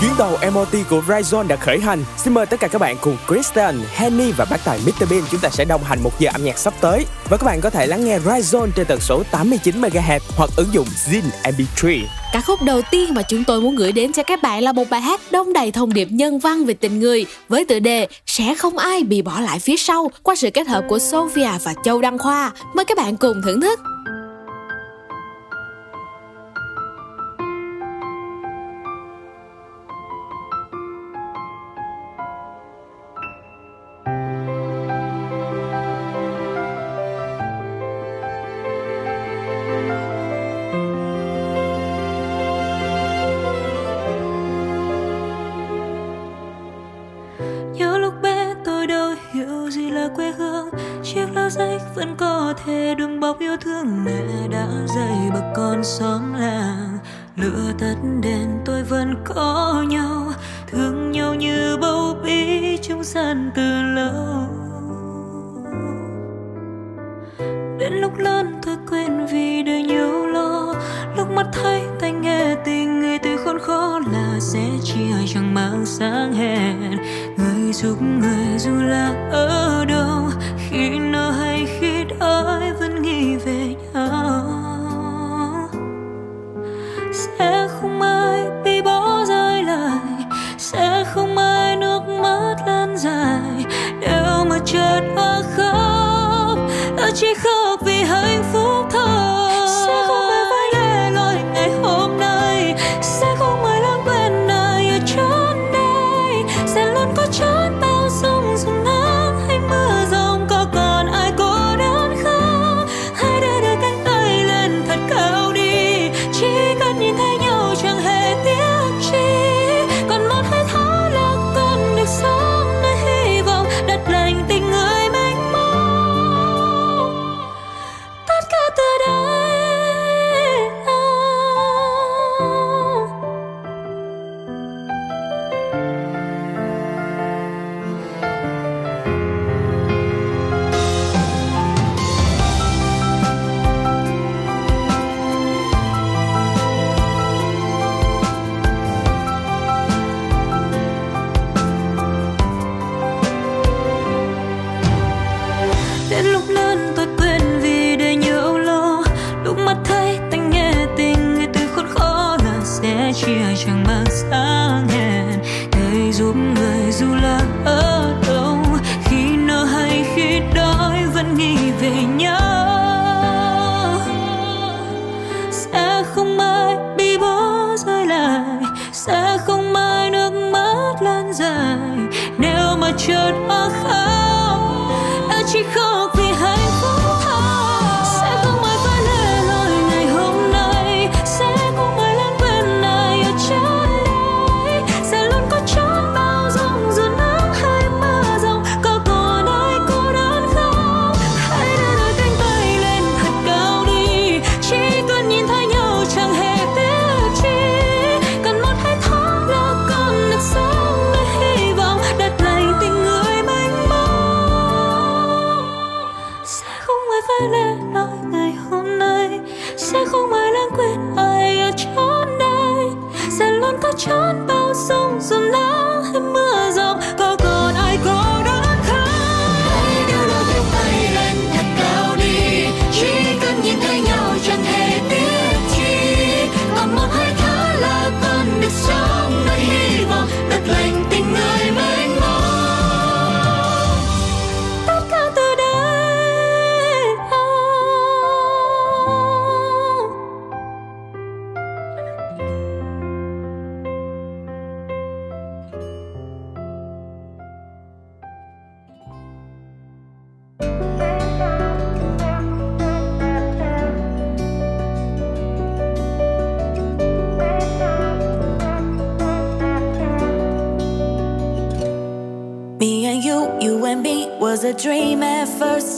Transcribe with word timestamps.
Chuyến 0.00 0.10
tàu 0.18 0.38
MOT 0.52 0.68
của 0.90 1.02
Verizon 1.06 1.46
đã 1.46 1.56
khởi 1.56 1.80
hành. 1.80 2.04
Xin 2.16 2.34
mời 2.34 2.46
tất 2.46 2.60
cả 2.60 2.68
các 2.68 2.80
bạn 2.80 2.96
cùng 3.00 3.16
Kristen, 3.26 3.80
Henny 3.94 4.32
và 4.32 4.46
bác 4.50 4.64
tài 4.64 4.80
Mr 4.86 5.10
Bean 5.10 5.22
chúng 5.30 5.40
ta 5.40 5.48
sẽ 5.48 5.64
đồng 5.64 5.84
hành 5.84 6.02
một 6.02 6.20
giờ 6.20 6.30
âm 6.32 6.44
nhạc 6.44 6.58
sắp 6.58 6.74
tới. 6.80 7.04
Và 7.30 7.36
các 7.36 7.46
bạn 7.46 7.60
có 7.60 7.70
thể 7.70 7.86
lắng 7.86 8.04
nghe 8.04 8.18
Verizon 8.18 8.68
trên 8.76 8.86
tần 8.86 9.00
số 9.00 9.22
89 9.30 9.80
MHz 9.80 10.20
hoặc 10.36 10.50
ứng 10.56 10.68
dụng 10.72 10.86
Zin 11.06 11.22
MP3. 11.44 12.04
Ca 12.32 12.40
khúc 12.40 12.62
đầu 12.62 12.82
tiên 12.90 13.14
mà 13.14 13.22
chúng 13.22 13.44
tôi 13.44 13.60
muốn 13.60 13.76
gửi 13.76 13.92
đến 13.92 14.12
cho 14.12 14.22
các 14.22 14.42
bạn 14.42 14.62
là 14.62 14.72
một 14.72 14.84
bài 14.90 15.00
hát 15.00 15.20
đông 15.30 15.52
đầy 15.52 15.72
thông 15.72 15.92
điệp 15.92 16.08
nhân 16.10 16.38
văn 16.38 16.64
về 16.64 16.74
tình 16.74 17.00
người 17.00 17.26
với 17.48 17.64
tựa 17.64 17.78
đề 17.78 18.08
Sẽ 18.26 18.54
không 18.54 18.78
ai 18.78 19.02
bị 19.02 19.22
bỏ 19.22 19.40
lại 19.40 19.58
phía 19.58 19.76
sau 19.76 20.10
qua 20.22 20.34
sự 20.34 20.50
kết 20.50 20.66
hợp 20.66 20.84
của 20.88 20.98
Sophia 20.98 21.50
và 21.64 21.74
Châu 21.84 22.00
Đăng 22.00 22.18
Khoa. 22.18 22.52
Mời 22.74 22.84
các 22.84 22.98
bạn 22.98 23.16
cùng 23.16 23.42
thưởng 23.44 23.60
thức. 23.60 23.80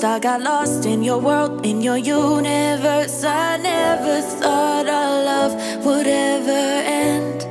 lost, 0.01 0.05
I 0.05 0.19
got 0.19 0.41
lost 0.41 0.87
in 0.87 1.03
your 1.03 1.19
world, 1.19 1.67
in 1.67 1.83
your 1.83 1.99
universe. 1.99 3.23
I 3.25 3.59
never 3.59 4.21
thought 4.23 4.87
our 4.87 5.25
love 5.25 5.85
would 5.85 6.07
ever 6.07 6.63
end. 6.87 7.43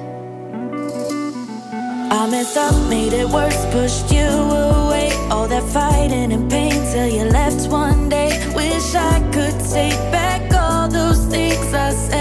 I 2.12 2.28
messed 2.30 2.57
up, 2.57 2.74
made 2.90 3.13
it 3.13 3.28
worse, 3.28 3.66
pushed 3.72 4.12
you 4.12 4.28
away. 4.28 5.12
All 5.30 5.48
that 5.48 5.63
fighting 5.63 6.31
and 6.31 6.50
pain 6.50 6.74
till 6.92 7.07
you 7.07 7.25
left 7.25 7.69
one 7.69 8.10
day. 8.10 8.31
Wish 8.56 8.96
I 8.96 9.19
could 9.31 9.57
take 9.72 10.00
back 10.12 10.51
all 10.54 10.88
those 10.88 11.25
things 11.28 11.74
I 11.74 11.92
said. 11.92 12.19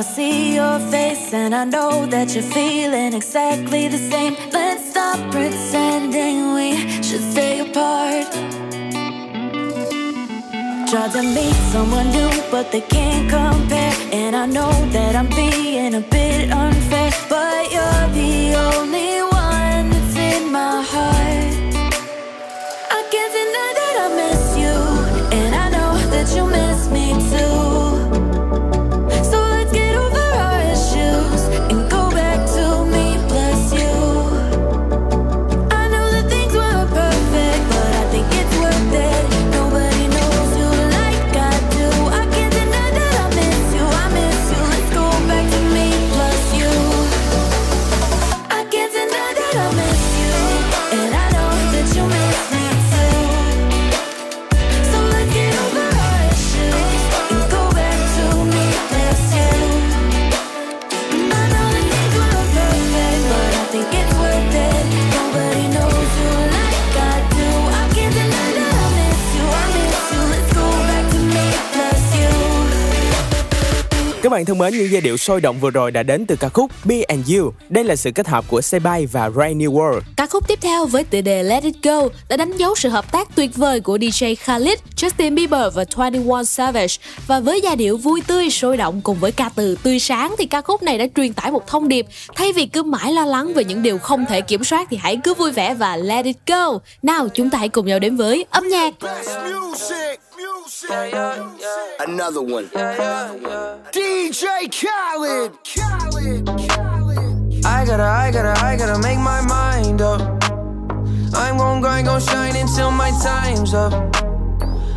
I 0.00 0.02
see 0.02 0.54
your 0.54 0.78
face, 0.90 1.34
and 1.34 1.54
I 1.54 1.64
know 1.66 2.06
that 2.06 2.34
you're 2.34 2.42
feeling 2.42 3.12
exactly 3.12 3.86
the 3.86 3.98
same. 3.98 4.34
Let's 4.50 4.92
stop 4.92 5.18
pretending 5.30 6.54
we 6.54 6.68
should 7.02 7.20
stay 7.20 7.60
apart. 7.60 8.32
Try 10.88 11.06
to 11.16 11.22
meet 11.22 11.58
someone 11.74 12.08
new, 12.12 12.30
but 12.50 12.72
they 12.72 12.80
can't 12.80 13.28
compare. 13.28 13.92
And 14.10 14.34
I 14.34 14.46
know 14.46 14.72
that 14.96 15.14
I'm 15.14 15.28
being 15.28 15.94
a 15.94 16.00
bit 16.00 16.50
unfair, 16.50 17.12
but 17.28 17.70
you're 17.70 18.08
the 18.20 18.54
only 18.54 18.99
Các 74.30 74.34
bạn 74.34 74.44
thân 74.44 74.58
mến, 74.58 74.72
những 74.72 74.90
giai 74.90 75.00
điệu 75.00 75.16
sôi 75.16 75.40
động 75.40 75.60
vừa 75.60 75.70
rồi 75.70 75.90
đã 75.90 76.02
đến 76.02 76.26
từ 76.26 76.36
ca 76.36 76.48
khúc 76.48 76.70
Be 76.84 77.02
and 77.02 77.34
You. 77.34 77.52
Đây 77.68 77.84
là 77.84 77.96
sự 77.96 78.10
kết 78.14 78.28
hợp 78.28 78.44
của 78.48 78.60
Sebay 78.60 79.06
và 79.06 79.30
Ray 79.30 79.54
New 79.54 79.72
World. 79.72 80.00
Ca 80.16 80.26
khúc 80.26 80.48
tiếp 80.48 80.58
theo 80.62 80.86
với 80.86 81.04
tựa 81.04 81.20
đề 81.20 81.42
Let 81.42 81.62
It 81.62 81.74
Go 81.82 82.08
đã 82.28 82.36
đánh 82.36 82.56
dấu 82.56 82.74
sự 82.74 82.88
hợp 82.88 83.12
tác 83.12 83.28
tuyệt 83.36 83.56
vời 83.56 83.80
của 83.80 83.96
DJ 83.96 84.34
Khalid, 84.36 84.78
Justin 84.96 85.34
Bieber 85.34 85.74
và 85.74 85.84
21 85.96 86.48
Savage. 86.48 86.94
Và 87.26 87.40
với 87.40 87.60
giai 87.60 87.76
điệu 87.76 87.96
vui 87.96 88.22
tươi, 88.26 88.50
sôi 88.50 88.76
động 88.76 89.00
cùng 89.00 89.18
với 89.20 89.32
ca 89.32 89.50
từ 89.54 89.76
tươi 89.82 89.98
sáng 89.98 90.34
thì 90.38 90.46
ca 90.46 90.60
khúc 90.60 90.82
này 90.82 90.98
đã 90.98 91.06
truyền 91.16 91.32
tải 91.32 91.50
một 91.50 91.66
thông 91.66 91.88
điệp. 91.88 92.06
Thay 92.34 92.52
vì 92.52 92.66
cứ 92.66 92.82
mãi 92.82 93.12
lo 93.12 93.24
lắng 93.24 93.52
về 93.54 93.64
những 93.64 93.82
điều 93.82 93.98
không 93.98 94.26
thể 94.28 94.40
kiểm 94.40 94.64
soát 94.64 94.88
thì 94.90 94.96
hãy 94.96 95.16
cứ 95.24 95.34
vui 95.34 95.52
vẻ 95.52 95.74
và 95.74 95.96
let 95.96 96.24
it 96.24 96.36
go. 96.46 96.78
Nào, 97.02 97.28
chúng 97.34 97.50
ta 97.50 97.58
hãy 97.58 97.68
cùng 97.68 97.86
nhau 97.86 97.98
đến 97.98 98.16
với 98.16 98.44
âm 98.50 98.68
nhạc. 98.68 98.94
Music, 99.00 100.20
music, 100.60 100.90
Another 102.00 102.42
one. 102.42 102.66
DJ 103.92 104.70
Khaled. 104.70 105.52
Khaled. 105.64 106.46
Khaled. 106.46 107.66
I 107.66 107.84
gotta, 107.84 108.02
I 108.02 108.30
gotta, 108.32 108.64
I 108.64 108.76
gotta 108.76 108.98
make 109.00 109.18
my 109.18 109.40
mind 109.42 110.00
up. 110.00 110.20
I'm 111.34 111.56
gon' 111.56 111.80
grind, 111.80 112.06
gon' 112.06 112.20
shine 112.20 112.56
until 112.56 112.90
my 112.90 113.10
time's 113.22 113.74
up. 113.74 113.92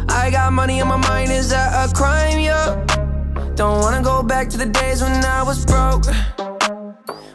I 0.09 0.29
got 0.31 0.53
money 0.53 0.81
on 0.81 0.87
my 0.87 0.97
mind, 0.97 1.31
is 1.31 1.49
that 1.49 1.89
a 1.89 1.93
crime? 1.93 2.39
Yeah. 2.39 2.83
Don't 3.55 3.79
wanna 3.81 4.01
go 4.01 4.23
back 4.23 4.49
to 4.49 4.57
the 4.57 4.65
days 4.65 5.01
when 5.01 5.23
I 5.25 5.43
was 5.43 5.65
broke. 5.65 6.05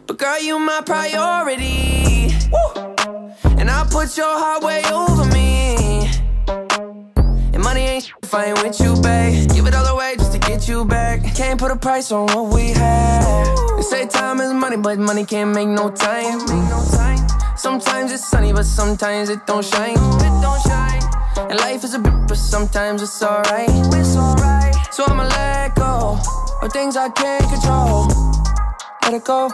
But 0.06 0.18
girl, 0.18 0.40
you 0.40 0.58
my 0.58 0.80
priority. 0.84 2.34
Woo. 2.52 2.94
And 3.58 3.70
I 3.70 3.84
put 3.90 4.16
your 4.16 4.26
heart 4.26 4.62
way 4.62 4.82
over 4.84 5.07
me. 5.07 5.07
And 5.07 5.07
money 5.07 5.07
if 8.22 8.34
I 8.34 8.46
ain't 8.46 8.62
with 8.62 8.80
you, 8.80 8.94
babe. 9.02 9.50
Give 9.50 9.66
it 9.66 9.74
all 9.74 9.86
away 9.86 10.14
just 10.16 10.32
to 10.32 10.38
get 10.38 10.68
you 10.68 10.84
back. 10.84 11.22
Can't 11.34 11.58
put 11.58 11.70
a 11.70 11.76
price 11.76 12.12
on 12.12 12.26
what 12.26 12.54
we 12.54 12.70
had. 12.70 13.76
They 13.76 13.82
say 13.82 14.06
time 14.06 14.40
is 14.40 14.52
money, 14.52 14.76
but 14.76 14.98
money 14.98 15.24
can't 15.24 15.54
make 15.54 15.68
no 15.68 15.90
time. 15.90 16.40
Sometimes 17.56 18.12
it's 18.12 18.24
sunny, 18.24 18.52
but 18.52 18.64
sometimes 18.64 19.28
it 19.30 19.46
don't 19.46 19.64
shine. 19.64 19.98
And 21.50 21.58
life 21.58 21.84
is 21.84 21.94
a 21.94 21.98
bitch, 21.98 22.28
but 22.28 22.36
sometimes 22.36 23.02
it's 23.02 23.22
alright. 23.22 23.68
It's 23.68 24.16
alright. 24.16 24.74
So 24.92 25.04
I'ma 25.06 25.24
let 25.24 25.74
go 25.74 26.18
of 26.62 26.72
things 26.72 26.96
I 26.96 27.08
can't 27.10 27.44
control. 27.50 28.06
Let 29.02 29.14
it 29.14 29.24
go. 29.24 29.50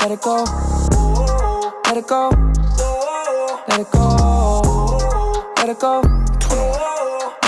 Let 0.00 0.10
it 0.10 0.20
go. 0.20 0.44
Let 1.86 1.96
it 1.96 2.06
go. 2.06 2.30
Let 3.68 3.80
it 3.80 3.80
go. 3.80 3.80
Let 3.80 3.80
it 3.80 3.90
go. 3.92 5.54
Let 5.56 5.68
it 5.68 5.78
go. 5.78 6.27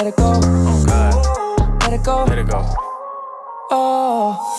Oh 0.03 0.85
God, 0.87 1.83
Let 1.83 1.93
it 1.93 2.03
go. 2.05 2.25
let 2.25 2.39
it 2.39 2.47
go. 2.49 2.75
Oh. 3.71 4.59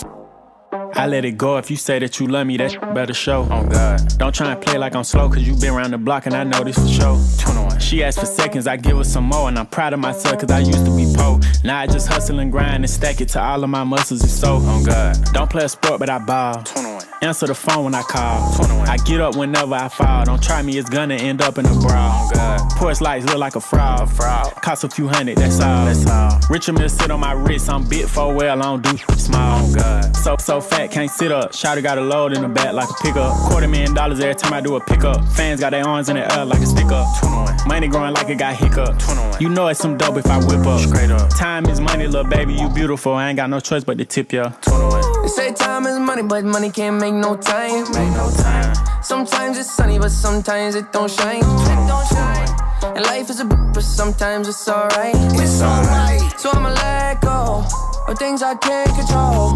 I 0.94 1.08
let 1.08 1.24
it 1.24 1.32
go 1.36 1.56
if 1.56 1.68
you 1.68 1.76
say 1.76 1.98
that 1.98 2.20
you 2.20 2.28
love 2.28 2.46
me, 2.46 2.56
that 2.58 2.78
better 2.94 3.12
show. 3.12 3.48
Oh 3.50 3.66
God. 3.66 4.16
Don't 4.18 4.32
try 4.32 4.52
and 4.52 4.62
play 4.62 4.78
like 4.78 4.94
I'm 4.94 5.02
slow, 5.02 5.28
cause 5.28 5.42
you 5.42 5.56
been 5.56 5.70
around 5.74 5.90
the 5.90 5.98
block 5.98 6.26
and 6.26 6.34
I 6.36 6.44
know 6.44 6.62
this 6.62 6.78
for 6.78 6.86
sure. 6.86 7.18
21. 7.40 7.80
She 7.80 8.04
asked 8.04 8.20
for 8.20 8.26
seconds, 8.26 8.68
I 8.68 8.76
give 8.76 8.96
her 8.98 9.02
some 9.04 9.24
more, 9.24 9.48
and 9.48 9.58
I'm 9.58 9.66
proud 9.66 9.92
of 9.94 9.98
myself 9.98 10.38
cause 10.40 10.50
I 10.52 10.60
used 10.60 10.84
to 10.84 10.96
be 10.96 11.12
poor. 11.16 11.40
Now 11.64 11.80
I 11.80 11.88
just 11.88 12.06
hustle 12.06 12.38
and 12.38 12.52
grind 12.52 12.84
and 12.84 12.90
stack 12.90 13.20
it 13.20 13.28
to 13.30 13.42
all 13.42 13.64
of 13.64 13.70
my 13.70 13.82
muscles 13.82 14.22
is 14.22 14.32
so. 14.38 14.58
Oh 14.60 14.84
God. 14.86 15.16
Don't 15.32 15.50
play 15.50 15.64
a 15.64 15.68
sport, 15.68 15.98
but 15.98 16.08
I 16.08 16.18
ball. 16.20 16.62
21. 16.62 17.02
Answer 17.22 17.46
the 17.46 17.54
phone 17.54 17.84
when 17.84 17.94
I 17.94 18.02
call. 18.02 18.52
21. 18.56 18.88
I 18.88 18.96
get 18.96 19.20
up 19.20 19.36
whenever 19.36 19.76
I 19.76 19.88
fall. 19.88 20.24
Don't 20.24 20.42
try 20.42 20.60
me, 20.60 20.76
it's 20.76 20.90
gonna 20.90 21.14
end 21.14 21.40
up 21.40 21.56
in 21.56 21.66
a 21.66 21.74
brawl. 21.78 22.28
Oh 22.34 22.68
Porch 22.72 23.00
lights 23.00 23.24
look 23.26 23.38
like 23.38 23.54
a 23.54 23.60
fraud. 23.60 24.10
fraud. 24.10 24.52
Cost 24.56 24.82
a 24.82 24.88
few 24.88 25.06
hundred, 25.06 25.38
that's 25.38 25.60
all. 25.60 25.84
That's 25.86 26.04
all. 26.10 26.40
Richard 26.50 26.72
Mill 26.72 26.88
sit 26.88 27.12
on 27.12 27.20
my 27.20 27.30
wrist, 27.30 27.70
I'm 27.70 27.88
big 27.88 28.08
for 28.08 28.34
well, 28.34 28.60
I 28.60 28.64
don't 28.64 28.82
do 28.82 28.96
small. 29.16 29.64
Oh 29.64 29.72
God. 29.72 30.16
So 30.16 30.34
so 30.40 30.60
fat, 30.60 30.90
can't 30.90 31.08
sit 31.08 31.30
up. 31.30 31.52
Shotty 31.52 31.80
got 31.80 31.96
a 31.96 32.00
load 32.00 32.32
in 32.32 32.42
the 32.42 32.48
back 32.48 32.72
like 32.72 32.90
a 32.90 32.94
pickup. 32.94 33.36
Quarter 33.48 33.68
million 33.68 33.94
dollars 33.94 34.18
every 34.18 34.34
time 34.34 34.52
I 34.52 34.60
do 34.60 34.74
a 34.74 34.84
pickup. 34.84 35.24
Fans 35.28 35.60
got 35.60 35.70
their 35.70 35.86
arms 35.86 36.08
in 36.08 36.16
the 36.16 36.36
air 36.36 36.44
like 36.44 36.58
a 36.58 36.66
stick 36.66 36.86
up. 36.86 37.06
21. 37.20 37.68
Money 37.68 37.86
growing 37.86 38.14
like 38.14 38.30
it 38.30 38.38
got 38.38 38.56
hiccup. 38.56 38.98
21. 38.98 39.40
You 39.40 39.48
know 39.48 39.68
it's 39.68 39.78
some 39.78 39.96
dope 39.96 40.16
if 40.16 40.26
I 40.26 40.38
whip 40.38 40.66
up. 40.66 40.80
Straight 40.80 41.12
up. 41.12 41.30
Time 41.30 41.66
is 41.66 41.78
money, 41.78 42.08
little 42.08 42.28
baby, 42.28 42.54
you 42.54 42.68
beautiful. 42.68 43.12
I 43.12 43.28
ain't 43.28 43.36
got 43.36 43.48
no 43.48 43.60
choice 43.60 43.84
but 43.84 43.96
to 43.98 44.04
tip 44.04 44.32
ya. 44.32 44.50
21. 44.62 45.11
They 45.22 45.28
say 45.28 45.52
time 45.52 45.86
is 45.86 45.98
money, 45.98 46.22
but 46.22 46.44
money 46.44 46.70
can't 46.70 47.00
make 47.00 47.14
no 47.14 47.36
time. 47.36 47.86
Ain't 47.96 48.16
no 48.16 48.30
time. 48.30 48.74
Sometimes 49.02 49.56
it's 49.56 49.70
sunny, 49.70 49.98
but 49.98 50.10
sometimes 50.10 50.74
it 50.74 50.90
don't 50.92 51.10
shine. 51.10 51.38
It 51.38 51.86
don't 51.86 52.06
shine. 52.08 52.48
And 52.96 53.04
life 53.06 53.30
is 53.30 53.40
a 53.40 53.44
bitch, 53.44 53.74
but 53.74 53.84
sometimes 53.84 54.48
it's 54.48 54.68
alright. 54.68 55.14
It's 55.14 55.62
alright. 55.62 56.20
So 56.40 56.50
I'ma 56.50 56.70
let 56.70 57.20
go 57.20 57.64
of 58.08 58.18
things 58.18 58.42
I 58.42 58.56
can't 58.56 58.90
control. 58.96 59.52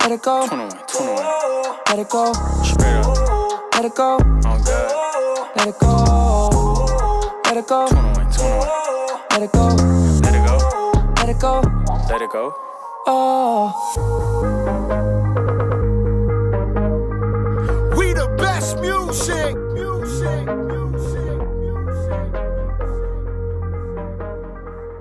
Let 0.00 0.12
it 0.12 0.22
go. 0.22 0.46
21. 0.48 0.70
21. 0.88 1.78
Let 1.88 1.98
it 2.00 2.08
go. 2.10 2.32
Straight 2.64 2.96
up. 2.96 3.74
Let 3.74 3.84
it 3.84 3.94
go. 3.94 4.18
Oh 4.20 4.58
God. 4.66 5.56
Let 5.56 5.68
it 5.68 5.78
go. 5.78 5.94
Let 7.44 7.56
it 7.56 7.66
go. 7.66 7.88
21. 7.88 8.24
Let 9.30 9.42
it 9.42 9.52
go. 9.52 9.66
Let 10.20 10.34
it 10.34 10.42
go. 10.44 10.64
Let 11.16 11.28
it 11.28 11.38
go. 11.38 11.62
Let 12.10 12.22
it 12.22 12.30
go. 12.30 12.54
Oh. 13.06 14.63
The 18.72 18.80
music. 18.80 19.56
Music. 19.74 20.46
Music. 20.70 21.36
Music. 21.60 22.22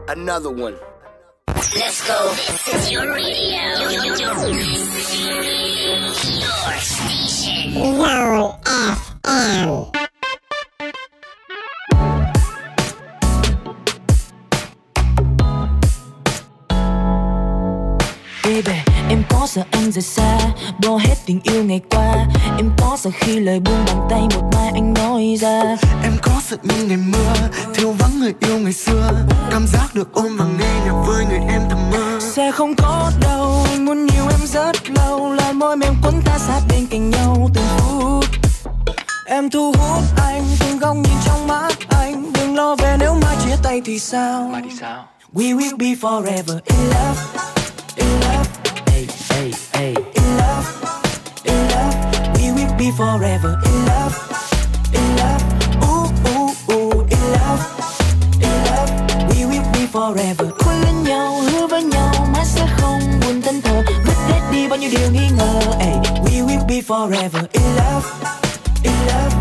Another 0.09 0.49
one. 0.49 0.75
Let's 1.47 2.07
go. 2.07 2.29
This 2.29 2.67
is 2.75 2.91
your 2.91 3.13
radio. 3.13 3.89
Your 3.89 4.15
station. 6.79 7.73
Zone 7.73 8.59
FM. 8.65 10.12
Baby, 18.43 18.79
em 19.09 19.23
có 19.29 19.47
sợ 19.47 19.63
anh 19.71 19.91
rời 19.91 20.01
xa 20.01 20.37
Bỏ 20.83 20.97
hết 20.97 21.15
tình 21.25 21.39
yêu 21.43 21.63
ngày 21.63 21.81
qua. 21.89 22.27
Em 22.57 22.71
có 22.77 22.97
sợ 22.99 23.09
khi 23.13 23.39
lời 23.39 23.59
buông 23.59 23.85
bàn 23.85 24.07
tay 24.09 24.21
Một 24.21 24.49
mai 24.53 24.71
anh 24.73 24.93
nói 24.93 25.35
ra. 25.39 25.77
Em 26.03 26.13
có 26.21 26.31
sợ 26.47 26.57
những 26.63 26.87
ngày 26.87 26.97
mưa 26.97 27.33
Thiếu 27.73 27.91
vắng 27.91 28.19
người 28.19 28.33
yêu 28.39 28.59
ngày 28.59 28.73
xưa. 28.73 29.11
Cảm 29.51 29.67
giác 29.67 29.87
được 29.93 30.13
ôm 30.13 30.37
và 30.37 30.45
nghe 30.45 30.85
nhạc 30.85 31.03
với 31.07 31.25
người 31.25 31.39
em 31.49 31.61
thầm 31.69 31.91
mơ. 31.91 32.19
Sẽ 32.21 32.51
không 32.51 32.75
có 32.75 33.11
đâu 33.21 33.65
Anh 33.69 33.85
muốn 33.85 34.07
yêu 34.15 34.25
em 34.29 34.47
rất 34.47 34.89
lâu. 34.89 35.33
Là 35.33 35.51
môi 35.51 35.77
mềm 35.77 35.93
cuốn 36.03 36.21
ta 36.25 36.37
sát 36.37 36.61
bên 36.69 36.87
cạnh 36.87 37.09
nhau 37.09 37.49
từng 37.53 37.65
phút. 37.77 38.25
Em 39.25 39.49
thu 39.49 39.71
hút 39.71 40.03
anh 40.17 40.43
Từng 40.59 40.79
góc 40.79 40.95
nhìn 40.95 41.17
trong 41.25 41.47
mắt 41.47 41.73
anh. 41.89 42.33
Đừng 42.33 42.55
lo 42.55 42.75
về 42.75 42.95
nếu 42.99 43.13
mai 43.21 43.35
chia 43.45 43.55
tay 43.63 43.81
thì 43.85 43.99
sao? 43.99 44.49
Mà 44.53 44.61
thì 44.63 44.75
sao? 44.79 45.05
We 45.33 45.57
will 45.57 45.77
be 45.77 45.87
forever 45.87 46.59
in 46.65 46.77
love 46.89 47.43
Forever. 52.97 53.59
In 53.65 53.85
love 53.85 54.15
In 54.93 55.15
love 55.17 55.43
Ooh, 55.83 56.07
ooh, 56.29 56.73
ooh 56.73 57.05
In 57.09 57.23
love 57.33 57.61
In 58.39 58.55
love 58.65 58.91
We 59.29 59.45
will 59.45 59.65
be 59.73 59.87
forever 59.87 60.51
Quên 60.59 60.81
lên 60.81 61.03
nhau 61.03 61.41
Hứa 61.41 61.67
với 61.67 61.83
nhau 61.83 62.13
Mãi 62.33 62.45
sẽ 62.45 62.67
không 62.77 62.99
buồn 63.21 63.41
thân 63.41 63.61
thờ. 63.61 63.83
Vứt 64.05 64.15
hết 64.27 64.41
đi 64.51 64.67
bao 64.67 64.79
nhiêu 64.79 64.89
điều 64.97 65.11
nghi 65.11 65.29
ngờ 65.37 65.59
hey, 65.79 65.93
We 66.23 66.45
will 66.47 66.65
be 66.67 66.81
forever. 66.81 67.45
In 67.51 67.75
love 67.75 68.07
In 68.83 68.93
love. 69.07 69.32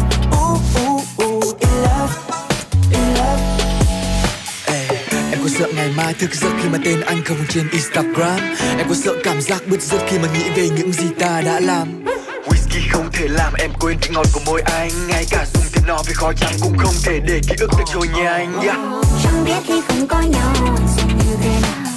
Sợ 5.62 5.68
ngày 5.76 5.90
mai 5.96 6.14
thức 6.14 6.34
giấc 6.34 6.50
khi 6.62 6.68
mà 6.68 6.78
tên 6.84 7.00
anh 7.00 7.24
không 7.24 7.36
trên 7.48 7.68
Instagram. 7.70 8.40
Em 8.78 8.88
có 8.88 8.94
sợ 8.94 9.12
cảm 9.24 9.40
giác 9.40 9.62
bứt 9.66 9.82
rứt 9.82 10.00
khi 10.08 10.18
mà 10.18 10.28
nghĩ 10.34 10.50
về 10.56 10.68
những 10.68 10.92
gì 10.92 11.04
ta 11.18 11.40
đã 11.40 11.60
làm. 11.60 12.04
Whisky 12.48 12.80
không 12.92 13.08
thể 13.12 13.28
làm 13.28 13.52
em 13.58 13.70
quên 13.80 13.96
vị 14.02 14.08
ngọt 14.14 14.26
của 14.32 14.40
môi 14.46 14.60
anh. 14.60 14.90
Ngay 15.08 15.24
cả 15.30 15.46
dùng 15.54 15.64
thêm 15.72 15.84
nó 15.86 16.02
vì 16.06 16.14
khó 16.14 16.32
chăng 16.32 16.52
cũng 16.60 16.78
không 16.78 16.94
thể 17.04 17.20
để 17.26 17.40
ký 17.48 17.54
ức 17.58 17.70
được 17.78 17.84
trôi 17.92 18.08
nhanh 18.08 18.60
yeah. 18.62 18.78
Chẳng 19.24 19.44
biết 19.44 19.58
khi 19.66 19.80
không 19.88 20.06
có 20.06 20.20
nhau 20.20 20.76
sẽ 20.96 21.02
như 21.02 21.36
thế 21.42 21.50
nào. 21.62 21.92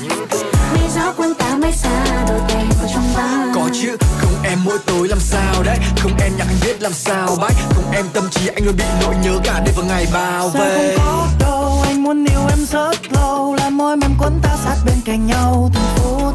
Vì 0.74 0.82
gió 0.96 1.14
cuốn 1.18 1.34
ta 1.34 1.56
mãi 1.56 1.74
xa 1.74 2.26
đôi 2.28 2.40
tay 2.50 2.66
vào 2.80 2.90
trong 2.94 3.14
bao. 3.18 3.48
Có 3.56 3.70
chứ, 3.74 3.98
không 4.18 4.44
em 4.44 4.60
mỗi 4.64 4.78
tối 4.86 5.08
làm 5.08 5.20
sao 5.20 5.64
đấy. 5.64 5.78
Không 6.00 6.12
em 6.22 6.32
nhạc 6.38 6.46
anh 6.48 6.58
biết 6.66 6.82
làm 6.82 6.94
sao 6.94 7.38
bách 7.42 7.56
Không 7.76 7.92
em 7.92 8.06
tâm 8.14 8.30
trí 8.32 8.48
anh 8.48 8.66
luôn 8.66 8.76
bị 8.78 8.86
nỗi 9.02 9.16
nhớ 9.24 9.40
cả 9.44 9.62
đêm 9.66 9.74
và 9.78 9.84
ngày 9.84 10.08
bao 10.14 10.52
Sẽ 10.54 10.60
về 10.60 10.96
không 10.98 11.06
có 11.06 11.28
đâu 11.40 11.65
muốn 12.06 12.26
yêu 12.26 12.48
em 12.50 12.66
rất 12.66 13.14
lâu 13.14 13.56
là 13.56 13.70
môi 13.70 13.98
mềm 13.98 14.18
cuốn 14.18 14.40
ta 14.42 14.58
sát 14.64 14.76
bên 14.86 14.96
cạnh 15.06 15.28
nhau 15.28 15.70
từng 15.74 15.84
phút. 15.96 16.34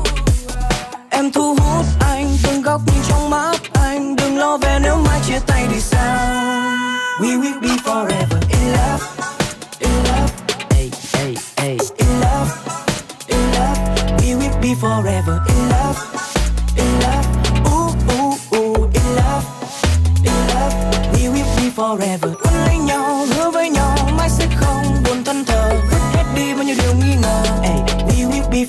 Em 1.10 1.32
thu 1.32 1.54
hút 1.54 1.86
anh 2.00 2.36
từng 2.42 2.62
góc 2.62 2.80
nhìn 2.86 3.02
trong 3.08 3.30
mắt 3.30 3.60
anh. 3.72 4.16
Đừng 4.16 4.38
lo 4.38 4.56
về 4.56 4.78
nếu 4.82 4.96
mai 4.96 5.20
chia 5.26 5.38
tay 5.46 5.66
thì 5.72 5.80
sao? 5.80 6.18
We 7.20 7.40
will 7.40 7.60
be 7.60 7.68
forever 7.68 8.40
in 8.48 8.72
love 8.72 9.04
in 9.78 9.90
love. 10.04 10.32
Hey, 10.70 10.90
hey, 11.12 11.36
hey. 11.56 11.78
in 11.96 12.20
love 12.20 12.50
in 13.26 13.38
love. 13.52 13.78
We 14.18 14.34
will 14.34 14.60
be 14.62 14.74
forever 14.80 15.38
in 15.48 15.68
love 15.68 15.98
in 16.76 17.00
love. 17.00 17.26
Ooh, 17.72 17.92
ooh, 18.14 18.58
ooh. 18.58 18.90
in 18.94 19.16
love 19.16 19.44
in 20.24 20.34
love. 20.54 20.74
We 21.14 21.28
will 21.28 21.56
be 21.56 21.70
forever. 21.70 22.49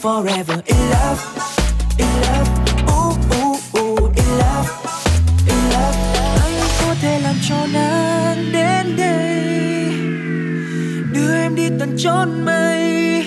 Forever. 0.01 0.63
In 0.65 0.77
love 0.89 1.21
in 1.97 2.07
love. 2.21 2.49
Ooh, 2.89 3.13
ooh, 3.37 3.57
ooh. 3.77 4.11
in 4.15 4.29
love 4.41 4.69
in 5.47 5.61
love. 5.69 5.97
Anh 6.43 6.53
có 6.79 6.95
thể 7.01 7.19
làm 7.19 7.35
cho 7.49 7.55
nắng 7.73 8.51
đến 8.53 8.95
đây. 8.97 9.91
Đưa 11.13 11.33
em 11.35 11.55
đi 11.55 11.69
tận 11.79 11.95
chốn 11.97 12.45
mây. 12.45 13.23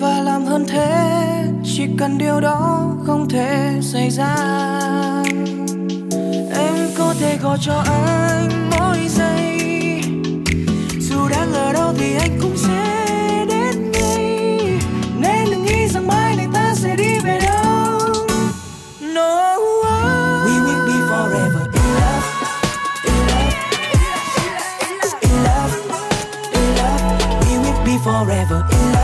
Và 0.00 0.20
làm 0.20 0.44
hơn 0.44 0.64
thế 0.68 1.44
chỉ 1.64 1.86
cần 1.98 2.18
điều 2.18 2.40
đó 2.40 2.90
không 3.06 3.28
thể 3.28 3.78
xảy 3.82 4.10
ra. 4.10 4.36
Em 6.54 6.74
có 6.98 7.14
thể 7.20 7.38
gọi 7.42 7.58
cho 7.60 7.84
anh 7.86 8.70
mỗi 8.70 8.98
giây. 9.08 9.60
Dù 11.00 11.28
đang 11.28 11.52
ở 11.52 11.72
đâu 11.72 11.94
thì 11.98 12.16
anh 12.20 12.38
cũng 12.40 12.56
forever. 28.08 28.66
In 28.70 28.92
love 28.92 28.97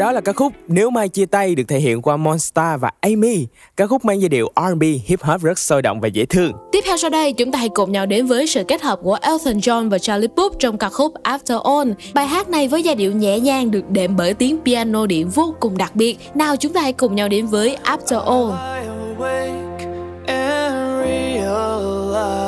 đó 0.00 0.12
là 0.12 0.20
ca 0.20 0.32
khúc 0.32 0.52
Nếu 0.68 0.90
Mai 0.90 1.08
Chia 1.08 1.26
Tay 1.26 1.54
được 1.54 1.62
thể 1.68 1.78
hiện 1.78 2.02
qua 2.02 2.16
Monster 2.16 2.80
và 2.80 2.90
Amy. 3.00 3.46
Ca 3.76 3.86
khúc 3.86 4.04
mang 4.04 4.20
giai 4.20 4.28
điệu 4.28 4.52
R&B 4.56 4.82
hip 5.04 5.22
hop 5.22 5.42
rất 5.42 5.58
sôi 5.58 5.82
động 5.82 6.00
và 6.00 6.08
dễ 6.08 6.26
thương. 6.26 6.52
Tiếp 6.72 6.80
theo 6.84 6.96
sau 6.96 7.10
đây, 7.10 7.32
chúng 7.32 7.52
ta 7.52 7.58
hãy 7.58 7.68
cùng 7.68 7.92
nhau 7.92 8.06
đến 8.06 8.26
với 8.26 8.46
sự 8.46 8.64
kết 8.68 8.82
hợp 8.82 8.98
của 9.02 9.18
Elton 9.22 9.56
John 9.56 9.90
và 9.90 9.98
Charlie 9.98 10.28
Puth 10.36 10.58
trong 10.58 10.78
ca 10.78 10.88
khúc 10.88 11.14
After 11.22 11.78
All. 11.78 11.92
Bài 12.14 12.26
hát 12.26 12.48
này 12.48 12.68
với 12.68 12.82
giai 12.82 12.94
điệu 12.94 13.12
nhẹ 13.12 13.40
nhàng 13.40 13.70
được 13.70 13.90
đệm 13.90 14.16
bởi 14.16 14.34
tiếng 14.34 14.58
piano 14.64 15.06
điện 15.06 15.28
vô 15.28 15.54
cùng 15.60 15.78
đặc 15.78 15.96
biệt. 15.96 16.18
Nào 16.34 16.56
chúng 16.56 16.72
ta 16.72 16.80
hãy 16.80 16.92
cùng 16.92 17.14
nhau 17.14 17.28
đến 17.28 17.46
với 17.46 17.76
After 17.84 18.20
All. 18.20 18.50
I 18.50 18.88
awake 18.88 19.78
and 20.26 21.04
realize 21.06 22.38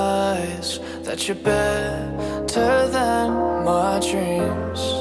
that 1.06 1.18
you're 1.18 1.44
better 1.44 2.92
than 2.92 3.30
my 3.64 4.00
dreams. 4.00 4.91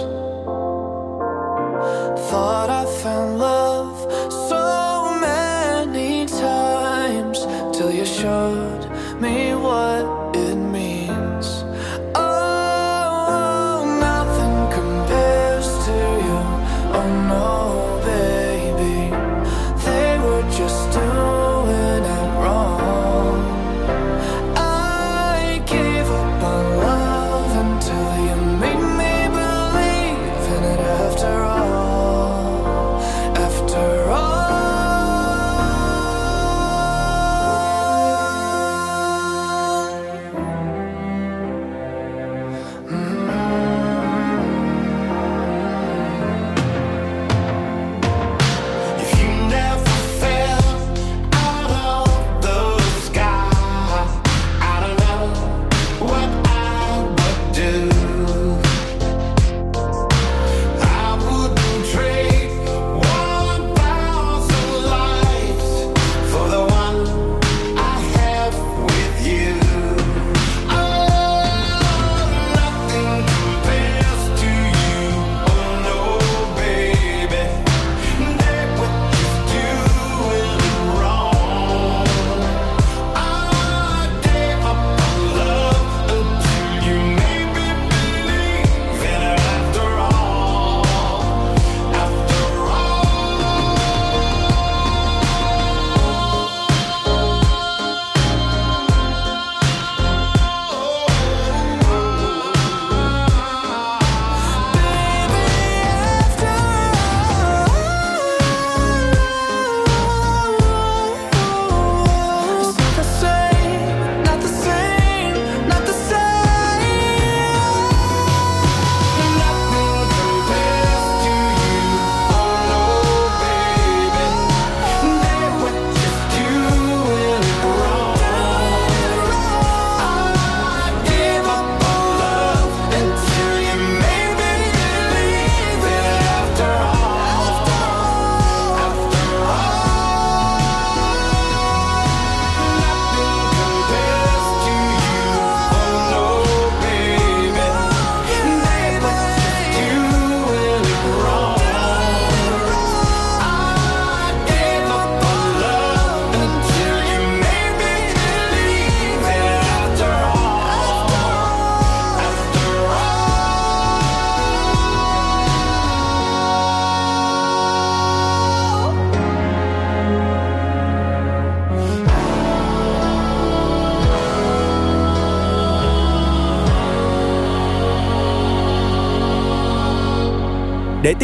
Thought 2.29 2.69
I 2.69 2.85
found 3.03 3.39
love 3.39 3.97
so 4.49 5.19
many 5.19 6.25
times 6.25 7.39
till 7.75 7.91
you 7.91 8.05
showed 8.05 8.70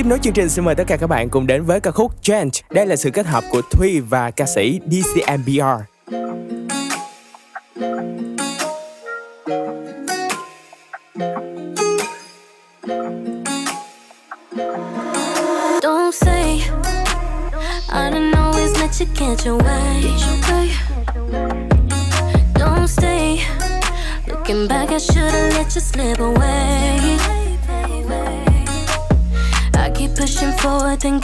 nối 0.09 0.19
chương 0.19 0.33
trình, 0.33 0.49
xin 0.49 0.65
mời 0.65 0.75
tất 0.75 0.83
cả 0.87 0.97
các 0.97 1.07
bạn 1.07 1.29
cùng 1.29 1.47
đến 1.47 1.63
với 1.63 1.79
ca 1.79 1.91
khúc 1.91 2.11
Change. 2.21 2.49
Đây 2.69 2.85
là 2.85 2.95
sự 2.95 3.09
kết 3.11 3.25
hợp 3.25 3.43
của 3.51 3.61
Thuy 3.71 3.99
và 3.99 4.31
ca 4.31 4.45
sĩ 4.45 4.79
DCMBR. 4.91 5.96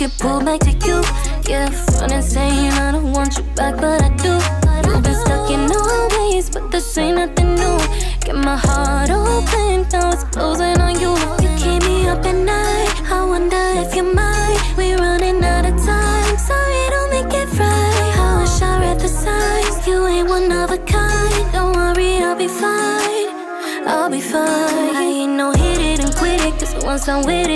Get 0.07 0.19
pulled 0.19 0.43
back 0.43 0.59
to 0.59 0.71
you. 0.85 0.99
Yeah, 1.47 1.69
and 2.01 2.23
saying 2.23 2.71
I 2.71 2.91
don't 2.91 3.13
want 3.13 3.37
you 3.37 3.43
back, 3.55 3.75
but 3.77 4.01
I 4.01 4.09
do. 4.25 4.33
You've 4.87 5.03
been 5.03 5.15
stuck 5.15 5.49
in 5.49 5.71
old 5.71 6.11
ways, 6.17 6.49
but 6.49 6.71
this 6.71 6.97
ain't 6.97 7.15
nothing 7.17 7.55
new. 7.55 7.77
Get 8.25 8.35
my 8.35 8.57
heart 8.57 9.09
open, 9.09 9.87
now 9.93 10.11
it's 10.11 10.25
closing 10.25 10.77
on 10.85 10.93
you. 11.03 11.11
You 11.43 11.49
keep 11.61 11.79
me 11.87 12.07
up 12.11 12.25
at 12.25 12.35
night. 12.35 12.91
I 13.17 13.23
wonder 13.33 13.63
if 13.81 13.95
you're 13.95 14.13
mine. 14.21 14.57
We're 14.77 14.97
running 14.97 15.41
out 15.43 15.65
of 15.71 15.75
time. 15.85 16.37
Sorry, 16.49 16.83
don't 16.93 17.09
make 17.15 17.33
it 17.41 17.49
right. 17.59 18.13
I 18.25 18.41
wish 18.41 18.61
I 18.61 18.73
read 18.83 18.99
the 18.99 19.07
signs. 19.07 19.87
You 19.87 20.05
ain't 20.07 20.27
one 20.27 20.51
of 20.51 20.71
a 20.71 20.79
kind. 20.79 21.51
Don't 21.53 21.73
worry, 21.77 22.17
I'll 22.17 22.35
be 22.35 22.49
fine. 22.49 23.29
I'll 23.87 24.09
be 24.09 24.21
fine. 24.21 24.95
I 25.01 25.03
ain't 25.21 25.33
no 25.41 25.51
hit 25.51 25.79
it 25.79 25.99
and 26.03 26.13
quit 26.15 26.41
it. 26.41 26.53
Cause 26.59 26.75
once 26.83 27.07
I'm 27.07 27.23
with 27.25 27.47
it, 27.47 27.52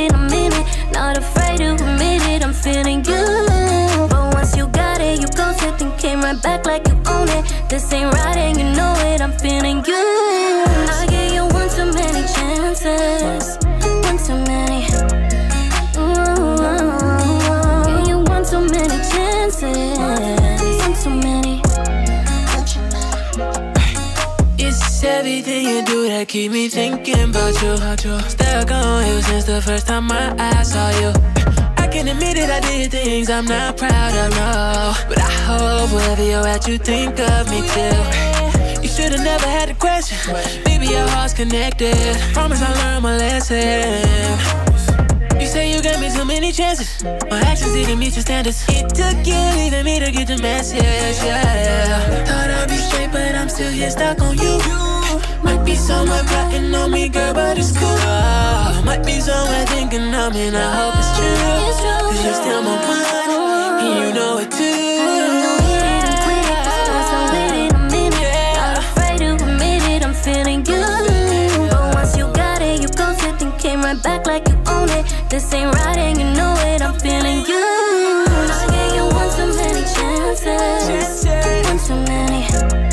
keep 26.48 26.54
me 26.54 26.70
thinking 26.70 27.30
about 27.30 27.62
you. 27.62 27.78
How 27.78 27.96
true 27.96 28.20
stuck 28.20 28.72
on 28.72 29.06
you 29.06 29.22
since 29.22 29.44
the 29.46 29.62
first 29.62 29.88
time 29.88 30.06
my 30.06 30.34
eyes 30.40 30.72
saw 30.72 30.90
you. 31.02 31.12
I 31.78 31.88
can 31.88 32.08
admit 32.08 32.38
it, 32.38 32.50
I 32.50 32.60
did 32.62 32.92
things 32.92 33.30
I'm 33.30 33.46
not 33.46 33.76
proud 33.76 34.14
of, 34.16 34.30
no. 34.32 34.94
But 35.10 35.20
I 35.20 35.32
hope 35.48 35.92
wherever 35.92 36.24
you're 36.24 36.48
at, 36.48 36.68
you 36.68 36.78
think 36.78 37.20
of 37.20 37.50
me 37.50 37.60
too. 37.76 38.00
You 38.82 38.88
should've 38.88 39.24
never 39.24 39.46
had 39.46 39.70
the 39.70 39.74
question. 39.74 40.18
Maybe 40.66 40.96
our 40.96 41.08
hearts 41.10 41.34
connected. 41.34 42.16
Promise 42.34 42.62
I'll 42.62 42.76
learn 42.82 43.04
my 43.04 43.18
lesson. 43.18 44.38
You 45.42 45.48
say 45.48 45.74
you 45.74 45.82
gave 45.82 46.00
me 46.00 46.10
too 46.16 46.26
many 46.26 46.52
chances. 46.54 47.04
My 47.30 47.40
actions 47.42 47.74
didn't 47.74 48.00
meet 48.00 48.16
your 48.16 48.24
standards. 48.24 48.64
It 48.70 48.88
took 48.96 49.18
you 49.28 49.40
leaving 49.60 49.84
me 49.84 50.00
to 50.00 50.12
get 50.12 50.28
the 50.28 50.38
message, 50.38 50.82
Yeah, 50.82 51.44
yeah. 51.66 52.26
Thought 52.26 52.50
I'd 52.52 52.70
be 52.70 52.78
straight, 52.78 53.12
but 53.12 53.36
I'm 53.36 53.50
still 53.50 53.72
here 53.72 53.90
stuck 53.90 54.22
on 54.22 54.38
you. 54.38 54.97
Might 55.44 55.64
be 55.66 55.76
someone 55.76 56.26
plotting 56.26 56.74
on 56.76 56.92
me, 56.92 57.10
girl, 57.10 57.34
but 57.34 57.58
it's 57.58 57.72
cool. 57.78 57.98
Might 58.86 59.04
be 59.06 59.20
someone 59.20 59.66
thinking 59.68 60.14
of 60.14 60.34
me, 60.34 60.48
and 60.48 60.58
I 60.58 60.72
hope 60.80 60.96
it's 60.98 61.12
true. 61.18 61.36
Cause 62.08 62.24
you're 62.26 62.34
still 62.34 62.62
my 62.62 62.76
one, 62.88 63.82
and 63.82 64.08
you 64.08 64.14
know 64.14 64.38
it 64.40 64.52
too. 64.52 64.86
Feeling 70.24 70.62
good, 70.64 71.70
but 71.70 71.94
once 71.96 72.18
you 72.18 72.28
got 72.34 72.62
it, 72.62 72.82
you 72.82 72.90
go 72.90 73.14
sit 73.14 73.42
and 73.42 73.58
came 73.58 73.82
right 73.82 74.02
back 74.04 74.28
like 74.28 74.46
you 74.50 74.56
own 74.68 74.90
it. 74.90 75.06
This 75.30 75.54
ain't 75.54 75.74
right 75.74 75.98
and 75.98 76.18
you 76.20 76.26
know 76.36 76.54
it. 76.66 76.82
I'm 76.82 77.00
feeling 77.00 77.44
good. 77.46 78.28
I 78.28 78.68
gave 78.70 78.96
you 78.98 79.06
one 79.06 79.30
too 79.38 79.56
many 79.56 79.84
chances, 79.96 81.26
one 81.66 81.80
too 81.80 81.96
many. 82.12 82.87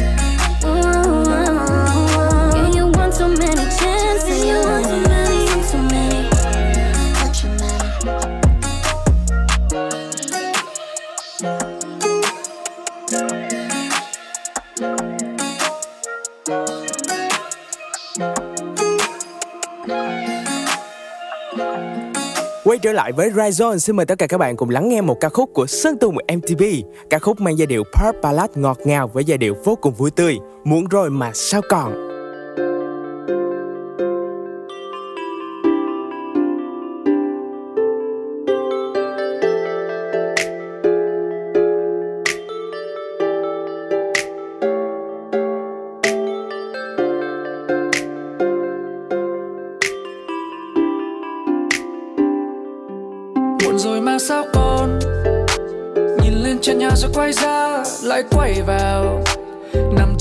Trở 22.85 22.93
lại 22.93 23.13
với 23.13 23.31
Rizon, 23.31 23.79
xin 23.79 23.97
mời 23.97 24.07
tất 24.07 24.19
cả 24.19 24.27
các 24.27 24.39
bạn 24.39 24.57
cùng 24.57 24.71
lắng 24.71 24.89
nghe 24.89 25.01
một 25.01 25.21
ca 25.21 25.29
khúc 25.29 25.51
của 25.55 25.67
Sơn 25.67 25.99
Tùng 25.99 26.17
MTV. 26.37 26.63
Ca 27.11 27.19
khúc 27.19 27.41
mang 27.41 27.59
giai 27.59 27.67
điệu 27.67 27.83
pop 27.85 28.15
ballad 28.23 28.51
ngọt 28.55 28.79
ngào 28.85 29.09
với 29.09 29.25
giai 29.25 29.39
điệu 29.39 29.55
vô 29.65 29.79
cùng 29.81 29.95
vui 29.95 30.11
tươi. 30.11 30.39
Muốn 30.65 30.89
rồi 30.89 31.11
mà 31.11 31.31
sao 31.35 31.61
còn. 31.69 32.14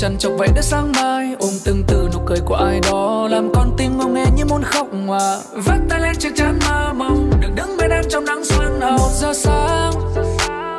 Nằm 0.04 0.12
chăn 0.12 0.18
chọc 0.18 0.32
vậy 0.38 0.48
đến 0.56 0.64
sáng 0.64 0.92
mai. 0.92 1.36
Ôm 1.40 1.50
từng 1.66 1.84
từ 1.88 2.10
nụ 2.14 2.20
cười 2.26 2.38
của 2.46 2.56
ai 2.56 2.80
đó, 2.92 3.28
làm 3.32 3.52
con 3.56 3.76
tim 3.78 3.98
ngông 3.98 4.14
nghe 4.14 4.26
như 4.38 4.46
muốn 4.46 4.64
khóc 4.64 4.88
mà. 4.94 5.38
Vắt 5.54 5.80
tay 5.90 6.02
lên 6.02 6.16
trên 6.20 6.34
chán 6.36 6.60
mơ 6.70 6.94
mong 6.96 7.32
được 7.42 7.48
đứng 7.56 7.78
bên 7.78 7.92
em 7.92 8.04
trong 8.10 8.26
nắng 8.26 8.46
xuân 8.46 8.82
hậu 8.82 8.98
một 8.98 9.10
giờ 9.14 9.34
sáng. 9.34 9.94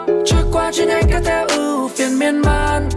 Trôi 0.06 0.42
qua 0.52 0.70
trên 0.74 0.88
anh 0.88 1.04
cứ 1.12 1.18
theo 1.24 1.46
ưu 1.48 1.88
phiền 1.88 2.18
miên 2.18 2.38
man. 2.38 2.88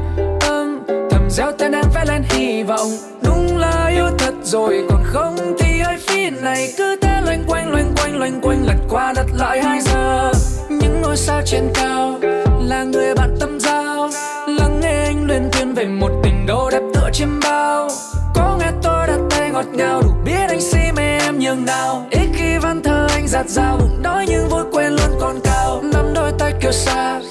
Âm 0.41 0.79
thầm 1.09 1.29
gieo 1.29 1.51
tên 1.57 1.71
em 1.71 1.85
vẽ 1.95 2.05
lên 2.07 2.23
hy 2.29 2.63
vọng. 2.63 2.97
Đúng 3.21 3.57
là 3.57 3.87
yêu 3.87 4.09
thật 4.17 4.33
rồi, 4.43 4.85
còn 4.89 5.03
không 5.05 5.35
thì 5.59 5.79
hơi 5.79 5.97
phi 5.97 6.29
này. 6.29 6.73
Cứ 6.77 6.95
thế 7.01 7.21
loanh 7.25 7.43
quanh 7.47 7.71
loanh 7.71 7.93
quanh 7.97 8.19
loanh 8.19 8.41
quanh, 8.41 8.65
lật 8.65 8.77
qua 8.89 9.13
lật 9.15 9.25
lại 9.33 9.63
hai 9.63 9.81
giờ. 9.81 10.31
Những 10.69 11.01
ngôi 11.01 11.17
sao 11.17 11.41
trên 11.45 11.69
cao 11.73 12.19
là 12.59 12.83
người 12.83 13.15
bạn 13.15 13.35
tâm 13.39 13.59
giao 13.59 14.09
lắng 14.57 14.79
nghe 14.79 15.03
anh 15.03 15.27
luyên 15.27 15.49
thuyên 15.51 15.73
về 15.73 15.85
một 15.85 16.11
tình 16.23 16.45
đâu 16.47 16.69
đẹp 16.71 16.81
tựa 16.93 17.09
chiêm 17.13 17.39
bao. 17.43 17.87
Có 18.33 18.57
nghe 18.59 18.71
tôi 18.83 19.07
đặt 19.07 19.19
tay 19.29 19.49
ngọt 19.49 19.65
ngào, 19.73 20.01
đủ 20.01 20.11
biết 20.25 20.47
anh 20.49 20.61
si 20.61 20.79
mê 20.95 21.19
em 21.19 21.39
nhường 21.39 21.65
nào. 21.65 22.07
Ít 22.11 22.27
khi 22.33 22.57
văn 22.57 22.81
thơ 22.83 23.07
anh 23.09 23.27
giạt 23.27 23.49
dao 23.49 23.77
bụng 23.77 23.99
đói 24.03 24.25
nhưng 24.29 24.49
vui 24.49 24.63
quên 24.71 24.91
luôn 24.91 25.19
còn 25.21 25.39
cao. 25.43 25.81
Nắm 25.93 26.13
đôi 26.13 26.31
tay 26.39 26.53
kêu 26.61 26.71
xa 26.71 27.21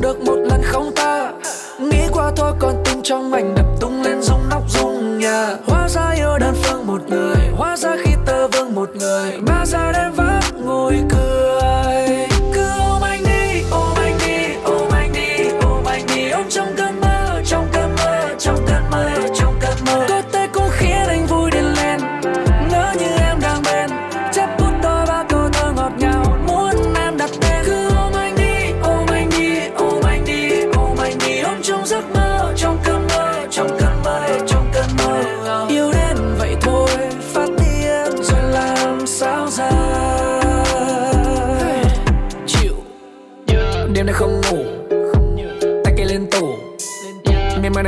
được 0.00 0.20
một 0.20 0.36
lần 0.36 0.62
không 0.64 0.92
ta 0.96 1.32
nghĩ 1.78 2.08
qua 2.12 2.32
thôi, 2.36 2.52
còn 2.58 2.74
tim 2.84 3.02
trong 3.02 3.32
anh 3.32 3.54
đập 3.54 3.66
tung 3.80 4.02
lên 4.02 4.22
giống 4.22 4.48
nóc 4.50 4.62
rung 4.70 5.18
nhà. 5.18 5.56
Hóa 5.66 5.88
ra 5.88 6.10
yêu 6.10 6.38
đơn 6.40 6.54
phương 6.62 6.86
một 6.86 7.02
người, 7.08 7.36
hóa 7.56 7.76
ra 7.76 7.96
khi 8.04 8.12
tơ 8.26 8.48
vương 8.48 8.74
một 8.74 8.90
người. 8.94 9.40
Ba 9.46 9.64
giờ 9.66 9.92
đêm 9.92 10.12
vác 10.12 10.54
ngồi 10.54 10.94
cười. 11.10 11.37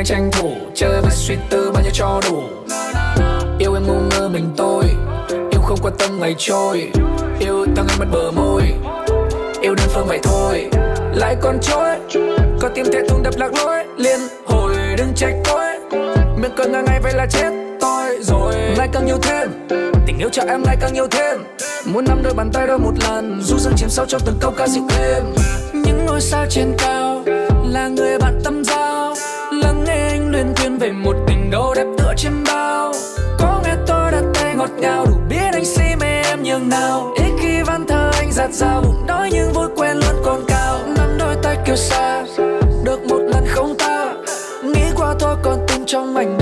Đang 0.01 0.05
tranh 0.05 0.31
thủ 0.33 0.53
chơi 0.75 1.01
với 1.01 1.11
suy 1.11 1.37
tư 1.51 1.71
bao 1.75 1.83
nhiêu 1.83 1.93
cho 1.95 2.21
đủ. 2.29 2.43
Yêu 3.59 3.75
em 3.75 3.87
ngu 3.87 4.01
ngơ 4.11 4.29
mình 4.29 4.55
tôi, 4.57 4.85
yêu 5.29 5.61
không 5.61 5.79
qua 5.83 5.91
tâm 5.99 6.21
ngày 6.21 6.35
trôi. 6.39 6.91
Yêu 7.41 7.67
tăng 7.77 7.87
anh 7.89 7.99
mất 7.99 8.07
bờ 8.13 8.31
môi, 8.31 8.63
yêu 9.61 9.75
đơn 9.75 9.89
phương 9.95 10.07
vậy 10.07 10.19
thôi. 10.23 10.71
Lại 11.15 11.37
còn 11.41 11.59
trôi 11.63 11.97
có 12.61 12.69
tim 12.75 12.87
thế 12.93 13.03
thùng 13.09 13.23
đập 13.23 13.35
lạc 13.37 13.55
lối. 13.55 13.85
Liên 13.97 14.21
hồi 14.47 14.75
đừng 14.99 15.13
trách 15.17 15.35
tôi, 15.45 16.01
miệng 16.37 16.53
cười 16.57 16.67
ngang 16.67 16.85
ngay 16.85 17.01
vậy 17.03 17.13
là 17.15 17.27
chết 17.31 17.51
tôi 17.81 18.19
rồi. 18.23 18.55
Ngày 18.77 18.89
càng 18.93 19.07
nhiều 19.07 19.19
thêm, 19.23 19.51
tình 20.07 20.19
yêu 20.19 20.29
cho 20.33 20.43
em 20.49 20.63
ngày 20.63 20.77
càng 20.81 20.93
nhiều 20.93 21.07
thêm. 21.11 21.41
Muốn 21.85 22.05
nắm 22.09 22.23
đôi 22.23 22.35
bàn 22.35 22.51
tay 22.53 22.67
đôi 22.67 22.79
một 22.79 22.93
lần, 23.09 23.41
du 23.43 23.59
dương 23.59 23.75
chìm 23.77 23.89
sâu 23.89 24.07
trong 24.07 24.21
từng 24.27 24.37
câu 24.41 24.53
ca 24.57 24.69
dịu 24.69 24.85
êm 24.99 25.25
những 25.73 26.07
ngôi 26.07 26.21
sao 26.21 26.47
trên 26.51 26.75
cao 26.79 27.25
là 27.65 27.89
người 27.89 28.19
bạn 28.19 28.41
tâm 28.45 28.65
giao 28.65 28.80
về 30.81 30.93
một 30.93 31.17
tình 31.27 31.51
đô 31.51 31.75
đẹp 31.75 31.87
tựa 31.99 32.15
trên 32.17 32.33
bao. 32.47 32.93
Có 33.39 33.61
nghe 33.65 33.75
tôi 33.87 34.13
đặt 34.13 34.25
tay 34.35 34.55
ngọt 34.55 34.71
ngào, 34.79 35.07
đủ 35.07 35.15
biết 35.29 35.51
anh 35.53 35.65
si 35.65 35.83
mê 36.01 36.23
em 36.23 36.43
nhường 36.43 36.69
nào. 36.69 37.15
Ít 37.17 37.33
khi 37.41 37.63
văn 37.63 37.85
thơ 37.89 38.11
anh 38.15 38.33
giạt 38.33 38.53
dao 38.53 38.83
bụng 38.83 39.07
đói 39.07 39.31
nhưng 39.33 39.53
vui 39.53 39.67
quen 39.77 39.97
luôn 39.97 40.23
còn 40.25 40.45
cao. 40.49 40.79
Nắm 40.97 41.19
đôi 41.19 41.37
tay 41.43 41.57
kêu 41.67 41.77
xa, 41.77 42.25
được 42.85 43.01
một 43.09 43.19
lần 43.19 43.45
không 43.49 43.75
ta 43.79 44.15
nghĩ 44.63 44.85
qua 44.97 45.15
thôi 45.21 45.37
còn 45.43 45.59
tim 45.69 45.85
trong 45.87 46.15
mảnh 46.15 46.39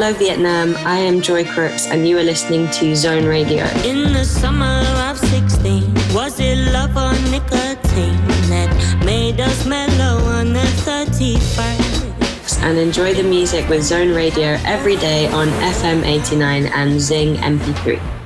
Hello, 0.00 0.14
Vietnam. 0.14 0.74
I 0.78 0.96
am 0.96 1.20
Joy 1.20 1.44
Crooks, 1.44 1.86
and 1.86 2.08
you 2.08 2.16
are 2.16 2.22
listening 2.22 2.70
to 2.70 2.96
Zone 2.96 3.26
Radio. 3.26 3.66
In 3.84 4.14
the 4.14 4.24
summer 4.24 4.80
of 4.96 5.18
16, 5.18 5.92
was 6.14 6.40
it 6.40 6.56
love 6.72 6.96
or 6.96 7.12
nicotine 7.28 8.16
that 8.48 9.02
made 9.04 9.38
us 9.42 9.66
mellow 9.66 10.24
on 10.24 10.54
the 10.54 10.64
31st? 10.88 12.62
And 12.62 12.78
enjoy 12.78 13.12
the 13.12 13.22
music 13.22 13.68
with 13.68 13.82
Zone 13.82 14.14
Radio 14.14 14.56
every 14.64 14.96
day 14.96 15.26
on 15.26 15.48
FM 15.48 16.02
89 16.06 16.64
and 16.68 16.98
Zing 16.98 17.34
MP3. 17.34 18.19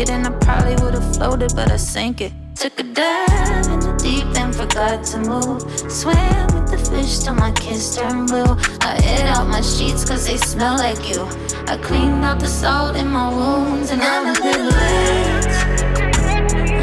It. 0.00 0.10
And 0.10 0.26
I 0.26 0.30
probably 0.30 0.74
would've 0.82 1.16
floated, 1.16 1.52
but 1.54 1.70
I 1.70 1.76
sank 1.76 2.20
it. 2.20 2.32
Took 2.54 2.80
a 2.80 2.82
dive 2.82 3.66
in 3.68 3.80
the 3.80 3.96
deep 4.02 4.26
and 4.36 4.54
forgot 4.54 5.04
to 5.12 5.18
move. 5.18 5.62
Swam 5.90 6.46
with 6.54 6.70
the 6.70 6.78
fish 6.90 7.18
till 7.20 7.34
my 7.34 7.52
kiss 7.52 7.96
turned 7.96 8.28
blue. 8.28 8.56
I 8.80 9.00
hid 9.00 9.26
out 9.26 9.46
my 9.46 9.60
sheets 9.60 10.04
cause 10.04 10.26
they 10.26 10.36
smell 10.36 10.76
like 10.76 11.08
you. 11.08 11.22
I 11.66 11.76
cleaned 11.82 12.24
out 12.24 12.40
the 12.40 12.48
salt 12.48 12.96
in 12.96 13.08
my 13.08 13.28
wounds 13.28 13.90
and 13.90 14.02
I'm 14.02 14.26
a 14.26 14.32
little 14.32 14.70
late. 14.80 15.46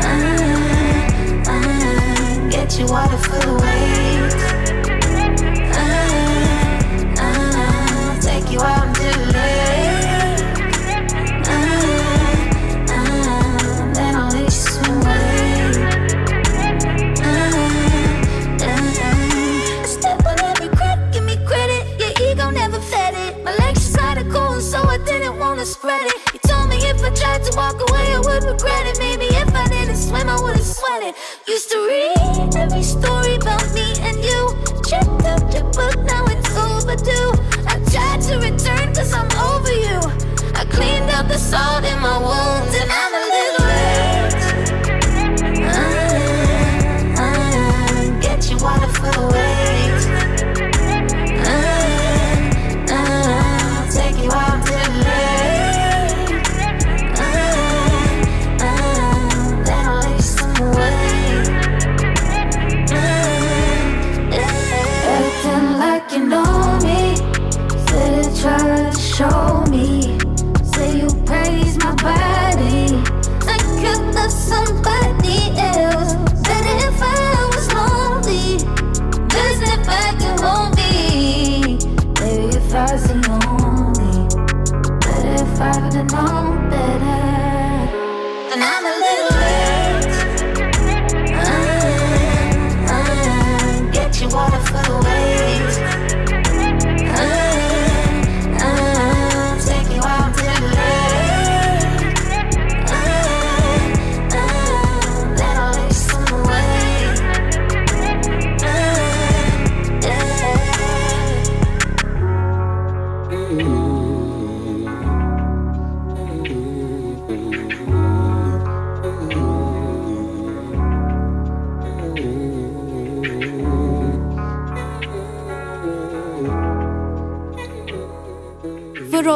Uh, 0.03 0.21
uh, 1.51 2.49
get 2.49 2.77
you 2.79 2.85
water 2.85 3.17
for 3.17 3.39
the 3.45 3.53
weight. 3.61 4.56
Away, 28.47 28.55
I 28.55 28.61
would 28.61 28.61
regret 28.61 28.87
it. 28.87 28.99
Maybe 28.99 29.25
if 29.35 29.53
I 29.55 29.67
didn't 29.67 29.97
swim, 29.97 30.29
I 30.29 30.39
would've 30.41 30.56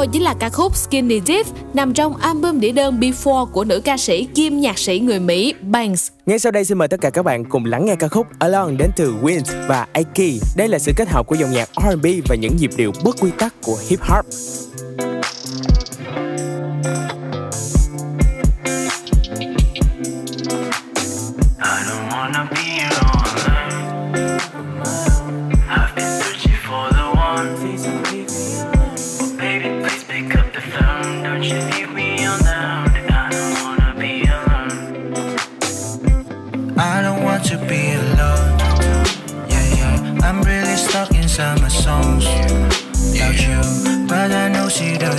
rồi 0.01 0.07
chính 0.11 0.21
là 0.21 0.33
ca 0.39 0.49
khúc 0.49 0.75
Skinny 0.75 1.21
Dip 1.25 1.45
nằm 1.73 1.93
trong 1.93 2.17
album 2.17 2.59
đĩa 2.59 2.71
đơn 2.71 2.99
Before 2.99 3.45
của 3.45 3.63
nữ 3.63 3.81
ca 3.85 3.97
sĩ 3.97 4.25
kiêm 4.25 4.57
nhạc 4.57 4.79
sĩ 4.79 4.99
người 4.99 5.19
Mỹ 5.19 5.53
Banks. 5.61 6.07
Ngay 6.25 6.39
sau 6.39 6.51
đây 6.51 6.65
xin 6.65 6.77
mời 6.77 6.87
tất 6.87 7.01
cả 7.01 7.09
các 7.09 7.25
bạn 7.25 7.45
cùng 7.45 7.65
lắng 7.65 7.85
nghe 7.85 7.95
ca 7.95 8.07
khúc 8.07 8.27
Alone 8.39 8.75
đến 8.75 8.91
từ 8.95 9.13
Wins 9.21 9.67
và 9.67 9.87
Aiki. 9.93 10.41
Đây 10.57 10.67
là 10.67 10.79
sự 10.79 10.91
kết 10.95 11.09
hợp 11.09 11.27
của 11.27 11.35
dòng 11.35 11.51
nhạc 11.51 11.69
R&B 11.75 12.05
và 12.29 12.35
những 12.35 12.57
nhịp 12.59 12.69
điệu 12.77 12.91
bất 13.03 13.15
quy 13.19 13.29
tắc 13.37 13.53
của 13.61 13.77
hip 13.89 13.99
hop. 14.01 14.25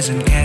Doesn't 0.03 0.27
care. 0.27 0.42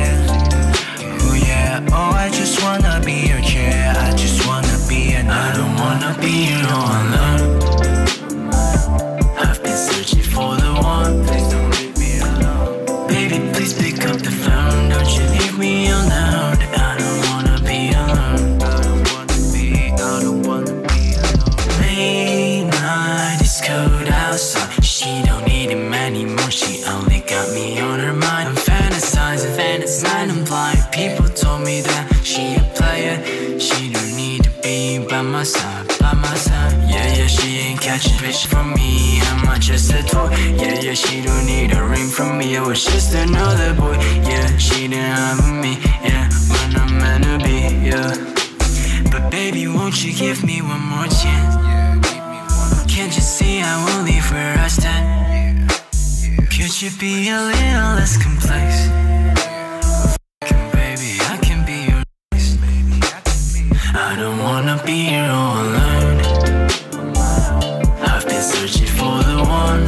Side, 35.47 35.87
by 35.99 36.13
my 36.13 36.35
side. 36.35 36.73
Yeah, 36.89 37.07
yeah, 37.17 37.27
she 37.27 37.49
ain't 37.59 37.81
catching 37.81 38.17
fish 38.17 38.45
from 38.45 38.73
me. 38.73 39.19
I'm 39.21 39.45
not 39.45 39.61
just 39.61 39.91
a 39.91 40.03
toy. 40.03 40.29
Yeah, 40.61 40.79
yeah, 40.85 40.93
she 40.93 41.21
don't 41.21 41.45
need 41.45 41.73
a 41.73 41.83
ring 41.83 42.09
from 42.09 42.37
me. 42.37 42.57
I 42.57 42.61
was 42.67 42.83
just 42.83 43.13
another 43.15 43.73
boy. 43.73 43.97
Yeah, 44.31 44.57
she 44.57 44.87
didn't 44.87 45.15
have 45.15 45.43
me. 45.63 45.73
Yeah, 46.03 46.29
when 46.51 46.71
I'm 46.81 46.91
meant 47.01 47.23
to 47.23 47.35
be. 47.45 47.57
Yeah. 47.89 48.11
But 49.11 49.31
baby, 49.31 49.67
won't 49.67 50.03
you 50.03 50.13
give 50.13 50.43
me 50.43 50.61
one 50.61 50.85
more 50.93 51.07
chance? 51.21 51.55
Can't 52.93 53.13
you 53.15 53.25
see 53.37 53.61
I 53.61 53.73
won't 53.85 54.05
leave 54.05 54.27
where 54.31 54.57
I 54.57 54.67
stand? 54.67 55.71
Could 56.53 56.81
you 56.81 56.91
be 56.99 57.29
a 57.29 57.39
little 57.39 57.95
less 57.97 58.21
complex? 58.21 59.16
I 64.09 64.15
don't 64.15 64.39
wanna 64.39 64.81
be 64.85 65.03
here 65.03 65.29
all 65.29 65.59
alone. 65.59 66.19
I've 68.09 68.25
been 68.25 68.41
searching 68.41 68.87
for 68.87 69.17
the 69.29 69.43
one. 69.43 69.83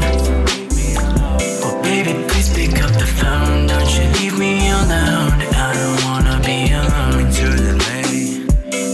Baby, 1.82 2.14
please 2.28 2.50
pick 2.54 2.84
up 2.84 2.92
the 3.00 3.08
phone. 3.18 3.68
Don't 3.68 3.90
you 3.96 4.06
leave 4.20 4.38
me 4.38 4.68
alone. 4.72 5.40
I 5.56 5.72
don't 5.80 6.00
wanna 6.04 6.38
be 6.46 6.58
alone. 6.80 7.14
Winter 7.16 7.52
delay, 7.64 8.44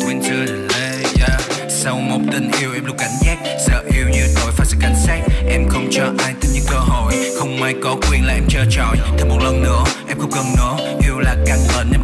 winter 0.05 0.45
delay, 0.45 1.03
yeah. 1.19 1.39
Sau 1.69 1.99
một 1.99 2.21
tình 2.31 2.51
yêu 2.59 2.73
em 2.73 2.85
luôn 2.85 2.97
cảnh 2.97 3.17
giác 3.21 3.37
Sợ 3.67 3.83
yêu 3.93 4.09
như 4.09 4.27
tội 4.35 4.51
phải 4.51 4.65
sự 4.65 4.77
cảnh 4.81 4.95
sát 5.05 5.19
Em 5.49 5.69
không 5.69 5.87
cho 5.91 6.03
ai 6.17 6.33
thêm 6.41 6.51
những 6.53 6.65
cơ 6.67 6.77
hội 6.77 7.13
Không 7.39 7.63
ai 7.63 7.75
có 7.83 7.95
quyền 8.11 8.25
là 8.25 8.33
em 8.33 8.45
chơi 8.49 8.65
tròi 8.69 8.97
Thêm 9.17 9.29
một 9.29 9.39
lần 9.43 9.63
nữa 9.63 9.83
em 10.07 10.19
không 10.19 10.31
cần 10.31 10.45
nữa 10.57 10.97
Yêu 11.03 11.19
là 11.19 11.35
căn 11.45 11.59
bệnh 11.77 11.94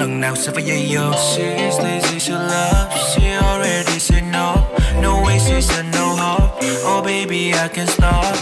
lần 0.00 0.20
nào 0.20 0.36
sẽ 0.36 0.52
phải 0.54 0.62
dây 0.62 0.88
dưa 0.90 1.12
She 1.36 1.42
is 1.42 1.74
lazy 1.74 2.18
to 2.28 2.38
love. 2.38 2.90
She 3.14 3.22
already 3.42 3.98
said 3.98 4.22
no. 4.32 4.56
No 5.02 5.22
way, 5.24 5.38
she 5.38 5.60
said 5.60 5.84
no 5.92 6.06
hope. 6.16 6.66
Oh 6.84 7.04
baby, 7.04 7.52
I 7.52 7.68
can 7.74 7.86
stop. 7.86 8.36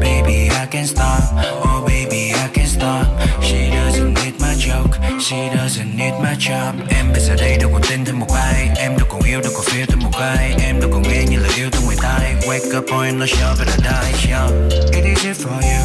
Baby 0.00 0.50
I 0.50 0.66
can 0.66 0.86
stop 0.86 1.22
Oh 1.62 1.84
baby 1.86 2.32
I 2.32 2.48
can 2.54 2.66
stop 2.66 3.06
She 3.42 3.70
doesn't 3.70 4.14
need 4.14 4.40
my 4.40 4.54
joke 4.54 4.94
She 5.20 5.50
doesn't 5.56 5.96
need 5.96 6.14
my 6.22 6.34
job 6.38 6.74
Em 6.88 7.12
bây 7.12 7.20
giờ 7.20 7.34
đây 7.36 7.56
đâu 7.60 7.70
còn 7.72 7.82
tin 7.88 8.04
thêm 8.04 8.20
một 8.20 8.32
ai 8.34 8.70
Em 8.76 8.98
đâu 8.98 9.06
còn 9.10 9.22
yêu 9.22 9.40
đâu 9.40 9.52
còn 9.54 9.64
feel 9.64 9.86
thêm 9.86 9.98
một 9.98 10.18
ai 10.20 10.54
Em 10.62 10.80
đâu 10.80 10.90
còn 10.92 11.02
nghe 11.02 11.24
như 11.30 11.38
lời 11.38 11.50
yêu 11.56 11.68
từ 11.72 11.80
ngoài 11.84 11.96
tai 12.02 12.34
Wake 12.46 12.78
up 12.78 12.84
boy 12.90 13.12
nó 13.12 13.26
sure 13.26 13.54
but 13.58 13.68
I 13.68 13.76
die 13.76 14.30
yeah. 14.30 14.50
It 14.92 15.04
is 15.04 15.24
it 15.24 15.36
for 15.36 15.60
you. 15.62 15.80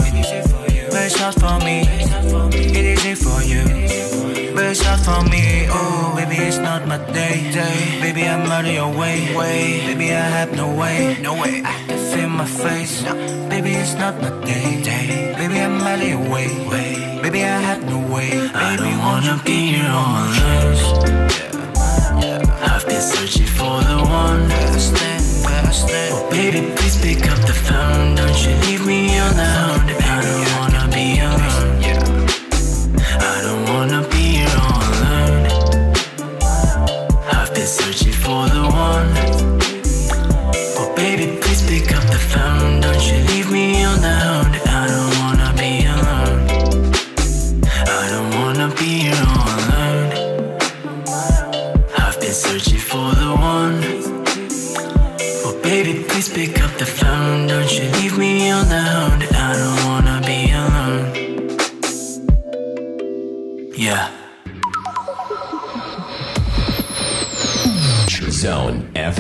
But 0.92 1.02
it's 1.02 1.22
not 1.22 1.36
for 1.36 1.66
me. 1.66 1.86
It 2.52 2.86
is 2.86 3.06
it 3.06 3.18
for 3.18 3.42
you. 3.44 4.19
But 4.56 4.66
it's 4.66 4.84
not 4.84 5.00
for 5.00 5.24
me. 5.30 5.68
Oh, 5.70 6.14
baby, 6.16 6.36
it's 6.36 6.58
not 6.58 6.88
my 6.88 6.98
day. 7.14 7.52
day. 7.52 8.00
Baby, 8.02 8.28
I'm 8.28 8.52
out 8.52 8.66
of 8.66 8.72
your 8.72 8.90
way. 8.90 9.36
way. 9.36 9.86
Baby, 9.88 10.12
I 10.14 10.28
have 10.38 10.56
no 10.56 10.68
way. 10.74 11.18
No 11.22 11.34
way. 11.34 11.62
I 11.66 11.74
can 11.88 12.00
feel 12.12 12.30
my 12.30 12.46
face. 12.46 13.04
no. 13.04 13.14
Baby, 13.50 13.72
it's 13.72 13.96
not 13.96 14.16
my 14.22 14.30
day. 14.46 14.82
day. 14.84 15.34
Baby, 15.38 15.60
I'm 15.60 15.82
out 15.82 16.02
of 16.02 16.08
your 16.08 16.20
way. 16.34 16.48
way. 16.70 17.20
Baby, 17.22 17.44
I 17.44 17.60
have 17.70 17.84
no 17.86 18.00
way. 18.14 18.32
I 18.54 18.76
don't 18.76 18.98
wanna 19.00 19.42
be 19.46 19.74
here 19.74 19.80
here 19.80 19.92
all 19.92 20.16
all 20.16 20.26
alone? 20.26 21.30
I've 22.72 22.86
been 22.86 23.02
searching 23.02 23.46
for 23.46 23.82
the 23.90 23.98
one 24.04 24.48
Better 24.48 24.80
stand, 24.80 25.24
better 25.44 25.74
stand. 25.74 26.14
Oh 26.16 26.30
baby, 26.30 26.60
please 26.76 26.98
pick 27.02 27.30
up 27.32 27.40
the 27.50 27.54
phone 27.54 28.16
Don't 28.16 28.40
you 28.46 28.54
leave 28.66 28.86
me 28.86 29.18
alone 29.18 30.09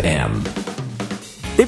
FM. 0.09 0.48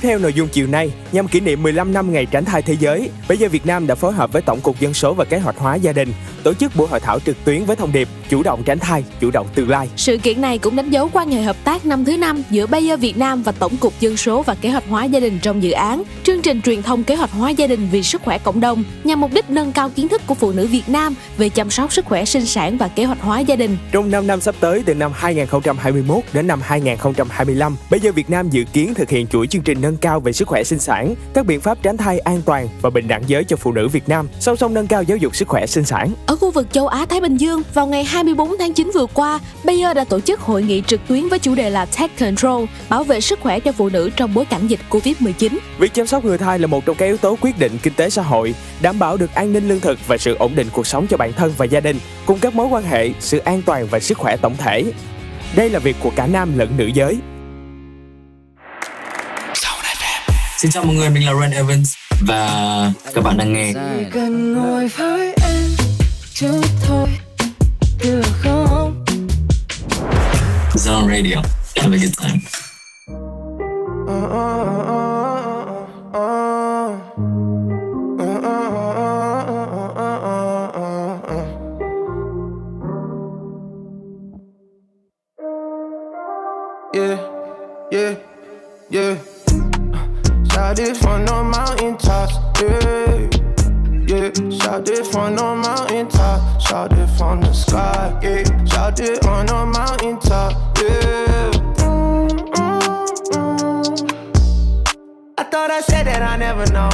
Theo 0.01 0.19
nội 0.19 0.33
dung 0.33 0.47
chiều 0.47 0.67
nay, 0.67 0.91
nhằm 1.11 1.27
kỷ 1.27 1.39
niệm 1.39 1.63
15 1.63 1.93
năm 1.93 2.13
ngày 2.13 2.25
tránh 2.25 2.45
thai 2.45 2.61
thế 2.61 2.75
giới, 2.79 3.09
bây 3.27 3.37
giờ 3.37 3.49
Việt 3.49 3.65
Nam 3.65 3.87
đã 3.87 3.95
phối 3.95 4.13
hợp 4.13 4.33
với 4.33 4.41
Tổng 4.41 4.61
cục 4.61 4.79
Dân 4.79 4.93
số 4.93 5.13
và 5.13 5.25
Kế 5.25 5.39
hoạch 5.39 5.57
hóa 5.57 5.75
gia 5.75 5.93
đình 5.93 6.13
tổ 6.43 6.53
chức 6.53 6.75
buổi 6.75 6.87
hội 6.87 6.99
thảo 6.99 7.19
trực 7.19 7.45
tuyến 7.45 7.65
với 7.65 7.75
thông 7.75 7.91
điệp 7.91 8.07
chủ 8.29 8.43
động 8.43 8.63
tránh 8.65 8.79
thai, 8.79 9.03
chủ 9.19 9.31
động 9.31 9.47
tương 9.55 9.69
lai. 9.69 9.89
Sự 9.95 10.17
kiện 10.17 10.41
này 10.41 10.57
cũng 10.57 10.75
đánh 10.75 10.89
dấu 10.89 11.09
quan 11.13 11.31
hệ 11.31 11.41
hợp 11.41 11.55
tác 11.63 11.85
năm 11.85 12.05
thứ 12.05 12.17
năm 12.17 12.43
giữa 12.49 12.67
Bayer 12.67 12.99
Việt 12.99 13.17
Nam 13.17 13.43
và 13.43 13.51
Tổng 13.51 13.77
cục 13.77 13.93
Dân 13.99 14.17
số 14.17 14.41
và 14.41 14.55
Kế 14.55 14.69
hoạch 14.69 14.83
hóa 14.89 15.05
gia 15.05 15.19
đình 15.19 15.39
trong 15.41 15.63
dự 15.63 15.71
án 15.71 16.03
chương 16.23 16.41
trình 16.41 16.61
truyền 16.61 16.81
thông 16.81 17.03
kế 17.03 17.15
hoạch 17.15 17.31
hóa 17.31 17.49
gia 17.49 17.67
đình 17.67 17.87
vì 17.91 18.03
sức 18.03 18.21
khỏe 18.21 18.37
cộng 18.37 18.59
đồng 18.59 18.83
nhằm 19.03 19.21
mục 19.21 19.31
đích 19.33 19.49
nâng 19.49 19.71
cao 19.71 19.89
kiến 19.89 20.07
thức 20.07 20.21
của 20.27 20.33
phụ 20.33 20.51
nữ 20.51 20.67
Việt 20.67 20.89
Nam 20.89 21.15
về 21.37 21.49
chăm 21.49 21.69
sóc 21.69 21.93
sức 21.93 22.05
khỏe 22.05 22.25
sinh 22.25 22.45
sản 22.45 22.77
và 22.77 22.87
kế 22.87 23.03
hoạch 23.05 23.21
hóa 23.21 23.39
gia 23.39 23.55
đình. 23.55 23.77
Trong 23.91 24.11
5 24.11 24.27
năm 24.27 24.41
sắp 24.41 24.55
tới 24.59 24.83
từ 24.85 24.93
năm 24.93 25.11
2021 25.15 26.23
đến 26.33 26.47
năm 26.47 26.59
2025, 26.63 27.75
bây 27.91 27.99
giờ 27.99 28.11
Việt 28.11 28.29
Nam 28.29 28.49
dự 28.49 28.63
kiến 28.73 28.93
thực 28.93 29.09
hiện 29.09 29.27
chuỗi 29.27 29.47
chương 29.47 29.61
trình 29.61 29.81
nâng 29.81 29.90
cao 29.97 30.19
về 30.19 30.33
sức 30.33 30.47
khỏe 30.47 30.63
sinh 30.63 30.79
sản, 30.79 31.15
các 31.33 31.45
biện 31.45 31.61
pháp 31.61 31.77
tránh 31.83 31.97
thai 31.97 32.19
an 32.19 32.41
toàn 32.45 32.67
và 32.81 32.89
bình 32.89 33.07
đẳng 33.07 33.23
giới 33.27 33.43
cho 33.43 33.55
phụ 33.55 33.71
nữ 33.71 33.87
Việt 33.87 34.09
Nam, 34.09 34.27
song 34.39 34.57
song 34.57 34.73
nâng 34.73 34.87
cao 34.87 35.03
giáo 35.03 35.17
dục 35.17 35.35
sức 35.35 35.47
khỏe 35.47 35.65
sinh 35.65 35.83
sản. 35.83 36.13
Ở 36.25 36.35
khu 36.35 36.51
vực 36.51 36.67
châu 36.71 36.87
Á 36.87 37.05
Thái 37.05 37.21
Bình 37.21 37.37
Dương, 37.37 37.61
vào 37.73 37.87
ngày 37.87 38.03
24 38.03 38.57
tháng 38.59 38.73
9 38.73 38.91
vừa 38.93 39.05
qua, 39.05 39.39
Bayer 39.63 39.95
đã 39.95 40.03
tổ 40.03 40.19
chức 40.19 40.39
hội 40.39 40.63
nghị 40.63 40.83
trực 40.87 41.01
tuyến 41.07 41.29
với 41.29 41.39
chủ 41.39 41.55
đề 41.55 41.69
là 41.69 41.85
Tech 41.85 42.19
Control, 42.19 42.65
bảo 42.89 43.03
vệ 43.03 43.21
sức 43.21 43.39
khỏe 43.41 43.59
cho 43.59 43.71
phụ 43.71 43.89
nữ 43.89 44.09
trong 44.15 44.33
bối 44.33 44.45
cảnh 44.45 44.67
dịch 44.67 44.79
Covid-19. 44.89 45.57
Việc 45.77 45.93
chăm 45.93 46.07
sóc 46.07 46.25
người 46.25 46.37
thai 46.37 46.59
là 46.59 46.67
một 46.67 46.85
trong 46.85 46.95
các 46.95 47.05
yếu 47.05 47.17
tố 47.17 47.37
quyết 47.41 47.59
định 47.59 47.77
kinh 47.83 47.93
tế 47.93 48.09
xã 48.09 48.21
hội, 48.21 48.55
đảm 48.81 48.99
bảo 48.99 49.17
được 49.17 49.33
an 49.33 49.53
ninh 49.53 49.69
lương 49.69 49.79
thực 49.79 50.07
và 50.07 50.17
sự 50.17 50.35
ổn 50.35 50.55
định 50.55 50.67
cuộc 50.73 50.87
sống 50.87 51.07
cho 51.07 51.17
bản 51.17 51.33
thân 51.33 51.53
và 51.57 51.65
gia 51.65 51.79
đình, 51.79 51.99
cùng 52.25 52.39
các 52.39 52.55
mối 52.55 52.67
quan 52.67 52.83
hệ, 52.83 53.09
sự 53.19 53.37
an 53.37 53.61
toàn 53.65 53.87
và 53.87 53.99
sức 53.99 54.17
khỏe 54.17 54.37
tổng 54.37 54.57
thể. 54.57 54.83
Đây 55.55 55.69
là 55.69 55.79
việc 55.79 55.95
của 55.99 56.11
cả 56.15 56.27
nam 56.27 56.57
lẫn 56.57 56.69
nữ 56.77 56.85
giới. 56.93 57.17
Xin 60.61 60.71
chào 60.71 60.83
mọi 60.83 60.95
người, 60.95 61.09
mình 61.09 61.25
là 61.25 61.33
Ren 61.41 61.51
Evans. 61.51 61.93
và 62.21 62.91
các 63.13 63.23
bạn 63.23 63.37
đang 63.37 63.53
nghe 63.53 63.73
Chỉ 63.73 64.05
cần 64.13 64.53
ngồi 64.53 64.87
với 64.87 65.33
em 65.43 65.69
chút 66.33 66.61
thôi 66.81 67.09
được 68.03 68.21
không 68.43 69.05
Zone 70.73 71.09
Radio. 71.09 71.41
Have 71.75 71.95
a 71.95 71.99
good 71.99 72.13
time. 72.17 72.39
Yeah, 86.93 87.19
yeah, 87.91 88.15
yeah. 88.91 89.30
Shout 90.51 90.79
it 90.79 90.97
from 90.97 91.25
the 91.25 91.43
mountain 91.43 91.97
tops, 91.97 92.35
yeah, 92.61 93.29
yeah. 94.05 94.31
Shout 94.59 94.89
it 94.89 95.07
from 95.07 95.37
the 95.37 95.55
mountain 95.55 96.09
top, 96.09 96.59
shout 96.59 96.91
it 96.91 97.07
from 97.17 97.39
the 97.39 97.53
sky, 97.53 98.19
yeah. 98.21 98.65
Shout 98.65 98.99
it 98.99 99.25
on 99.25 99.45
the 99.45 99.65
mountain 99.65 100.19
top, 100.19 100.51
yeah. 100.77 101.51
Mm, 101.79 102.29
mm, 102.51 102.81
mm. 103.31 104.13
I 105.37 105.43
thought 105.43 105.71
I 105.71 105.79
said 105.79 106.07
that 106.07 106.21
I 106.21 106.35
never 106.35 106.65
know. 106.73 106.89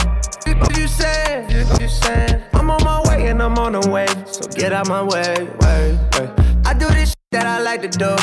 What 0.59 0.77
you 0.77 0.87
said, 0.87 1.51
what 1.67 1.81
you 1.81 1.89
said. 1.89 2.43
I'm 2.53 2.69
on 2.69 2.83
my 2.83 3.01
way 3.09 3.27
and 3.27 3.41
I'm 3.41 3.57
on 3.57 3.71
the 3.71 3.89
way, 3.89 4.05
so 4.27 4.47
get 4.49 4.71
out 4.71 4.87
my 4.87 5.01
way, 5.01 5.49
way, 5.61 5.97
way. 6.13 6.29
I 6.63 6.75
do 6.77 6.87
this 6.89 7.16
that 7.37 7.45
I 7.45 7.61
like 7.61 7.81
to 7.83 7.87
do. 7.87 8.13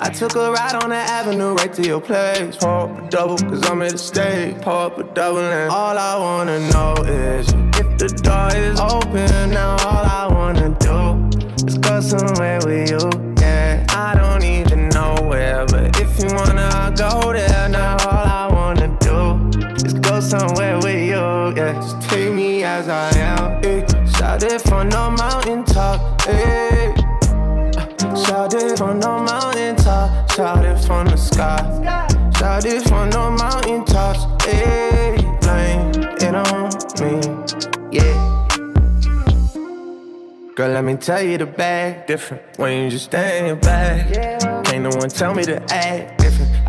I 0.00 0.08
took 0.08 0.34
a 0.34 0.50
ride 0.50 0.82
on 0.82 0.88
the 0.90 1.02
avenue 1.18 1.52
right 1.54 1.72
to 1.74 1.82
your 1.82 2.00
place. 2.00 2.56
Pour 2.56 2.80
up 2.84 2.98
a 2.98 3.10
double, 3.10 3.36
cause 3.36 3.62
I'm 3.68 3.82
at 3.82 3.92
the 3.92 3.98
stage. 3.98 4.60
Pour 4.62 4.86
up 4.86 4.98
a 4.98 5.04
double, 5.04 5.40
and 5.40 5.70
all 5.70 5.96
I 5.98 6.14
wanna 6.18 6.58
know 6.72 6.94
is 7.04 7.48
if 7.80 7.88
the 8.02 8.08
door 8.26 8.48
is 8.64 8.80
open. 8.80 9.50
Now 9.50 9.72
all 9.88 10.04
I 10.20 10.26
wanna 10.38 10.70
do 10.88 10.98
is 11.66 11.76
go 11.78 12.00
somewhere 12.00 12.60
with 12.64 12.90
you. 12.92 13.04
Yeah, 13.40 13.84
I 13.90 14.14
don't 14.20 14.44
even 14.44 14.88
know 14.88 15.14
where, 15.30 15.66
but 15.66 16.00
if 16.00 16.10
you 16.18 16.28
wanna, 16.34 16.68
I'll 16.80 16.92
go 17.04 17.32
there. 17.32 17.68
Now 17.68 17.96
all 18.08 18.26
I 18.42 18.46
wanna 18.58 18.88
do 19.08 19.18
is 19.86 19.94
go 19.94 20.20
somewhere 20.20 20.76
with 20.78 21.02
you. 21.12 21.24
Yeah, 21.58 21.74
just 21.74 22.00
take 22.08 22.32
me 22.32 22.64
as 22.64 22.88
I 22.88 23.10
am. 23.18 23.62
Yeah. 23.62 24.04
Shout 24.16 24.42
it 24.42 24.62
from 24.62 24.88
the 24.88 25.10
mountaintop. 25.10 25.98
Yeah. 26.26 26.81
Shout 28.42 28.54
it 28.54 28.76
from 28.76 28.98
the 28.98 29.06
mountaintop, 29.06 30.32
shout 30.32 30.64
it 30.64 30.76
from 30.84 31.06
the 31.06 31.16
sky. 31.16 31.58
Shout 32.36 32.64
it 32.64 32.82
from 32.88 33.08
the 33.08 33.30
mountaintops, 33.30 34.44
hey, 34.44 35.14
eh, 35.14 35.38
blame 35.42 35.92
it 36.18 36.34
on 36.34 36.68
me, 36.98 37.20
yeah. 37.92 38.48
Girl, 40.56 40.72
let 40.72 40.82
me 40.82 40.96
tell 40.96 41.22
you 41.22 41.38
the 41.38 41.46
bag 41.46 42.08
different 42.08 42.42
when 42.56 42.82
you 42.82 42.90
just 42.90 43.04
stand 43.04 43.60
back. 43.60 44.12
Can't 44.64 44.82
no 44.82 44.90
one 44.90 45.08
tell 45.08 45.34
me 45.34 45.44
to 45.44 45.62
act. 45.72 46.21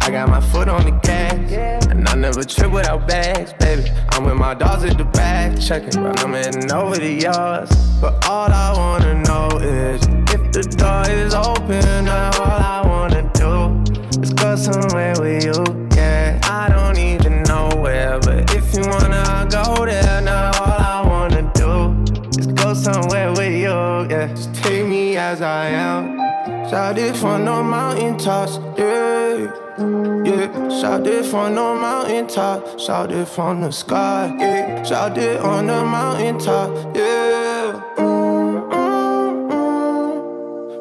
I 0.05 0.11
got 0.11 0.27
my 0.27 0.41
foot 0.41 0.67
on 0.67 0.83
the 0.83 0.91
gas, 0.91 1.87
and 1.89 2.05
I 2.09 2.15
never 2.15 2.43
trip 2.43 2.71
without 2.71 3.07
bags, 3.07 3.53
baby. 3.53 3.89
I'm 4.09 4.25
with 4.25 4.35
my 4.35 4.53
dogs 4.53 4.83
at 4.83 4.97
the 4.97 5.05
back, 5.05 5.57
checking, 5.57 6.03
but 6.03 6.21
I'm 6.21 6.33
heading 6.33 6.69
over 6.73 6.97
to 6.97 7.09
yours. 7.09 7.69
But 8.01 8.27
all 8.27 8.51
I 8.51 8.73
wanna 8.75 9.13
know 9.23 9.47
is 9.59 10.01
if 10.35 10.51
the 10.51 10.63
door 10.75 11.09
is 11.09 11.33
open, 11.33 12.03
now 12.03 12.31
all 12.41 12.61
I 12.75 12.81
wanna 12.85 13.31
do 13.33 14.21
is 14.21 14.33
go 14.33 14.57
somewhere 14.57 15.13
with 15.21 15.45
you. 15.45 15.87
Yeah, 15.95 16.37
I 16.43 16.67
don't 16.67 16.97
even 16.97 17.43
know 17.43 17.69
where, 17.77 18.19
but 18.19 18.53
if 18.53 18.75
you 18.75 18.81
wanna, 18.85 19.23
I'll 19.25 19.47
go 19.47 19.85
there. 19.85 20.19
Now 20.19 20.51
all 20.59 20.81
I 20.81 21.01
wanna 21.07 21.49
do 21.55 22.03
is 22.37 22.47
go 22.47 22.73
somewhere 22.73 23.31
with 23.31 23.53
you. 23.53 23.71
Yeah, 24.11 24.27
just 24.35 24.53
take 24.55 24.85
me 24.85 25.15
as 25.15 25.41
I 25.41 25.67
am. 25.69 26.22
Shout 26.73 26.97
it 26.97 27.15
from 27.15 27.45
the 27.45 27.61
mountaintops, 27.61 28.57
yeah. 28.79 29.53
Yeah, 30.25 30.69
shout 30.81 31.05
it 31.05 31.23
from 31.23 31.53
the 31.53 31.61
mountaintop, 31.61 32.79
shout 32.79 33.11
it 33.11 33.27
from 33.27 33.61
the 33.61 33.69
sky, 33.69 34.35
yeah. 34.39 34.81
Shout 34.81 35.15
it 35.19 35.39
on 35.39 35.67
the 35.67 35.85
mountaintop, 35.85 36.97
yeah. 36.97 37.73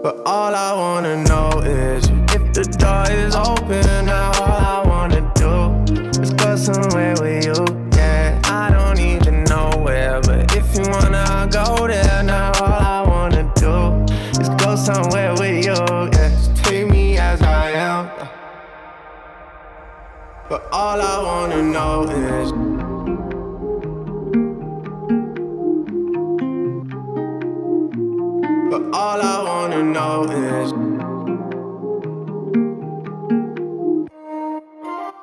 But 0.02 0.16
all 0.24 0.54
I 0.54 0.72
wanna 0.74 1.24
know 1.24 1.60
is 1.60 2.08
if 2.08 2.54
the 2.54 2.64
door 2.78 3.04
is 3.10 3.34
open, 3.34 4.06
now 4.06 4.32
all 4.40 4.48
I 4.48 4.82
wanna 4.88 5.30
do 5.34 6.22
is 6.22 6.32
go 6.32 6.56
somewhere 6.56 7.16
with 7.20 7.31
all 20.72 21.00
I 21.00 21.16
wanna 21.26 21.62
know 21.72 22.02
is. 22.40 22.52
But 28.70 28.82
all 28.92 29.20
I 29.20 29.36
wanna 29.44 29.92
know 29.92 30.22
is. 30.62 30.72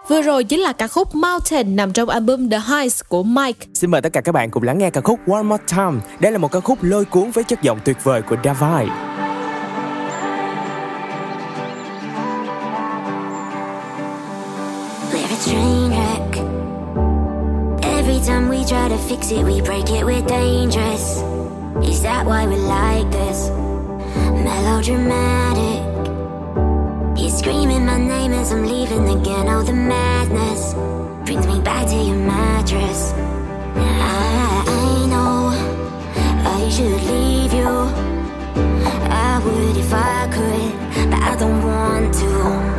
Vừa 0.09 0.21
rồi 0.21 0.43
chính 0.43 0.59
là 0.59 0.73
ca 0.73 0.87
khúc 0.87 1.15
Mountain 1.15 1.75
nằm 1.75 1.93
trong 1.93 2.09
album 2.09 2.49
The 2.49 2.59
Heights 2.59 3.01
của 3.09 3.23
Mike. 3.23 3.65
Xin 3.73 3.91
mời 3.91 4.01
tất 4.01 4.13
cả 4.13 4.21
các 4.21 4.31
bạn 4.31 4.51
cùng 4.51 4.63
lắng 4.63 4.77
nghe 4.77 4.89
ca 4.89 5.01
khúc 5.01 5.19
One 5.27 5.43
More 5.43 5.63
Time. 5.67 5.99
Đây 6.19 6.31
là 6.31 6.37
một 6.37 6.51
ca 6.51 6.59
khúc 6.59 6.77
lôi 6.81 7.05
cuốn 7.05 7.31
với 7.31 7.43
chất 7.43 7.61
giọng 7.61 7.79
tuyệt 7.85 8.03
vời 8.03 8.21
của 8.21 8.35
Davide. 8.43 9.08
We 18.59 18.65
try 18.65 18.89
to 18.89 18.97
fix 18.97 19.31
it, 19.31 19.43
we 19.45 19.61
break 19.61 19.89
it, 19.89 20.03
we're 20.03 20.21
dangerous. 20.21 21.21
Is 21.81 22.01
that 22.01 22.25
why 22.25 22.45
we're 22.45 22.57
like 22.57 23.09
this? 23.09 23.49
Melodramatic. 24.47 25.79
You're 27.17 27.29
screaming 27.29 27.85
my 27.85 27.97
name 27.97 28.33
as 28.33 28.51
I'm 28.51 28.65
leaving 28.65 29.07
again. 29.07 29.47
Oh, 29.47 29.63
the 29.63 29.71
madness 29.71 30.73
brings 31.25 31.47
me 31.47 31.61
back 31.61 31.87
to 31.87 31.95
your 31.95 32.17
mattress. 32.17 33.13
I, 33.75 34.63
I 34.67 35.05
know 35.07 35.53
I 36.45 36.69
should 36.69 37.01
leave 37.11 37.53
you. 37.53 37.69
I 39.09 39.41
would 39.45 39.77
if 39.77 39.93
I 39.93 40.27
could, 40.35 41.09
but 41.09 41.21
I 41.21 41.35
don't 41.39 41.63
want 41.63 42.13
to. 42.15 42.78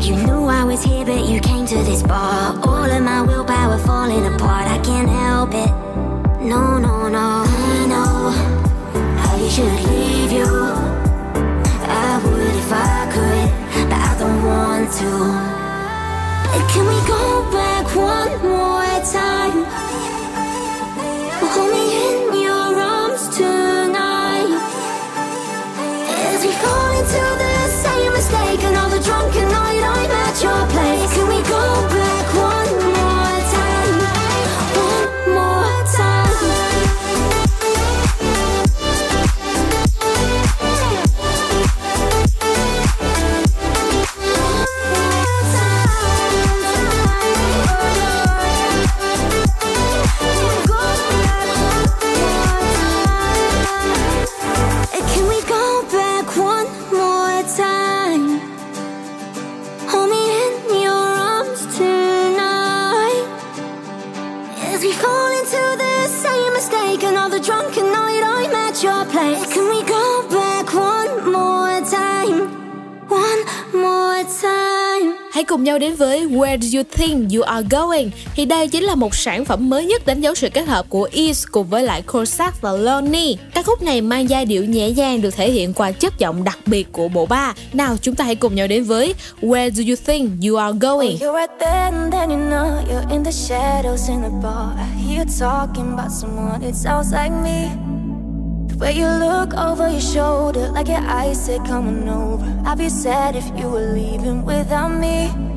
You 0.00 0.14
knew 0.26 0.44
I 0.44 0.64
was 0.64 0.82
here, 0.82 1.04
but 1.04 1.24
you 1.28 1.40
came 1.40 1.66
to 1.66 1.78
this 1.84 2.02
bar. 2.02 2.58
All 2.66 2.90
of 2.90 3.02
my 3.02 3.22
willpower 3.22 3.78
falling 3.78 4.26
apart. 4.26 4.66
I 4.68 4.78
can't 4.78 5.08
help 5.08 5.54
it. 5.54 5.70
No, 6.42 6.78
no, 6.78 7.08
no. 7.08 7.44
I 7.46 7.86
know 7.92 8.32
I 9.30 9.48
should 9.48 9.78
leave 9.90 10.32
you. 10.32 10.50
I 11.90 12.20
would 12.24 12.54
if 12.62 12.72
I 12.72 13.08
could, 13.14 13.48
but 13.90 14.00
I 14.10 14.16
don't 14.18 14.42
want 14.44 14.92
to. 15.00 15.58
Can 16.72 16.84
we 16.86 16.98
go 17.06 17.50
back 17.50 17.86
one 17.96 18.32
more 18.42 18.57
You 76.78 76.84
Think 76.96 77.32
You 77.34 77.42
Are 77.42 77.66
Going 77.70 78.10
Thì 78.34 78.44
đây 78.44 78.68
chính 78.68 78.84
là 78.84 78.94
một 78.94 79.14
sản 79.14 79.44
phẩm 79.44 79.70
mới 79.70 79.86
nhất 79.86 80.06
đánh 80.06 80.20
dấu 80.20 80.34
sự 80.34 80.48
kết 80.48 80.68
hợp 80.68 80.86
của 80.88 81.08
East 81.12 81.46
cùng 81.52 81.66
với 81.66 81.82
lại 81.82 82.02
Corsac 82.02 82.60
và 82.60 82.72
Lonnie 82.72 83.34
Ca 83.54 83.62
khúc 83.62 83.82
này 83.82 84.00
mang 84.00 84.30
giai 84.30 84.44
điệu 84.44 84.64
nhẹ 84.64 84.90
nhàng 84.90 85.20
được 85.22 85.30
thể 85.30 85.50
hiện 85.50 85.74
qua 85.74 85.92
chất 85.92 86.18
giọng 86.18 86.44
đặc 86.44 86.58
biệt 86.66 86.92
của 86.92 87.08
bộ 87.08 87.26
ba 87.26 87.54
Nào 87.72 87.96
chúng 88.02 88.14
ta 88.14 88.24
hãy 88.24 88.34
cùng 88.34 88.54
nhau 88.54 88.66
đến 88.66 88.84
với 88.84 89.14
Where 89.40 89.70
Do 89.70 89.82
You 89.88 89.96
Think 90.06 90.30
You 90.48 90.56
Are 90.56 90.78
Going 90.80 91.16
You're 91.16 91.40
right 91.40 91.50
there 91.60 91.90
and 91.92 92.12
then 92.12 92.30
you 92.30 92.38
know 92.38 92.82
you're 92.88 93.10
in 93.10 93.24
the 93.24 93.32
shadows 93.32 94.08
in 94.08 94.22
the 94.22 94.30
bar. 94.42 94.76
I 94.76 95.02
hear 95.02 95.18
you 95.18 95.24
talking 95.40 95.92
about 95.92 96.12
someone, 96.12 96.62
it 96.62 96.74
sounds 96.74 97.12
like 97.12 97.32
me. 97.42 97.68
The 98.78 98.92
you 98.92 99.06
look 99.06 99.54
over 99.54 99.90
your 99.90 100.00
shoulder, 100.00 100.70
like 100.74 100.88
your 100.88 100.98
eyes 100.98 101.46
said, 101.46 101.64
Come 101.66 101.88
on 101.88 102.08
over. 102.08 102.62
I'd 102.64 102.78
be 102.78 102.88
sad 102.88 103.34
if 103.34 103.44
you 103.58 103.68
were 103.68 103.92
leaving 103.92 104.44
without 104.44 105.00
me. 105.00 105.47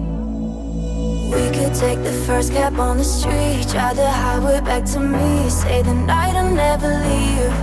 We 1.31 1.49
could 1.55 1.73
take 1.73 2.03
the 2.03 2.11
first 2.27 2.51
cab 2.51 2.77
on 2.77 2.97
the 2.97 3.05
street, 3.05 3.65
try 3.69 3.93
the 3.93 4.09
highway 4.09 4.59
back 4.59 4.83
to 4.93 4.99
me. 4.99 5.49
Say 5.49 5.81
the 5.81 5.93
night 5.93 6.35
I'll 6.35 6.53
never 6.53 6.89
leave. 7.07 7.55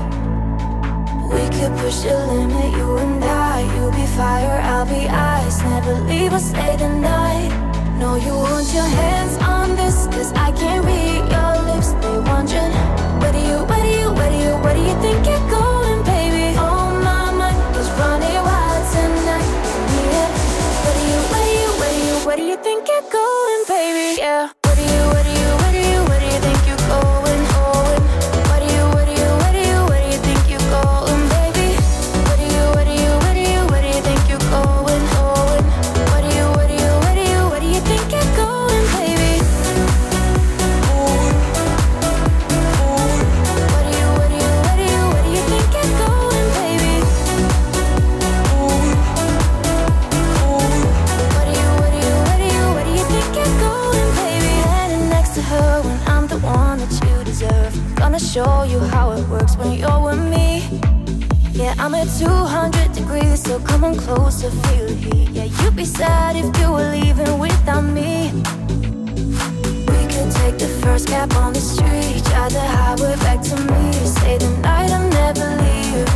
We 1.33 1.45
could 1.57 1.77
push 1.77 1.99
the 2.01 2.17
limit, 2.33 2.73
you 2.79 2.97
and 2.97 3.23
I. 3.23 3.61
You'll 3.75 3.93
be 3.93 4.07
fire, 4.17 4.59
I'll 4.73 4.87
be 4.87 5.07
ice. 5.07 5.61
Never 5.63 5.95
leave 6.09 6.33
or 6.33 6.39
stay 6.39 6.77
the 6.77 6.89
night. 6.89 7.53
No, 7.99 8.17
you 8.17 8.33
want 8.33 8.73
your 8.73 8.89
hands 9.03 9.37
on 9.43 9.77
this, 9.77 10.07
cause 10.07 10.33
I 10.33 10.51
can't 10.53 10.83
read 10.87 11.21
your 11.35 11.55
lips. 11.69 11.93
They 12.01 12.17
wondering, 12.31 12.73
where 13.21 13.33
do 13.33 13.41
you, 13.51 13.59
where 13.69 13.83
do 13.85 13.91
you, 14.01 14.09
where 14.19 14.31
do 14.31 14.39
you, 14.47 14.55
where 14.65 14.75
do 14.75 14.81
you 14.81 14.97
think 15.05 15.27
you're 15.27 15.49
going, 15.51 16.01
baby? 16.05 16.57
Oh, 16.57 16.89
my 17.05 17.33
mind 17.37 17.77
is 17.77 17.91
running 18.01 18.41
wild 18.49 18.85
tonight. 18.95 19.51
Where 20.85 20.95
do 20.97 21.03
you, 21.13 21.21
where 21.33 21.45
do 21.45 21.53
you, 21.61 21.71
where 21.81 21.93
do 21.93 22.01
you, 22.09 22.17
where 22.27 22.37
do 22.37 22.45
you 22.45 22.57
think 22.57 22.89
you're 22.89 23.11
going? 23.13 23.48
Yeah. 24.29 24.58
Show 58.29 58.63
you 58.65 58.79
how 58.79 59.11
it 59.13 59.27
works 59.29 59.57
when 59.57 59.73
you're 59.73 60.03
with 60.03 60.21
me. 60.21 60.63
Yeah, 61.53 61.75
I'm 61.79 61.95
at 61.95 62.09
200 62.19 62.93
degrees, 62.93 63.43
so 63.43 63.59
come 63.61 63.85
on 63.85 63.97
closer, 63.97 64.51
feel 64.51 64.87
the 64.87 64.95
heat. 64.95 65.31
Yeah, 65.31 65.45
you'd 65.45 65.75
be 65.75 65.87
sad 65.87 66.37
if 66.37 66.45
you 66.61 66.71
were 66.71 66.91
leaving 66.91 67.39
without 67.39 67.81
me. 67.81 68.31
We 69.91 70.01
could 70.13 70.31
take 70.41 70.59
the 70.59 70.69
first 70.83 71.09
cab 71.09 71.33
on 71.35 71.55
the 71.55 71.61
street, 71.61 72.23
try 72.27 72.51
the 72.51 72.61
highway 72.61 73.17
back 73.25 73.41
to 73.49 73.57
me. 73.57 73.93
Say 74.21 74.37
the 74.37 74.51
night 74.61 74.91
I'll 74.91 75.09
never 75.09 75.49
leave. 75.65 76.09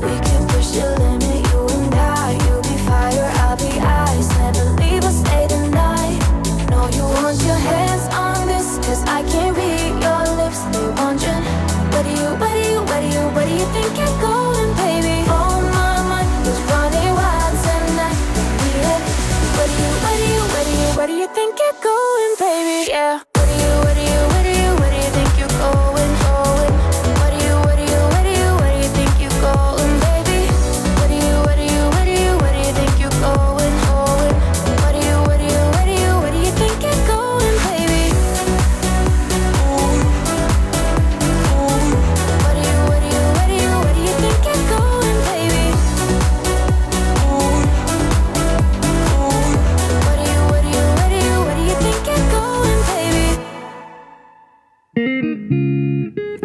We 0.00 0.16
can 0.26 0.48
push 0.48 0.68
the 0.78 0.96
limit, 0.98 1.44
you 1.52 1.62
and 1.76 1.94
I. 1.94 2.32
You 2.44 2.54
be 2.62 2.76
fire, 2.88 3.30
I'll 3.44 3.56
be 3.58 3.72
ice. 3.80 4.28
Never 4.38 4.64
leave 4.80 5.04
or 5.04 5.12
stay 5.12 5.46
the 5.46 5.60
night. 5.68 6.20
No, 6.70 6.88
you 6.96 7.04
want 7.04 7.36
your 7.42 7.60
hands 7.68 7.89
think 13.72 13.98
you're 13.98 14.20
going, 14.20 14.29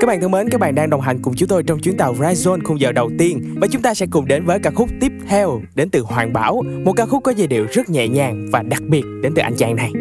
Các 0.05 0.09
bạn 0.09 0.21
thân 0.21 0.31
mến, 0.31 0.49
các 0.49 0.61
bạn 0.61 0.75
đang 0.75 0.89
đồng 0.89 1.01
hành 1.01 1.21
cùng 1.21 1.33
chúng 1.35 1.49
tôi 1.49 1.63
trong 1.63 1.79
chuyến 1.79 1.97
tàu 1.97 2.13
Horizon 2.13 2.59
khung 2.63 2.79
giờ 2.79 2.91
đầu 2.91 3.11
tiên. 3.17 3.55
Và 3.61 3.67
chúng 3.71 3.81
ta 3.81 3.93
sẽ 3.93 4.05
cùng 4.11 4.27
đến 4.27 4.45
với 4.45 4.59
ca 4.59 4.71
khúc 4.71 4.89
tiếp 5.01 5.11
theo 5.27 5.61
đến 5.75 5.89
từ 5.89 6.01
Hoàng 6.01 6.33
Bảo, 6.33 6.61
một 6.83 6.93
ca 6.93 7.05
khúc 7.05 7.23
có 7.23 7.31
giai 7.31 7.47
điệu 7.47 7.65
rất 7.71 7.89
nhẹ 7.89 8.07
nhàng 8.07 8.45
và 8.51 8.61
đặc 8.61 8.81
biệt 8.89 9.03
đến 9.23 9.33
từ 9.35 9.41
anh 9.41 9.55
chàng 9.57 9.75
này. 9.75 9.91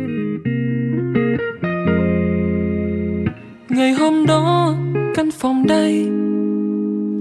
Ngày 3.69 3.93
hôm 3.93 4.27
đó 4.27 4.77
căn 5.15 5.31
phòng 5.31 5.67
đây 5.67 6.09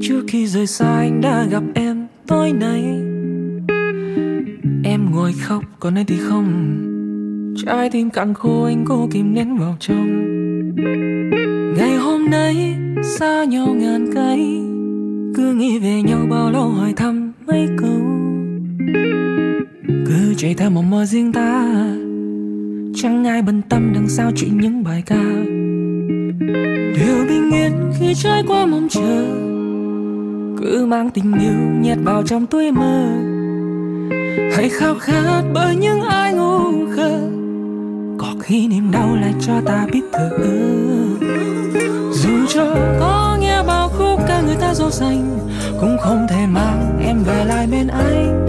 Trước 0.02 0.24
khi 0.28 0.48
rời 0.48 0.68
xa 0.68 0.98
anh 0.98 1.22
đã 1.22 1.46
gặp 1.52 1.64
em 1.76 2.08
tối 2.28 2.52
nay. 2.52 2.84
Em 4.84 5.12
ngồi 5.12 5.34
khóc 5.42 5.64
còn 5.80 5.96
anh 5.96 6.06
thì 6.06 6.16
không? 6.20 6.78
Trái 7.66 7.90
tim 7.90 8.10
cạn 8.10 8.34
khô 8.34 8.64
anh 8.64 8.86
cố 8.88 9.08
kìm 9.12 9.34
nén 9.34 9.58
vào 9.58 9.76
trong. 9.80 10.24
Ngày 11.78 11.96
hôm 11.96 12.30
nay, 12.30 12.76
xa 13.04 13.44
nhau 13.44 13.68
ngàn 13.68 14.06
cây 14.16 14.40
Cứ 15.36 15.54
nghĩ 15.54 15.80
về 15.80 16.02
nhau 16.02 16.26
bao 16.30 16.52
lâu 16.52 16.70
hỏi 16.70 16.94
thăm 16.96 17.34
mấy 17.48 17.68
câu. 17.78 18.02
Cứ 19.88 20.34
chạy 20.38 20.54
theo 20.54 20.70
một 20.70 20.82
mơ 20.82 21.06
riêng 21.06 21.34
ta, 21.34 21.66
Chẳng 22.96 23.28
ai 23.28 23.42
bận 23.42 23.62
tâm 23.70 23.92
đằng 23.94 24.10
sau 24.10 24.32
chuyện 24.36 24.58
những 24.58 24.84
bài 24.84 25.04
ca. 25.06 25.24
Điều 26.96 27.26
bình 27.30 27.52
yên 27.52 27.72
khi 28.00 28.14
trải 28.14 28.44
qua 28.48 28.66
mong 28.66 28.88
chờ, 28.90 29.26
Cứ 30.62 30.86
mang 30.86 31.10
tình 31.10 31.34
yêu 31.34 31.82
nhét 31.82 31.98
vào 32.04 32.24
trong 32.24 32.46
túi 32.46 32.72
mơ. 32.72 33.08
Hãy 34.56 34.70
khao 34.70 34.96
khát 34.96 35.42
bởi 35.54 35.76
những 35.76 36.02
ai 36.02 36.34
ngu 36.34 36.86
khờ. 36.96 37.43
Có 38.24 38.36
khi 38.40 38.68
niềm 38.68 38.92
đau 38.92 39.16
lại 39.16 39.34
cho 39.42 39.54
ta 39.66 39.88
biết 39.92 40.02
thở 40.14 40.30
Dù 42.14 42.30
cho 42.50 42.76
có 43.00 43.38
nghe 43.42 43.64
bao 43.64 43.90
khúc 43.90 44.20
ca 44.28 44.42
người 44.42 44.56
ta 44.56 44.74
dỗ 44.74 44.90
dành, 44.90 45.40
Cũng 45.80 45.98
không 46.02 46.28
thể 46.30 46.46
mang 46.48 47.00
em 47.06 47.24
về 47.24 47.46
lại 47.46 47.68
bên 47.72 47.88
anh. 47.88 48.48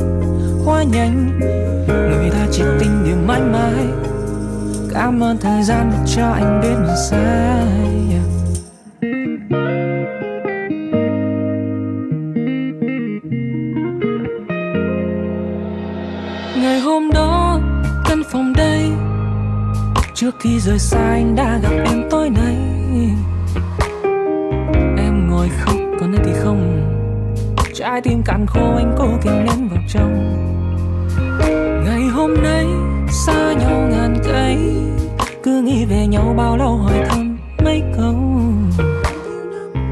Quá 0.65 0.83
nhanh, 0.83 1.39
Người 1.89 2.31
ta 2.31 2.47
chỉ 2.53 2.63
tình 2.81 3.05
điều 3.05 3.17
mãi 3.27 3.41
mãi. 3.41 3.87
Cảm 4.95 5.23
ơn 5.23 5.37
thời 5.39 5.63
gian 5.63 5.91
đã 5.93 5.99
cho 6.17 6.27
anh 6.27 6.61
biết 6.63 6.75
mình 6.87 6.97
sai 7.11 7.65
Trước 20.25 20.41
khi 20.41 20.61
rời 20.61 20.79
xa 20.79 20.99
anh 20.99 21.37
đã 21.37 21.61
gặp 21.63 21.73
em 21.85 22.09
tối 22.11 22.31
nay. 22.31 22.57
Em 24.99 25.29
ngồi 25.31 25.49
khóc, 25.61 25.75
còn 26.01 26.13
anh 26.13 26.23
thì 26.25 26.33
không. 26.39 26.81
Trái 27.75 28.01
tim 28.01 28.23
cạn 28.23 28.47
khô 28.47 28.75
anh 28.77 28.95
cố 28.99 29.09
kìm 29.23 29.45
nén 29.45 29.69
vào 29.69 29.83
trong. 29.89 30.15
Ngày 31.85 32.03
hôm 32.03 32.35
nay, 32.43 32.67
xa 33.11 33.53
nhau 33.53 33.89
ngàn 33.91 34.17
cây 34.25 34.57
Cứ 35.43 35.63
nghĩ 35.63 35.85
về 35.85 36.07
nhau 36.07 36.35
bao 36.37 36.57
lâu 36.57 36.77
hỏi 36.77 37.05
thăm 37.09 37.39
mấy 37.65 37.83
câu. 37.97 38.15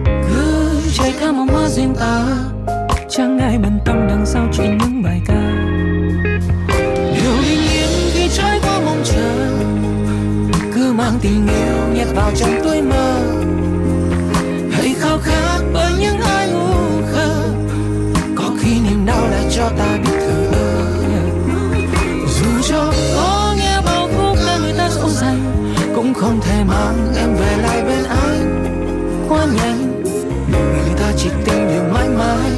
Cứ 0.05 0.81
chạy 0.93 1.15
theo 1.21 1.33
mong 1.33 1.49
hoa 1.49 1.69
riêng 1.69 1.95
ta. 2.01 2.27
Chẳng 3.09 3.39
ai 3.39 3.59
bận 3.59 3.79
tâm 3.85 3.97
đằng 4.09 4.27
sau 4.27 4.49
chuyện 4.53 4.79
những 4.79 5.03
bài 5.03 5.21
ca. 5.27 5.82
tình 11.23 11.47
yêu 11.47 11.95
nhét 11.95 12.07
vào 12.15 12.31
trong 12.37 12.51
tuổi 12.65 12.83
mơ. 12.83 13.23
Hãy 14.73 14.95
khao 15.01 15.19
khát 15.19 15.59
bởi 15.73 15.93
những 16.01 16.21
ai 16.21 16.49
ngu 16.49 17.03
khờ. 17.13 17.43
Có 18.37 18.45
khi 18.61 18.71
niềm 18.81 19.07
đau 19.07 19.29
lại 19.31 19.45
cho 19.57 19.69
ta 19.79 19.99
biết 20.05 20.19
thở 20.21 20.33
dù 22.27 22.69
cho 22.69 22.93
có 23.17 23.55
nghe 23.59 23.81
bao 23.85 24.09
khúc 24.09 24.37
là 24.47 24.59
người 24.59 24.73
ta 24.79 24.89
dỗ 24.91 25.09
dành, 25.09 25.65
cũng 25.97 26.15
không 26.15 26.41
thể 26.41 26.65
mang 26.65 27.15
em 27.17 27.35
về 27.35 27.57
lại 27.63 27.83
bên 27.83 28.05
anh 28.05 29.27
quá 29.29 29.47
nhanh, 29.57 30.03
người 30.51 30.95
ta 30.99 31.13
chỉ 31.17 31.29
tin 31.45 31.69
điều 31.69 31.83
mãi 31.93 32.09
mãi. 32.09 32.51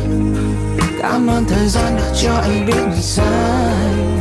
Cảm 1.03 1.27
ơn 1.27 1.45
thời 1.45 1.69
gian 1.69 1.97
đã 1.97 2.13
cho 2.23 2.35
anh 2.35 2.67
biết 2.67 2.81
mình 2.91 3.03
sai. 3.03 4.14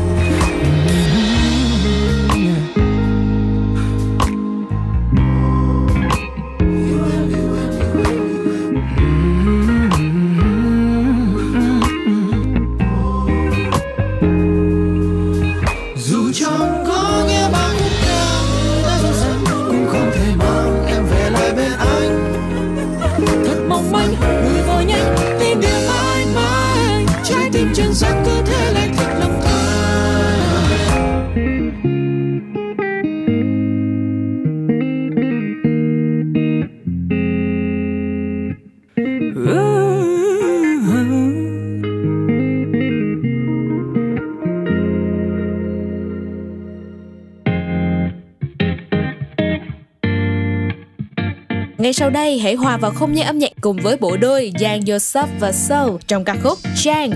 Ngay 51.94 51.98
sau 51.98 52.10
đây, 52.10 52.40
hãy 52.40 52.54
hòa 52.56 52.78
vào 52.78 52.92
không 52.92 53.18
gian 53.18 53.26
âm 53.26 53.38
nhạc 53.38 53.52
cùng 53.62 53.78
với 53.78 53.98
bộ 53.98 54.18
đôi 54.18 54.52
Jang 54.56 54.80
Joseph 54.80 55.28
và 55.40 55.52
Soul 55.52 55.96
trong 56.08 56.24
ca 56.24 56.36
khúc 56.44 56.58
Jang. 56.76 57.12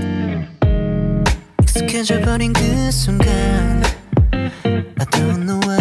익숙해져 1.59 2.15
그 2.53 2.91
순간, 2.91 3.83
I 4.33 5.05
don't 5.11 5.45
know 5.45 5.59
why, 5.67 5.79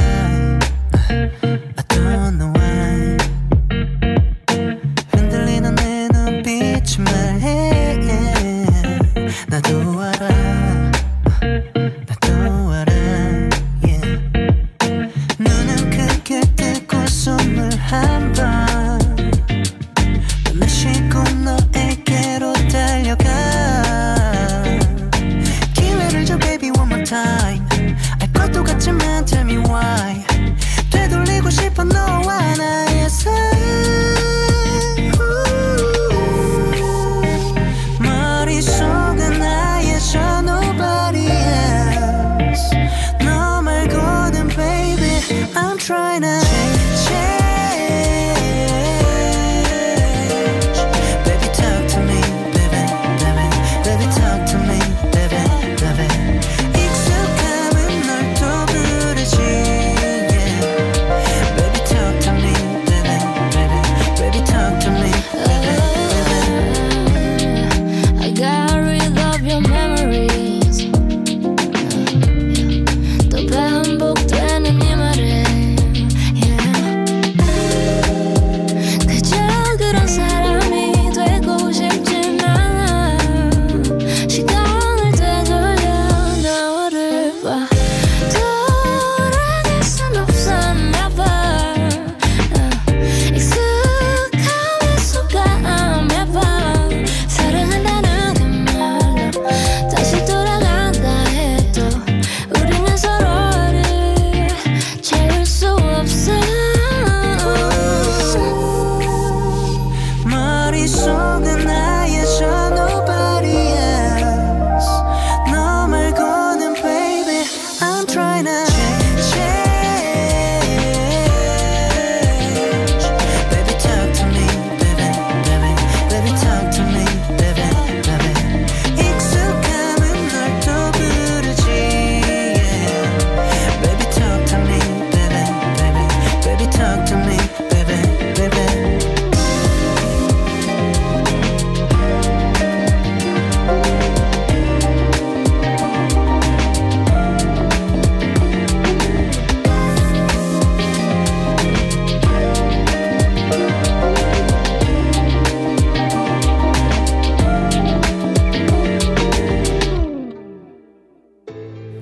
I 1.77 1.85
don't 1.89 2.39
know 2.39 2.53
why 2.55 3.19
흔들리는 5.13 5.75
내 5.75 6.09
눈빛이 6.15 7.05
말해, 7.05 7.97
나도 9.49 10.01
알아 10.01 10.56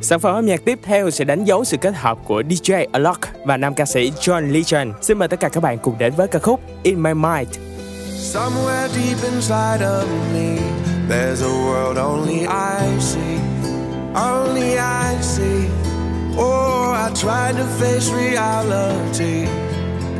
Sản 0.04 0.20
phẩm 0.20 0.34
âm 0.34 0.46
nhạc 0.46 0.64
tiếp 0.64 0.78
theo 0.82 1.10
sẽ 1.10 1.24
đánh 1.24 1.44
dấu 1.44 1.64
sự 1.64 1.76
kết 1.76 1.94
hợp 1.94 2.18
của 2.24 2.42
DJ 2.42 2.86
Alok 2.92 3.18
và 3.44 3.56
nam 3.56 3.74
ca 3.74 3.84
sĩ 3.84 4.10
John 4.10 4.52
Legend. 4.52 4.94
Xin 5.02 5.18
mời 5.18 5.28
tất 5.28 5.40
cả 5.40 5.48
các 5.48 5.62
bạn 5.62 5.78
cùng 5.78 5.98
đến 5.98 6.12
với 6.16 6.28
ca 6.28 6.38
khúc 6.38 6.60
In 6.82 7.02
My 7.02 7.14
Mind. 7.14 7.48
Somewhere 8.18 8.88
deep 8.88 9.32
inside 9.32 9.86
of 9.86 10.04
me 10.34 10.56
There's 11.08 11.42
a 11.42 11.48
world 11.48 11.96
only 11.96 12.40
I 12.40 13.00
see 13.00 13.38
Only 14.14 14.76
I 14.78 15.22
see 15.22 15.68
Oh, 16.38 16.94
I 16.94 17.10
tried 17.14 17.56
to 17.56 17.66
face 17.80 18.12
reality 18.12 19.46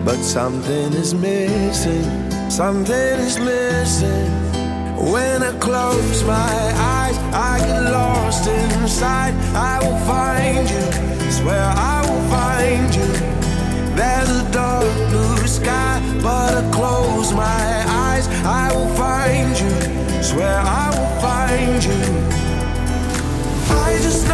But 0.07 0.16
something 0.16 0.93
is 0.93 1.14
missing 1.14 2.30
Something 2.51 3.18
is 3.18 3.39
missing 3.39 4.34
When 5.12 5.42
I 5.42 5.52
close 5.59 6.24
my 6.24 6.32
eyes, 6.32 7.18
I 7.34 7.59
get 7.59 7.92
lost 7.92 8.48
inside. 8.48 9.34
I 9.55 9.78
will 9.84 9.98
find 10.07 10.68
you, 10.68 11.30
swear 11.30 11.62
I 11.76 12.00
will 12.09 12.24
find 12.30 12.94
you. 12.94 13.11
There's 13.94 14.30
a 14.30 14.50
dark 14.50 14.96
blue 15.11 15.46
sky, 15.46 16.00
but 16.22 16.55
I 16.55 16.70
close 16.72 17.34
my 17.34 17.84
eyes. 18.07 18.26
I 18.44 18.72
will 18.74 18.92
find 18.96 19.50
you, 19.61 20.22
swear 20.22 20.59
I 20.59 20.88
will 20.96 21.14
find 21.20 21.84
you. 21.84 22.00
I 23.86 23.98
just 24.02 24.26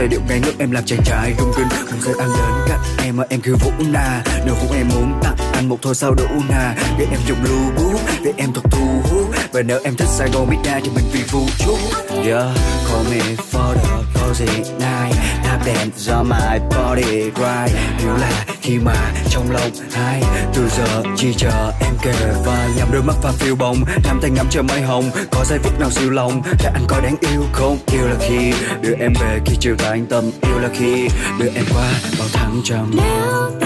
giai 0.00 0.08
điệu 0.08 0.20
ngay 0.28 0.40
nước 0.40 0.52
em 0.58 0.70
làm 0.70 0.84
chàng 0.84 1.00
trai 1.04 1.34
rung 1.38 1.52
rinh 1.56 1.68
Mình 1.90 2.00
sẽ 2.00 2.12
ăn 2.18 2.28
đến 2.28 2.68
cạnh 2.68 3.06
em 3.06 3.16
mà 3.16 3.24
em 3.28 3.40
cứ 3.40 3.56
vũ 3.56 3.70
na. 3.92 4.22
Nếu 4.46 4.54
cũng 4.60 4.72
em 4.76 4.88
muốn 4.88 5.20
tặng 5.22 5.36
anh 5.52 5.68
một 5.68 5.78
thôi 5.82 5.94
sao 5.94 6.14
đủ 6.14 6.26
nà 6.48 6.74
Để 6.98 7.06
em 7.10 7.20
dùng 7.28 7.38
lưu 7.44 7.72
bút, 7.76 8.00
để 8.24 8.32
em 8.36 8.52
thật 8.52 8.60
thu 8.70 8.86
hút 9.10 9.28
Và 9.52 9.62
nếu 9.62 9.80
em 9.84 9.96
thích 9.96 10.08
Sài 10.08 10.28
Gòn 10.28 10.50
biết 10.50 10.56
đa 10.64 10.80
thì 10.84 10.90
mình 10.94 11.04
vì 11.12 11.22
vũ 11.22 11.46
trú 11.58 11.76
Yeah, 12.08 12.56
call 12.88 13.10
me 13.10 13.36
for 13.52 13.74
the 13.74 14.02
cozy 14.14 14.62
night 14.78 15.16
Tap 15.44 15.66
dance 15.66 16.12
on 16.12 16.28
my 16.28 16.58
body 16.70 17.22
right 17.22 17.76
Hiểu 17.98 18.16
là 18.16 18.49
khi 18.62 18.78
mà 18.78 19.12
trong 19.30 19.50
lòng 19.50 19.70
hai 19.92 20.22
từ 20.54 20.68
giờ 20.68 21.02
chỉ 21.16 21.34
chờ, 21.36 21.72
em 21.80 21.94
kề 22.02 22.12
và 22.44 22.68
nhắm 22.76 22.88
đôi 22.92 23.02
mắt 23.02 23.14
và 23.22 23.32
phiêu 23.32 23.56
bồng 23.56 23.76
nắm 24.04 24.18
tay 24.22 24.30
ngắm 24.30 24.46
chờ 24.50 24.62
mây 24.62 24.80
hồng, 24.80 25.10
có 25.30 25.44
giây 25.44 25.58
phút 25.58 25.80
nào 25.80 25.90
siêu 25.90 26.10
lòng. 26.10 26.42
Đã 26.64 26.70
anh 26.74 26.84
có 26.88 27.00
đáng 27.00 27.16
yêu 27.20 27.42
không? 27.52 27.78
Yêu 27.92 28.06
là 28.08 28.16
khi 28.20 28.52
đưa 28.80 28.94
em 29.00 29.12
về 29.20 29.40
khi 29.46 29.56
chiều 29.60 29.76
tà 29.76 29.88
anh 29.88 30.06
tâm, 30.06 30.30
yêu 30.42 30.58
là 30.58 30.68
khi 30.74 31.08
đưa 31.38 31.48
em 31.54 31.64
qua 31.74 31.92
bao 32.18 32.28
tháng 32.32 32.60
trầm. 32.64 32.90
Nếu 32.96 33.59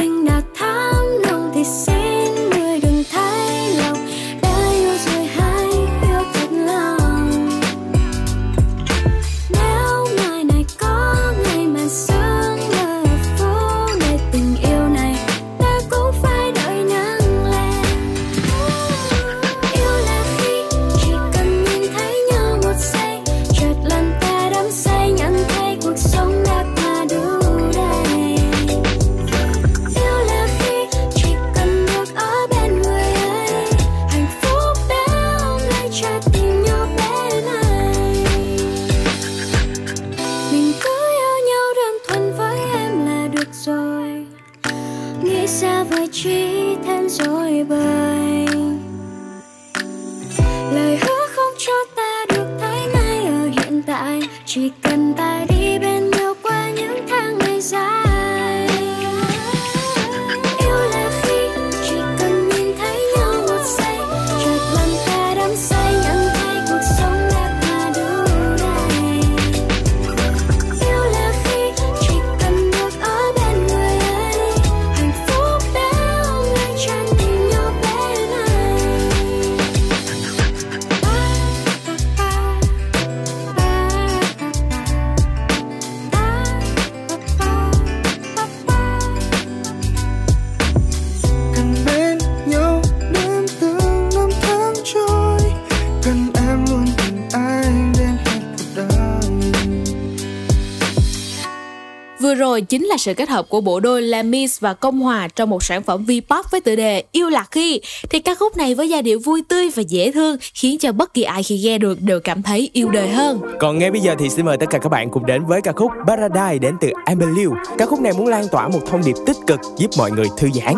chính 102.64 102.84
là 102.84 102.96
sự 102.96 103.14
kết 103.14 103.28
hợp 103.28 103.48
của 103.48 103.60
bộ 103.60 103.80
đôi 103.80 104.02
Lamis 104.02 104.60
và 104.60 104.74
Công 104.74 105.00
Hòa 105.00 105.28
trong 105.28 105.50
một 105.50 105.64
sản 105.64 105.82
phẩm 105.82 106.04
V-pop 106.04 106.42
với 106.50 106.60
tựa 106.60 106.76
đề 106.76 107.04
Yêu 107.12 107.28
Lạc 107.28 107.48
Khi. 107.50 107.80
Thì 108.10 108.18
ca 108.18 108.34
khúc 108.34 108.56
này 108.56 108.74
với 108.74 108.88
giai 108.88 109.02
điệu 109.02 109.20
vui 109.24 109.42
tươi 109.48 109.70
và 109.74 109.82
dễ 109.82 110.12
thương 110.12 110.36
khiến 110.54 110.78
cho 110.78 110.92
bất 110.92 111.14
kỳ 111.14 111.22
ai 111.22 111.42
khi 111.42 111.60
nghe 111.64 111.78
được 111.78 112.00
đều 112.00 112.20
cảm 112.20 112.42
thấy 112.42 112.70
yêu 112.72 112.88
đời 112.88 113.08
hơn. 113.08 113.40
Còn 113.60 113.78
ngay 113.78 113.90
bây 113.90 114.00
giờ 114.00 114.14
thì 114.18 114.28
xin 114.28 114.44
mời 114.46 114.56
tất 114.56 114.66
cả 114.70 114.78
các 114.78 114.88
bạn 114.88 115.10
cùng 115.10 115.26
đến 115.26 115.44
với 115.46 115.60
ca 115.60 115.72
khúc 115.72 115.90
Paradise 116.06 116.58
đến 116.58 116.74
từ 116.80 116.88
Amber 117.04 117.28
Liu. 117.36 117.52
Ca 117.78 117.86
khúc 117.86 118.00
này 118.00 118.12
muốn 118.12 118.26
lan 118.26 118.44
tỏa 118.50 118.68
một 118.68 118.80
thông 118.86 119.04
điệp 119.04 119.16
tích 119.26 119.36
cực 119.46 119.60
giúp 119.78 119.90
mọi 119.98 120.10
người 120.10 120.26
thư 120.38 120.48
giãn. 120.54 120.74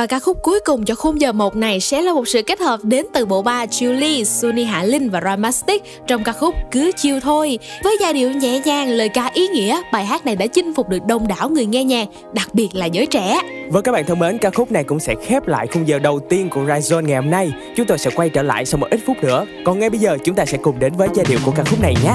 Và 0.00 0.06
ca 0.06 0.18
khúc 0.18 0.42
cuối 0.42 0.60
cùng 0.64 0.84
cho 0.84 0.94
khung 0.94 1.20
giờ 1.20 1.32
một 1.32 1.56
này 1.56 1.80
sẽ 1.80 2.02
là 2.02 2.12
một 2.12 2.28
sự 2.28 2.42
kết 2.42 2.60
hợp 2.60 2.80
đến 2.82 3.06
từ 3.12 3.26
bộ 3.26 3.42
ba 3.42 3.64
Julie, 3.64 4.24
Sunny 4.24 4.64
Hạ 4.64 4.82
Linh 4.82 5.10
và 5.10 5.20
Ramastic 5.24 5.82
trong 6.06 6.24
ca 6.24 6.32
khúc 6.32 6.54
Cứ 6.70 6.92
chiêu 6.96 7.20
thôi. 7.20 7.58
Với 7.84 7.96
giai 8.00 8.12
điệu 8.12 8.30
nhẹ 8.30 8.60
nhàng, 8.64 8.88
lời 8.88 9.08
ca 9.08 9.30
ý 9.34 9.48
nghĩa, 9.48 9.80
bài 9.92 10.04
hát 10.04 10.26
này 10.26 10.36
đã 10.36 10.46
chinh 10.46 10.74
phục 10.74 10.88
được 10.88 11.06
đông 11.06 11.28
đảo 11.28 11.48
người 11.48 11.66
nghe 11.66 11.84
nhạc, 11.84 12.08
đặc 12.32 12.54
biệt 12.54 12.68
là 12.72 12.86
giới 12.86 13.06
trẻ. 13.06 13.40
Với 13.70 13.82
các 13.82 13.92
bạn 13.92 14.04
thân 14.06 14.18
mến, 14.18 14.38
ca 14.38 14.50
khúc 14.50 14.72
này 14.72 14.84
cũng 14.84 15.00
sẽ 15.00 15.14
khép 15.26 15.46
lại 15.46 15.66
khung 15.66 15.88
giờ 15.88 15.98
đầu 15.98 16.20
tiên 16.20 16.48
của 16.50 16.60
Rise 16.74 16.96
ngày 17.02 17.16
hôm 17.16 17.30
nay. 17.30 17.52
Chúng 17.76 17.86
tôi 17.86 17.98
sẽ 17.98 18.10
quay 18.10 18.28
trở 18.28 18.42
lại 18.42 18.66
sau 18.66 18.78
một 18.78 18.86
ít 18.90 19.00
phút 19.06 19.16
nữa. 19.22 19.46
Còn 19.64 19.78
ngay 19.78 19.90
bây 19.90 19.98
giờ 19.98 20.18
chúng 20.24 20.34
ta 20.34 20.44
sẽ 20.44 20.58
cùng 20.62 20.78
đến 20.78 20.92
với 20.96 21.08
giai 21.14 21.26
điệu 21.28 21.38
của 21.44 21.52
ca 21.56 21.64
khúc 21.64 21.80
này 21.80 21.94
nhé. 22.04 22.12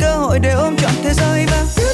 Cơ 0.00 0.16
hội 0.16 0.38
để 0.38 0.50
ôm 0.50 0.76
trọn 0.76 0.92
thế 1.02 1.12
giới 1.12 1.46
và 1.46 1.89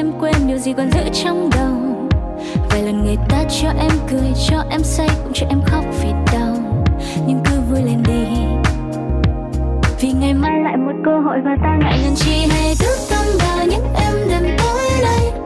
em 0.00 0.12
quên 0.20 0.34
điều 0.46 0.58
gì 0.58 0.72
còn 0.72 0.90
giữ 0.90 1.00
trong 1.12 1.50
đầu. 1.56 2.08
Vài 2.70 2.82
lần 2.82 3.04
người 3.04 3.16
ta 3.28 3.44
cho 3.60 3.68
em 3.68 3.90
cười, 4.10 4.32
Cho 4.48 4.64
em 4.70 4.82
say, 4.82 5.08
cũng 5.24 5.32
cho 5.34 5.46
em 5.50 5.60
khóc 5.66 5.84
vì 6.02 6.08
đau. 6.32 6.56
Nhưng 7.26 7.40
cứ 7.44 7.60
vui 7.70 7.82
lên 7.82 8.02
đi. 8.06 8.24
Vì 10.00 10.12
ngày 10.12 10.34
mai 10.34 10.60
lại 10.64 10.76
một 10.76 10.92
cơ 11.04 11.20
hội 11.24 11.36
Và 11.44 11.56
ta 11.62 11.78
ngại 11.80 11.98
ngần 12.02 12.14
chi 12.16 12.46
hay 12.50 12.74
thức 12.78 12.98
tâm 13.10 13.26
vào 13.38 13.66
những 13.66 13.84
em 13.94 14.28
đêm 14.28 14.56
tối 14.58 14.88
đây 15.02 15.39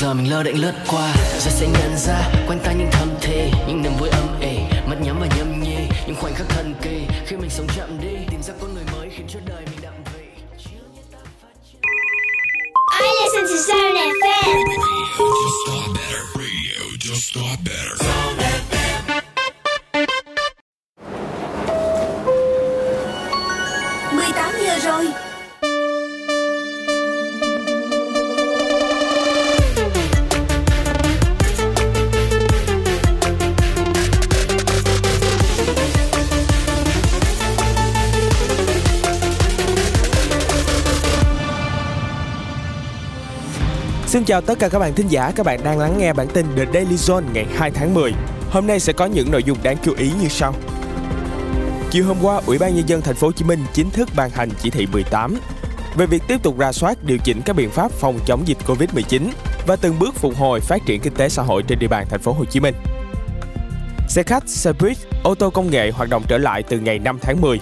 nó 0.00 0.42
định 0.42 0.60
lướt 0.60 0.72
qua 0.88 1.14
rồi 1.38 1.52
sẽ 1.52 1.66
nhận 1.66 1.96
ra 1.96 2.28
quanh 2.46 2.58
ta 2.64 2.72
những 2.72 2.88
thầm 2.92 3.08
thì 3.20 3.50
những 3.68 3.82
niềm 3.82 3.92
vui 3.98 4.08
âm 4.08 4.40
ỉ 4.40 4.58
mắt 4.86 4.96
nhắm 5.00 5.20
và 5.20 5.26
nhâm 5.36 5.62
nhi 5.62 5.76
những 6.06 6.16
khoảnh 6.20 6.34
khắc 6.34 6.48
thần 6.48 6.74
kỳ 6.82 7.06
khi 7.26 7.36
mình 7.36 7.50
sống 7.50 7.66
chậm 7.76 8.00
đi 8.00 8.16
tìm 8.30 8.42
ra 8.42 8.54
con 8.60 8.74
người 8.74 8.84
mới 8.92 9.10
khiến 9.16 9.26
cho 9.28 9.40
đời 9.46 9.62
mình 9.66 9.78
đậm 9.82 9.92
vị 10.04 10.22
I 13.00 13.08
listen 13.22 13.44
to 13.44 13.56
Zone 13.68 13.96
FM. 14.20 14.92
Just 16.98 17.34
got 17.34 17.58
better. 17.64 17.98
mười 24.12 24.32
tám 24.34 24.54
giờ 24.66 24.78
rồi. 24.84 25.31
Xin 44.22 44.26
chào 44.26 44.40
tất 44.40 44.58
cả 44.58 44.68
các 44.68 44.78
bạn 44.78 44.94
thính 44.94 45.08
giả, 45.08 45.32
các 45.36 45.46
bạn 45.46 45.60
đang 45.64 45.78
lắng 45.78 45.98
nghe 45.98 46.12
bản 46.12 46.26
tin 46.28 46.46
The 46.56 46.64
Daily 46.74 46.96
Zone 46.96 47.22
ngày 47.32 47.46
2 47.56 47.70
tháng 47.70 47.94
10. 47.94 48.12
Hôm 48.50 48.66
nay 48.66 48.80
sẽ 48.80 48.92
có 48.92 49.06
những 49.06 49.30
nội 49.30 49.42
dung 49.42 49.58
đáng 49.62 49.76
chú 49.82 49.94
ý 49.98 50.10
như 50.20 50.28
sau. 50.28 50.54
Chiều 51.90 52.04
hôm 52.04 52.16
qua, 52.22 52.40
Ủy 52.46 52.58
ban 52.58 52.74
nhân 52.76 52.88
dân 52.88 53.00
thành 53.00 53.14
phố 53.14 53.26
Hồ 53.26 53.32
Chí 53.32 53.44
Minh 53.44 53.60
chính 53.72 53.90
thức 53.90 54.08
ban 54.16 54.30
hành 54.30 54.48
chỉ 54.62 54.70
thị 54.70 54.86
18 54.92 55.36
về 55.96 56.06
việc 56.06 56.22
tiếp 56.28 56.42
tục 56.42 56.58
ra 56.58 56.72
soát 56.72 57.04
điều 57.04 57.18
chỉnh 57.18 57.40
các 57.44 57.56
biện 57.56 57.70
pháp 57.70 57.90
phòng 57.90 58.18
chống 58.26 58.42
dịch 58.48 58.58
Covid-19 58.66 59.28
và 59.66 59.76
từng 59.76 59.98
bước 59.98 60.14
phục 60.14 60.36
hồi 60.36 60.60
phát 60.60 60.86
triển 60.86 61.00
kinh 61.00 61.14
tế 61.14 61.28
xã 61.28 61.42
hội 61.42 61.62
trên 61.62 61.78
địa 61.78 61.88
bàn 61.88 62.06
thành 62.10 62.20
phố 62.20 62.32
Hồ 62.32 62.44
Chí 62.44 62.60
Minh. 62.60 62.74
Xe 64.08 64.22
khách, 64.22 64.48
xe 64.48 64.72
buýt, 64.80 64.96
ô 65.22 65.34
tô 65.34 65.50
công 65.50 65.70
nghệ 65.70 65.90
hoạt 65.90 66.08
động 66.08 66.22
trở 66.28 66.38
lại 66.38 66.62
từ 66.62 66.78
ngày 66.78 66.98
5 66.98 67.18
tháng 67.22 67.40
10. 67.40 67.60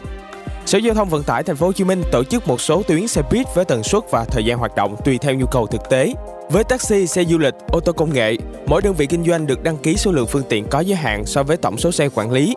Sở 0.67 0.79
Giao 0.79 0.95
thông 0.95 1.09
Vận 1.09 1.23
tải 1.23 1.43
Thành 1.43 1.57
phố 1.57 1.67
Hồ 1.67 1.73
Chí 1.73 1.85
Minh 1.85 2.03
tổ 2.13 2.25
chức 2.25 2.49
một 2.49 2.61
số 2.61 2.83
tuyến 2.83 3.09
xe 3.09 3.23
buýt 3.31 3.47
với 3.55 3.65
tần 3.65 3.83
suất 3.83 4.03
và 4.11 4.25
thời 4.25 4.45
gian 4.45 4.59
hoạt 4.59 4.77
động 4.77 4.97
tùy 5.05 5.19
theo 5.19 5.35
nhu 5.35 5.47
cầu 5.47 5.67
thực 5.67 5.91
tế. 5.91 6.15
Với 6.51 6.65
taxi, 6.65 7.07
xe 7.07 7.25
du 7.25 7.39
lịch, 7.39 7.55
ô 7.69 7.81
tô 7.81 7.93
công 7.93 8.13
nghệ, 8.13 8.37
mỗi 8.67 8.83
đơn 8.83 8.95
vị 8.95 9.07
kinh 9.07 9.25
doanh 9.25 9.47
được 9.47 9.63
đăng 9.63 9.77
ký 9.77 9.97
số 9.97 10.13
lượng 10.13 10.27
phương 10.27 10.43
tiện 10.49 10.67
có 10.71 10.81
giới 10.81 10.97
hạn 10.97 11.27
so 11.27 11.43
với 11.43 11.57
tổng 11.57 11.79
số 11.79 11.93
xe 11.93 12.09
quản 12.15 12.33
lý. 12.33 12.55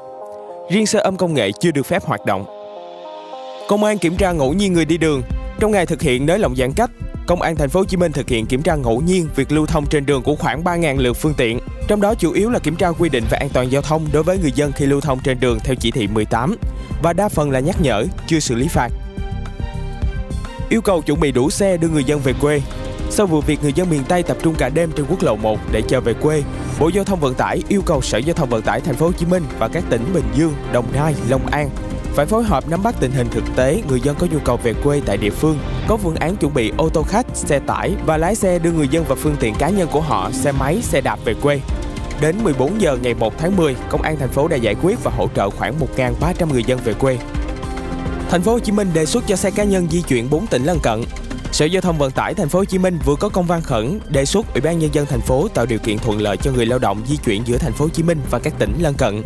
Riêng 0.71 0.85
xe 0.85 0.99
ôm 0.99 1.17
công 1.17 1.33
nghệ 1.33 1.51
chưa 1.59 1.71
được 1.71 1.85
phép 1.85 2.03
hoạt 2.03 2.25
động. 2.25 2.45
Công 3.67 3.83
an 3.83 3.97
kiểm 3.97 4.15
tra 4.17 4.31
ngẫu 4.31 4.53
nhiên 4.53 4.73
người 4.73 4.85
đi 4.85 4.97
đường. 4.97 5.21
Trong 5.59 5.71
ngày 5.71 5.85
thực 5.85 6.01
hiện 6.01 6.25
nới 6.25 6.39
lỏng 6.39 6.55
giãn 6.55 6.73
cách, 6.73 6.91
Công 7.27 7.41
an 7.41 7.55
thành 7.55 7.69
phố 7.69 7.79
Hồ 7.79 7.85
Chí 7.85 7.97
Minh 7.97 8.11
thực 8.11 8.29
hiện 8.29 8.45
kiểm 8.45 8.61
tra 8.61 8.75
ngẫu 8.75 9.01
nhiên 9.01 9.27
việc 9.35 9.51
lưu 9.51 9.65
thông 9.65 9.85
trên 9.85 10.05
đường 10.05 10.21
của 10.21 10.35
khoảng 10.35 10.63
3.000 10.63 10.97
lượt 10.97 11.13
phương 11.13 11.33
tiện. 11.37 11.59
Trong 11.87 12.01
đó 12.01 12.15
chủ 12.15 12.31
yếu 12.31 12.49
là 12.49 12.59
kiểm 12.59 12.75
tra 12.75 12.91
quy 12.91 13.09
định 13.09 13.23
về 13.29 13.37
an 13.37 13.49
toàn 13.53 13.71
giao 13.71 13.81
thông 13.81 14.07
đối 14.13 14.23
với 14.23 14.37
người 14.37 14.51
dân 14.51 14.71
khi 14.71 14.85
lưu 14.85 15.01
thông 15.01 15.19
trên 15.23 15.39
đường 15.39 15.59
theo 15.63 15.75
chỉ 15.75 15.91
thị 15.91 16.07
18 16.07 16.55
và 17.03 17.13
đa 17.13 17.29
phần 17.29 17.51
là 17.51 17.59
nhắc 17.59 17.81
nhở, 17.81 18.05
chưa 18.27 18.39
xử 18.39 18.55
lý 18.55 18.67
phạt. 18.67 18.89
Yêu 20.69 20.81
cầu 20.81 21.01
chuẩn 21.01 21.19
bị 21.19 21.31
đủ 21.31 21.49
xe 21.49 21.77
đưa 21.77 21.87
người 21.87 22.03
dân 22.03 22.19
về 22.19 22.33
quê. 22.41 22.61
Sau 23.15 23.27
vụ 23.27 23.41
việc 23.41 23.63
người 23.63 23.73
dân 23.73 23.89
miền 23.89 24.03
Tây 24.07 24.23
tập 24.23 24.37
trung 24.43 24.55
cả 24.55 24.69
đêm 24.69 24.91
trên 24.91 25.05
quốc 25.09 25.23
lộ 25.23 25.35
1 25.35 25.59
để 25.71 25.81
chờ 25.81 26.01
về 26.01 26.13
quê, 26.13 26.43
Bộ 26.79 26.87
Giao 26.87 27.03
thông 27.03 27.19
Vận 27.19 27.33
tải 27.33 27.63
yêu 27.69 27.81
cầu 27.85 28.01
Sở 28.01 28.17
Giao 28.17 28.33
thông 28.33 28.49
Vận 28.49 28.61
tải 28.61 28.81
Thành 28.81 28.95
phố 28.95 29.05
Hồ 29.05 29.11
Chí 29.11 29.25
Minh 29.25 29.43
và 29.59 29.67
các 29.67 29.83
tỉnh 29.89 30.13
Bình 30.13 30.23
Dương, 30.35 30.53
Đồng 30.71 30.85
Nai, 30.93 31.15
Long 31.29 31.47
An 31.47 31.69
phải 32.15 32.25
phối 32.25 32.43
hợp 32.43 32.69
nắm 32.69 32.83
bắt 32.83 32.95
tình 32.99 33.11
hình 33.11 33.27
thực 33.31 33.43
tế 33.55 33.81
người 33.89 34.01
dân 34.01 34.15
có 34.19 34.27
nhu 34.31 34.39
cầu 34.39 34.57
về 34.63 34.73
quê 34.83 35.01
tại 35.05 35.17
địa 35.17 35.29
phương, 35.29 35.57
có 35.87 35.97
phương 35.97 36.15
án 36.15 36.35
chuẩn 36.35 36.53
bị 36.53 36.71
ô 36.77 36.89
tô 36.89 37.03
khách, 37.03 37.25
xe 37.33 37.59
tải 37.59 37.95
và 38.05 38.17
lái 38.17 38.35
xe 38.35 38.59
đưa 38.59 38.71
người 38.71 38.87
dân 38.87 39.05
và 39.07 39.15
phương 39.15 39.35
tiện 39.39 39.55
cá 39.59 39.69
nhân 39.69 39.87
của 39.91 40.01
họ, 40.01 40.31
xe 40.31 40.51
máy, 40.51 40.81
xe 40.81 41.01
đạp 41.01 41.19
về 41.25 41.33
quê. 41.41 41.61
Đến 42.21 42.35
14 42.43 42.81
giờ 42.81 42.97
ngày 43.01 43.13
1 43.13 43.37
tháng 43.37 43.55
10, 43.55 43.75
công 43.89 44.01
an 44.01 44.17
thành 44.19 44.29
phố 44.29 44.47
đã 44.47 44.55
giải 44.55 44.75
quyết 44.81 45.03
và 45.03 45.11
hỗ 45.17 45.27
trợ 45.35 45.49
khoảng 45.49 45.73
1.300 45.97 46.47
người 46.51 46.63
dân 46.63 46.79
về 46.83 46.93
quê. 46.93 47.17
Thành 48.29 48.41
phố 48.41 48.51
Hồ 48.51 48.59
Chí 48.59 48.71
Minh 48.71 48.89
đề 48.93 49.05
xuất 49.05 49.23
cho 49.27 49.35
xe 49.35 49.51
cá 49.51 49.63
nhân 49.63 49.87
di 49.91 50.01
chuyển 50.01 50.29
4 50.29 50.47
tỉnh 50.47 50.63
lân 50.63 50.79
cận. 50.83 51.03
Sở 51.53 51.65
Giao 51.65 51.81
thông 51.81 51.97
Vận 51.97 52.11
tải 52.11 52.33
Thành 52.33 52.49
phố 52.49 52.59
Hồ 52.59 52.65
Chí 52.65 52.77
Minh 52.77 52.99
vừa 53.05 53.15
có 53.15 53.29
công 53.29 53.45
văn 53.45 53.61
khẩn 53.61 53.99
đề 54.09 54.25
xuất 54.25 54.53
Ủy 54.53 54.61
ban 54.61 54.79
nhân 54.79 54.89
dân 54.93 55.05
thành 55.05 55.21
phố 55.21 55.47
tạo 55.47 55.65
điều 55.65 55.79
kiện 55.79 55.97
thuận 55.97 56.21
lợi 56.21 56.37
cho 56.37 56.51
người 56.51 56.65
lao 56.65 56.79
động 56.79 57.01
di 57.07 57.17
chuyển 57.17 57.47
giữa 57.47 57.57
Thành 57.57 57.73
phố 57.73 57.85
Hồ 57.85 57.89
Chí 57.89 58.03
Minh 58.03 58.17
và 58.29 58.39
các 58.39 58.53
tỉnh 58.59 58.73
lân 58.79 58.93
cận. 58.93 59.23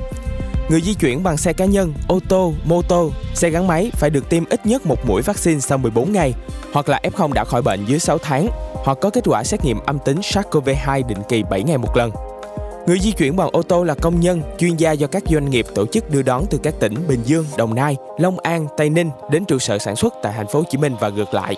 Người 0.69 0.81
di 0.81 0.93
chuyển 0.93 1.23
bằng 1.23 1.37
xe 1.37 1.53
cá 1.53 1.65
nhân, 1.65 1.93
ô 2.07 2.19
tô, 2.29 2.53
mô 2.63 2.81
tô, 2.81 3.11
xe 3.33 3.49
gắn 3.49 3.67
máy 3.67 3.91
phải 3.93 4.09
được 4.09 4.29
tiêm 4.29 4.43
ít 4.49 4.65
nhất 4.65 4.85
một 4.85 5.07
mũi 5.07 5.21
vaccine 5.21 5.59
sau 5.59 5.77
14 5.77 6.11
ngày, 6.11 6.33
hoặc 6.73 6.89
là 6.89 6.99
F0 7.03 7.33
đã 7.33 7.43
khỏi 7.43 7.61
bệnh 7.61 7.85
dưới 7.85 7.99
6 7.99 8.17
tháng, 8.17 8.47
hoặc 8.73 8.97
có 9.01 9.09
kết 9.09 9.23
quả 9.27 9.43
xét 9.43 9.65
nghiệm 9.65 9.79
âm 9.85 9.99
tính 10.05 10.17
SARS-CoV-2 10.19 11.07
định 11.07 11.21
kỳ 11.29 11.43
7 11.49 11.63
ngày 11.63 11.77
một 11.77 11.97
lần. 11.97 12.11
Người 12.87 12.99
di 12.99 13.11
chuyển 13.11 13.35
bằng 13.35 13.49
ô 13.51 13.61
tô 13.61 13.83
là 13.83 13.93
công 13.93 14.19
nhân, 14.19 14.41
chuyên 14.57 14.75
gia 14.75 14.91
do 14.91 15.07
các 15.07 15.23
doanh 15.29 15.49
nghiệp 15.49 15.65
tổ 15.75 15.85
chức 15.85 16.09
đưa 16.09 16.21
đón 16.21 16.45
từ 16.49 16.57
các 16.63 16.73
tỉnh 16.79 16.93
Bình 17.07 17.21
Dương, 17.25 17.45
Đồng 17.57 17.75
Nai, 17.75 17.95
Long 18.17 18.39
An, 18.39 18.67
Tây 18.77 18.89
Ninh 18.89 19.09
đến 19.31 19.45
trụ 19.45 19.59
sở 19.59 19.77
sản 19.77 19.95
xuất 19.95 20.13
tại 20.23 20.33
thành 20.37 20.47
phố 20.47 20.59
Hồ 20.59 20.65
Chí 20.69 20.77
Minh 20.77 20.95
và 20.99 21.09
ngược 21.09 21.33
lại. 21.33 21.55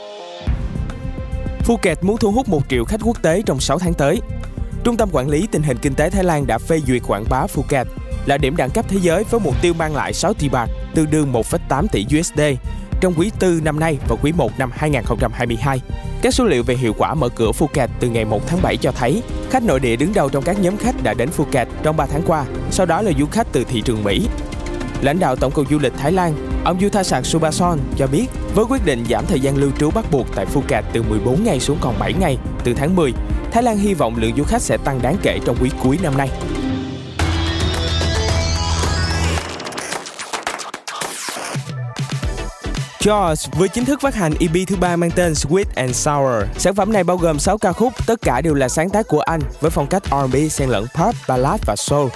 Phuket 1.70 2.04
muốn 2.04 2.18
thu 2.18 2.32
hút 2.32 2.50
1 2.50 2.62
triệu 2.70 2.86
khách 2.86 3.02
quốc 3.04 3.22
tế 3.22 3.42
trong 3.46 3.60
6 3.60 3.80
tháng 3.80 3.94
tới. 3.94 4.22
Trung 4.84 4.98
tâm 4.98 5.10
Quản 5.12 5.30
lý 5.30 5.48
Tình 5.52 5.64
hình 5.64 5.78
Kinh 5.82 5.96
tế 5.96 6.10
Thái 6.10 6.24
Lan 6.24 6.48
đã 6.48 6.58
phê 6.58 6.80
duyệt 6.88 7.02
quảng 7.08 7.26
bá 7.30 7.48
Phuket 7.48 7.88
là 8.26 8.38
điểm 8.38 8.56
đẳng 8.56 8.70
cấp 8.70 8.86
thế 8.90 8.98
giới 9.02 9.24
với 9.24 9.40
mục 9.40 9.56
tiêu 9.62 9.74
mang 9.74 9.96
lại 9.96 10.14
6 10.14 10.34
tỷ 10.34 10.50
bạc, 10.50 10.70
tương 10.96 11.12
đương 11.12 11.34
1,8 11.34 11.88
tỷ 11.92 12.06
USD 12.20 12.42
trong 13.02 13.14
quý 13.18 13.32
4 13.42 13.64
năm 13.64 13.80
nay 13.80 13.98
và 14.08 14.16
quý 14.22 14.32
1 14.32 14.52
năm 14.58 14.70
2022. 14.74 15.82
Các 16.22 16.34
số 16.34 16.46
liệu 16.46 16.64
về 16.64 16.76
hiệu 16.76 16.94
quả 16.98 17.14
mở 17.14 17.30
cửa 17.30 17.52
Phuket 17.52 17.90
từ 18.00 18.10
ngày 18.10 18.26
1 18.26 18.48
tháng 18.48 18.62
7 18.62 18.78
cho 18.78 18.92
thấy 18.92 19.24
khách 19.50 19.64
nội 19.64 19.80
địa 19.80 19.96
đứng 19.96 20.14
đầu 20.14 20.30
trong 20.30 20.44
các 20.44 20.60
nhóm 20.60 20.78
khách 20.78 21.04
đã 21.04 21.14
đến 21.14 21.30
Phuket 21.30 21.68
trong 21.84 21.98
3 21.98 22.06
tháng 22.06 22.22
qua, 22.28 22.46
sau 22.72 22.86
đó 22.86 23.02
là 23.02 23.12
du 23.20 23.26
khách 23.26 23.48
từ 23.52 23.64
thị 23.64 23.82
trường 23.82 24.04
Mỹ. 24.04 24.28
Lãnh 25.02 25.20
đạo 25.20 25.36
Tổng 25.36 25.52
cục 25.52 25.70
Du 25.70 25.80
lịch 25.80 25.94
Thái 25.98 26.12
Lan, 26.12 26.49
ông 26.64 26.80
Yuthasak 26.80 27.26
Subason 27.26 27.80
cho 27.98 28.08
biết 28.08 28.26
với 28.56 28.66
quyết 28.70 28.86
định 28.86 29.06
giảm 29.10 29.26
thời 29.26 29.40
gian 29.40 29.58
lưu 29.58 29.72
trú 29.80 29.92
bắt 29.92 30.06
buộc 30.12 30.28
tại 30.36 30.46
Phuket 30.46 30.86
từ 30.94 31.04
14 31.04 31.44
ngày 31.44 31.60
xuống 31.60 31.78
còn 31.82 32.00
7 32.00 32.14
ngày 32.14 32.38
từ 32.64 32.74
tháng 32.74 32.96
10, 32.96 33.14
Thái 33.52 33.64
Lan 33.64 33.78
hy 33.78 33.94
vọng 33.94 34.16
lượng 34.18 34.36
du 34.38 34.44
khách 34.44 34.62
sẽ 34.62 34.78
tăng 34.78 35.02
đáng 35.02 35.16
kể 35.22 35.40
trong 35.46 35.56
quý 35.62 35.70
cuối 35.84 36.00
năm 36.04 36.18
nay. 36.18 36.30
Jaws 43.00 43.48
vừa 43.58 43.68
chính 43.68 43.86
thức 43.86 44.02
phát 44.02 44.16
hành 44.16 44.34
EP 44.40 44.68
thứ 44.68 44.76
ba 44.76 44.96
mang 44.96 45.12
tên 45.12 45.34
Sweet 45.34 45.66
and 45.76 45.96
Sour. 45.96 46.44
Sản 46.58 46.76
phẩm 46.76 46.94
này 46.94 47.04
bao 47.04 47.18
gồm 47.18 47.40
6 47.40 47.58
ca 47.58 47.72
khúc, 47.72 47.94
tất 48.08 48.22
cả 48.22 48.42
đều 48.42 48.54
là 48.54 48.70
sáng 48.70 48.90
tác 48.90 49.08
của 49.08 49.20
anh 49.20 49.42
với 49.60 49.72
phong 49.72 49.88
cách 49.88 50.04
R&B 50.06 50.36
xen 50.50 50.70
lẫn 50.70 50.86
pop, 50.96 51.16
ballad 51.28 51.62
và 51.66 51.76
soul. 51.76 52.10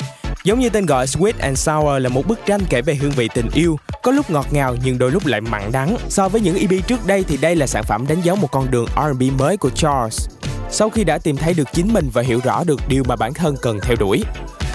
Giống 0.44 0.60
như 0.60 0.70
tên 0.70 0.86
gọi 0.86 1.06
Sweet 1.06 1.34
and 1.40 1.60
Sour 1.60 2.04
là 2.04 2.10
một 2.10 2.28
bức 2.28 2.40
tranh 2.46 2.62
kể 2.70 2.82
về 2.82 2.96
hương 2.96 3.12
vị 3.12 3.30
tình 3.36 3.50
yêu, 3.54 3.78
có 4.04 4.12
lúc 4.12 4.30
ngọt 4.30 4.46
ngào 4.52 4.76
nhưng 4.84 4.98
đôi 4.98 5.12
lúc 5.12 5.26
lại 5.26 5.42
mặn 5.42 5.72
đắng. 5.72 5.98
So 6.10 6.30
với 6.30 6.42
những 6.42 6.58
EP 6.58 6.88
trước 6.88 7.08
đây 7.08 7.24
thì 7.28 7.38
đây 7.38 7.56
là 7.56 7.68
sản 7.68 7.84
phẩm 7.84 8.06
đánh 8.08 8.22
dấu 8.22 8.36
một 8.36 8.52
con 8.52 8.72
đường 8.72 8.86
R&B 8.96 9.24
mới 9.40 9.58
của 9.58 9.70
Charles. 9.70 10.28
Sau 10.70 10.90
khi 10.90 11.04
đã 11.04 11.18
tìm 11.18 11.38
thấy 11.38 11.54
được 11.54 11.68
chính 11.74 11.94
mình 11.94 12.10
và 12.14 12.22
hiểu 12.22 12.40
rõ 12.44 12.64
được 12.64 12.82
điều 12.88 13.04
mà 13.08 13.16
bản 13.16 13.34
thân 13.34 13.56
cần 13.62 13.80
theo 13.82 13.96
đuổi. 14.00 14.24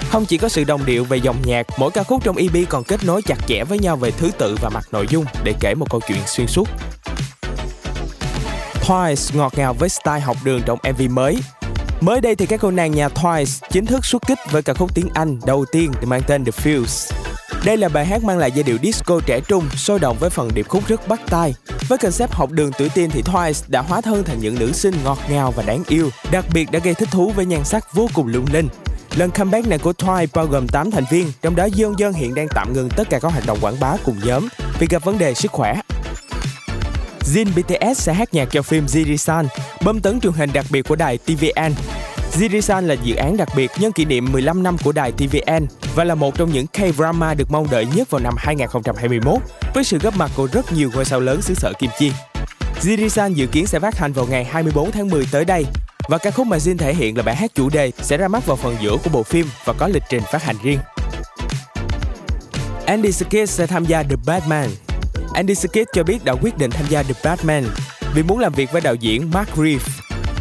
Không 0.09 0.25
chỉ 0.25 0.37
có 0.37 0.49
sự 0.49 0.63
đồng 0.63 0.85
điệu 0.85 1.03
về 1.03 1.17
dòng 1.17 1.37
nhạc, 1.45 1.67
mỗi 1.77 1.91
ca 1.91 2.03
khúc 2.03 2.23
trong 2.23 2.37
EP 2.37 2.69
còn 2.69 2.83
kết 2.83 3.03
nối 3.05 3.21
chặt 3.21 3.37
chẽ 3.47 3.63
với 3.63 3.79
nhau 3.79 3.95
về 3.95 4.11
thứ 4.11 4.31
tự 4.37 4.57
và 4.61 4.69
mặt 4.69 4.83
nội 4.91 5.07
dung 5.09 5.25
để 5.43 5.53
kể 5.59 5.75
một 5.75 5.89
câu 5.89 6.01
chuyện 6.07 6.21
xuyên 6.27 6.47
suốt. 6.47 6.67
Twice 8.87 9.37
ngọt 9.37 9.53
ngào 9.57 9.73
với 9.73 9.89
style 9.89 10.19
học 10.19 10.37
đường 10.43 10.61
trong 10.65 10.79
MV 10.93 11.01
mới. 11.09 11.37
Mới 12.01 12.21
đây 12.21 12.35
thì 12.35 12.45
các 12.45 12.59
cô 12.59 12.71
nàng 12.71 12.91
nhà 12.91 13.07
Twice 13.07 13.67
chính 13.71 13.85
thức 13.85 14.05
xuất 14.05 14.21
kích 14.27 14.39
với 14.51 14.61
ca 14.61 14.73
khúc 14.73 14.95
tiếng 14.95 15.09
Anh 15.13 15.39
đầu 15.45 15.65
tiên 15.71 15.91
được 15.91 16.07
mang 16.07 16.21
tên 16.27 16.45
The 16.45 16.51
Fuse. 16.51 17.15
Đây 17.65 17.77
là 17.77 17.89
bài 17.89 18.05
hát 18.05 18.23
mang 18.23 18.37
lại 18.37 18.51
giai 18.51 18.63
điệu 18.63 18.77
disco 18.83 19.19
trẻ 19.25 19.39
trung, 19.47 19.69
sôi 19.75 19.99
động 19.99 20.17
với 20.19 20.29
phần 20.29 20.49
điệp 20.53 20.67
khúc 20.67 20.87
rất 20.87 21.07
bắt 21.07 21.21
tai. 21.29 21.53
Với 21.87 21.97
concept 21.97 22.31
học 22.31 22.51
đường 22.51 22.71
tuổi 22.77 22.89
teen 22.89 23.09
thì 23.09 23.21
Twice 23.21 23.63
đã 23.67 23.81
hóa 23.81 24.01
thân 24.01 24.23
thành 24.23 24.39
những 24.39 24.59
nữ 24.59 24.71
sinh 24.71 24.95
ngọt 25.03 25.17
ngào 25.29 25.51
và 25.51 25.63
đáng 25.63 25.83
yêu, 25.87 26.09
đặc 26.31 26.45
biệt 26.53 26.71
đã 26.71 26.79
gây 26.79 26.93
thích 26.93 27.09
thú 27.11 27.31
với 27.35 27.45
nhan 27.45 27.63
sắc 27.63 27.93
vô 27.93 28.07
cùng 28.13 28.27
lung 28.27 28.45
linh. 28.53 28.67
Lần 29.15 29.31
comeback 29.31 29.67
này 29.67 29.79
của 29.79 29.91
Twice 29.91 30.27
bao 30.33 30.45
gồm 30.45 30.67
8 30.67 30.91
thành 30.91 31.05
viên, 31.11 31.31
trong 31.41 31.55
đó 31.55 31.65
Dương 31.65 31.93
Dân 31.97 32.13
hiện 32.13 32.35
đang 32.35 32.47
tạm 32.55 32.73
ngừng 32.73 32.89
tất 32.89 33.09
cả 33.09 33.19
các 33.19 33.31
hoạt 33.31 33.45
động 33.45 33.57
quảng 33.61 33.79
bá 33.79 33.95
cùng 34.05 34.19
nhóm 34.23 34.47
vì 34.79 34.87
gặp 34.89 35.03
vấn 35.03 35.17
đề 35.17 35.33
sức 35.33 35.51
khỏe. 35.51 35.81
Jin 37.33 37.47
BTS 37.55 38.01
sẽ 38.01 38.13
hát 38.13 38.33
nhạc 38.33 38.47
cho 38.51 38.61
phim 38.61 38.85
Jirisan, 38.85 39.45
bơm 39.85 39.99
tấn 40.01 40.19
truyền 40.19 40.33
hình 40.33 40.49
đặc 40.53 40.65
biệt 40.69 40.81
của 40.87 40.95
đài 40.95 41.17
TVN. 41.17 41.73
Jirisan 42.33 42.87
là 42.87 42.95
dự 43.03 43.15
án 43.15 43.37
đặc 43.37 43.49
biệt 43.55 43.71
nhân 43.79 43.91
kỷ 43.91 44.05
niệm 44.05 44.31
15 44.31 44.63
năm 44.63 44.77
của 44.83 44.91
đài 44.91 45.11
TVN 45.11 45.65
và 45.95 46.03
là 46.03 46.15
một 46.15 46.35
trong 46.37 46.51
những 46.51 46.65
K-drama 46.73 47.35
được 47.35 47.51
mong 47.51 47.67
đợi 47.71 47.87
nhất 47.95 48.09
vào 48.09 48.21
năm 48.21 48.33
2021 48.37 49.41
với 49.73 49.83
sự 49.83 49.97
góp 49.97 50.17
mặt 50.17 50.31
của 50.35 50.47
rất 50.51 50.73
nhiều 50.73 50.91
ngôi 50.93 51.05
sao 51.05 51.19
lớn 51.19 51.41
xứ 51.41 51.53
sở 51.53 51.73
Kim 51.79 51.89
Chi. 51.99 52.11
Jirisan 52.81 53.33
dự 53.33 53.47
kiến 53.47 53.67
sẽ 53.67 53.79
phát 53.79 53.97
hành 53.97 54.13
vào 54.13 54.25
ngày 54.29 54.45
24 54.45 54.91
tháng 54.91 55.09
10 55.09 55.27
tới 55.31 55.45
đây 55.45 55.65
và 56.09 56.17
ca 56.17 56.31
khúc 56.31 56.47
mà 56.47 56.57
Jin 56.57 56.77
thể 56.77 56.93
hiện 56.93 57.17
là 57.17 57.23
bài 57.23 57.35
hát 57.35 57.51
chủ 57.55 57.69
đề 57.69 57.91
sẽ 58.01 58.17
ra 58.17 58.27
mắt 58.27 58.45
vào 58.45 58.57
phần 58.57 58.75
giữa 58.81 58.97
của 59.03 59.09
bộ 59.09 59.23
phim 59.23 59.45
và 59.65 59.73
có 59.73 59.87
lịch 59.87 60.03
trình 60.09 60.23
phát 60.31 60.43
hành 60.43 60.55
riêng. 60.63 60.79
Andy 62.85 63.11
Serkis 63.11 63.51
sẽ 63.51 63.67
tham 63.67 63.85
gia 63.85 64.03
The 64.03 64.15
Batman. 64.25 64.69
Andy 65.33 65.55
Serkis 65.55 65.87
cho 65.93 66.03
biết 66.03 66.25
đã 66.25 66.35
quyết 66.41 66.57
định 66.57 66.71
tham 66.71 66.85
gia 66.89 67.03
The 67.03 67.13
Batman 67.23 67.63
vì 68.13 68.23
muốn 68.23 68.39
làm 68.39 68.53
việc 68.53 68.71
với 68.71 68.81
đạo 68.81 68.95
diễn 68.95 69.31
Mark 69.33 69.49
Reeves. 69.57 69.99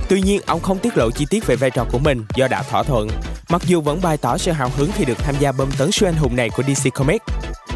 Tuy 0.09 0.21
nhiên, 0.21 0.41
ông 0.47 0.61
không 0.61 0.79
tiết 0.79 0.97
lộ 0.97 1.11
chi 1.11 1.27
tiết 1.31 1.47
về 1.47 1.57
vai 1.57 1.71
trò 1.71 1.87
của 1.93 1.99
mình 1.99 2.25
do 2.37 2.49
đã 2.49 2.63
thỏa 2.63 2.83
thuận, 2.83 3.09
mặc 3.49 3.63
dù 3.67 3.81
vẫn 3.81 4.01
bày 4.03 4.17
tỏ 4.17 4.39
sự 4.39 4.53
hào 4.53 4.71
hứng 4.77 4.91
khi 4.95 5.05
được 5.05 5.19
tham 5.19 5.35
gia 5.41 5.53
bơm 5.53 5.69
tấn 5.79 5.93
siêu 5.93 6.09
anh 6.09 6.17
hùng 6.17 6.37
này 6.37 6.51
của 6.51 6.63
DC 6.63 6.95
Comics. 6.95 7.25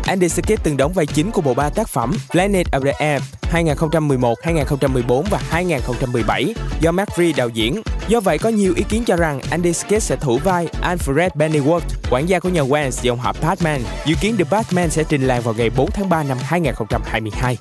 Andy 0.07 0.29
Serkis 0.29 0.59
từng 0.63 0.77
đóng 0.77 0.93
vai 0.93 1.07
chính 1.07 1.31
của 1.31 1.41
bộ 1.41 1.55
ba 1.55 1.69
tác 1.69 1.89
phẩm 1.89 2.13
Planet 2.31 2.67
of 2.71 2.85
the 2.85 2.91
Apes 2.91 3.23
2011, 3.43 4.39
2014 4.43 5.25
và 5.31 5.41
2017 5.51 6.55
do 6.81 6.93
Matt 6.93 7.17
Reed 7.17 7.37
đạo 7.37 7.49
diễn. 7.49 7.83
Do 8.09 8.21
vậy, 8.21 8.39
có 8.39 8.49
nhiều 8.49 8.75
ý 8.77 8.85
kiến 8.89 9.05
cho 9.05 9.17
rằng 9.17 9.41
Andy 9.51 9.73
Serkis 9.73 10.03
sẽ 10.03 10.17
thủ 10.17 10.39
vai 10.45 10.69
Alfred 10.83 11.29
Pennyworth, 11.29 11.81
quản 12.11 12.29
gia 12.29 12.39
của 12.39 12.49
nhà 12.49 12.63
Wayne 12.63 12.91
dòng 12.91 13.19
họ 13.19 13.35
Batman. 13.43 13.83
Dự 14.07 14.15
kiến 14.21 14.37
The 14.37 14.45
Batman 14.51 14.91
sẽ 14.91 15.05
trình 15.09 15.23
làng 15.23 15.43
vào 15.43 15.55
ngày 15.55 15.71
4 15.77 15.91
tháng 15.91 16.09
3 16.09 16.23
năm 16.23 16.39
2022. 16.43 17.59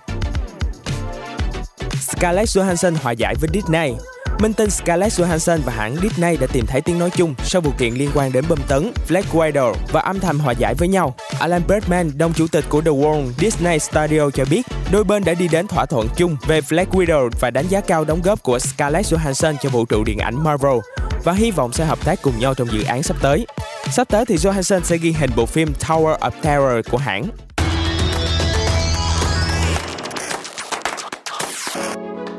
Scarlett 2.02 2.50
Johansson 2.50 2.96
hòa 3.04 3.12
giải 3.12 3.36
với 3.42 3.50
Disney 3.54 3.94
Minh 4.42 4.54
tinh 4.54 4.70
Scarlett 4.70 5.14
Johansson 5.14 5.60
và 5.66 5.74
hãng 5.74 5.96
Disney 5.96 6.38
đã 6.38 6.48
tìm 6.54 6.66
thấy 6.66 6.82
tiếng 6.82 7.00
nói 7.00 7.10
chung 7.10 7.36
sau 7.44 7.62
vụ 7.62 7.72
kiện 7.78 7.94
liên 7.94 8.10
quan 8.14 8.32
đến 8.32 8.46
bom 8.50 8.60
tấn 8.68 8.92
Black 9.10 9.34
Widow 9.34 9.74
và 9.92 10.02
âm 10.02 10.20
thầm 10.20 10.40
hòa 10.40 10.54
giải 10.54 10.74
với 10.78 10.88
nhau. 10.88 11.16
Alan 11.40 11.62
Bergman, 11.68 12.12
đồng 12.18 12.34
chủ 12.34 12.48
tịch 12.48 12.66
của 12.70 12.82
The 12.82 12.92
Walt 12.92 13.32
Disney 13.38 13.80
Studio 13.80 14.30
cho 14.30 14.46
biết, 14.50 14.62
đôi 14.92 15.04
bên 15.04 15.24
đã 15.24 15.34
đi 15.34 15.48
đến 15.48 15.68
thỏa 15.68 15.86
thuận 15.86 16.08
chung 16.18 16.38
về 16.48 16.62
Black 16.70 16.94
Widow 16.94 17.30
và 17.40 17.52
đánh 17.52 17.68
giá 17.70 17.82
cao 17.82 18.04
đóng 18.06 18.22
góp 18.22 18.44
của 18.44 18.60
Scarlett 18.60 19.14
Johansson 19.14 19.56
cho 19.62 19.70
vũ 19.70 19.86
trụ 19.86 20.04
điện 20.04 20.18
ảnh 20.20 20.44
Marvel 20.44 20.78
và 21.24 21.34
hy 21.34 21.52
vọng 21.52 21.74
sẽ 21.74 21.86
hợp 21.86 22.06
tác 22.06 22.22
cùng 22.22 22.40
nhau 22.40 22.54
trong 22.54 22.68
dự 22.72 22.84
án 22.84 23.04
sắp 23.04 23.18
tới. 23.22 23.46
Sắp 23.92 24.08
tới 24.10 24.26
thì 24.26 24.36
Johansson 24.36 24.82
sẽ 24.82 24.98
ghi 24.98 25.12
hình 25.12 25.32
bộ 25.36 25.46
phim 25.46 25.74
Tower 25.80 26.18
of 26.18 26.32
Terror 26.42 26.92
của 26.92 26.98
hãng. 26.98 27.24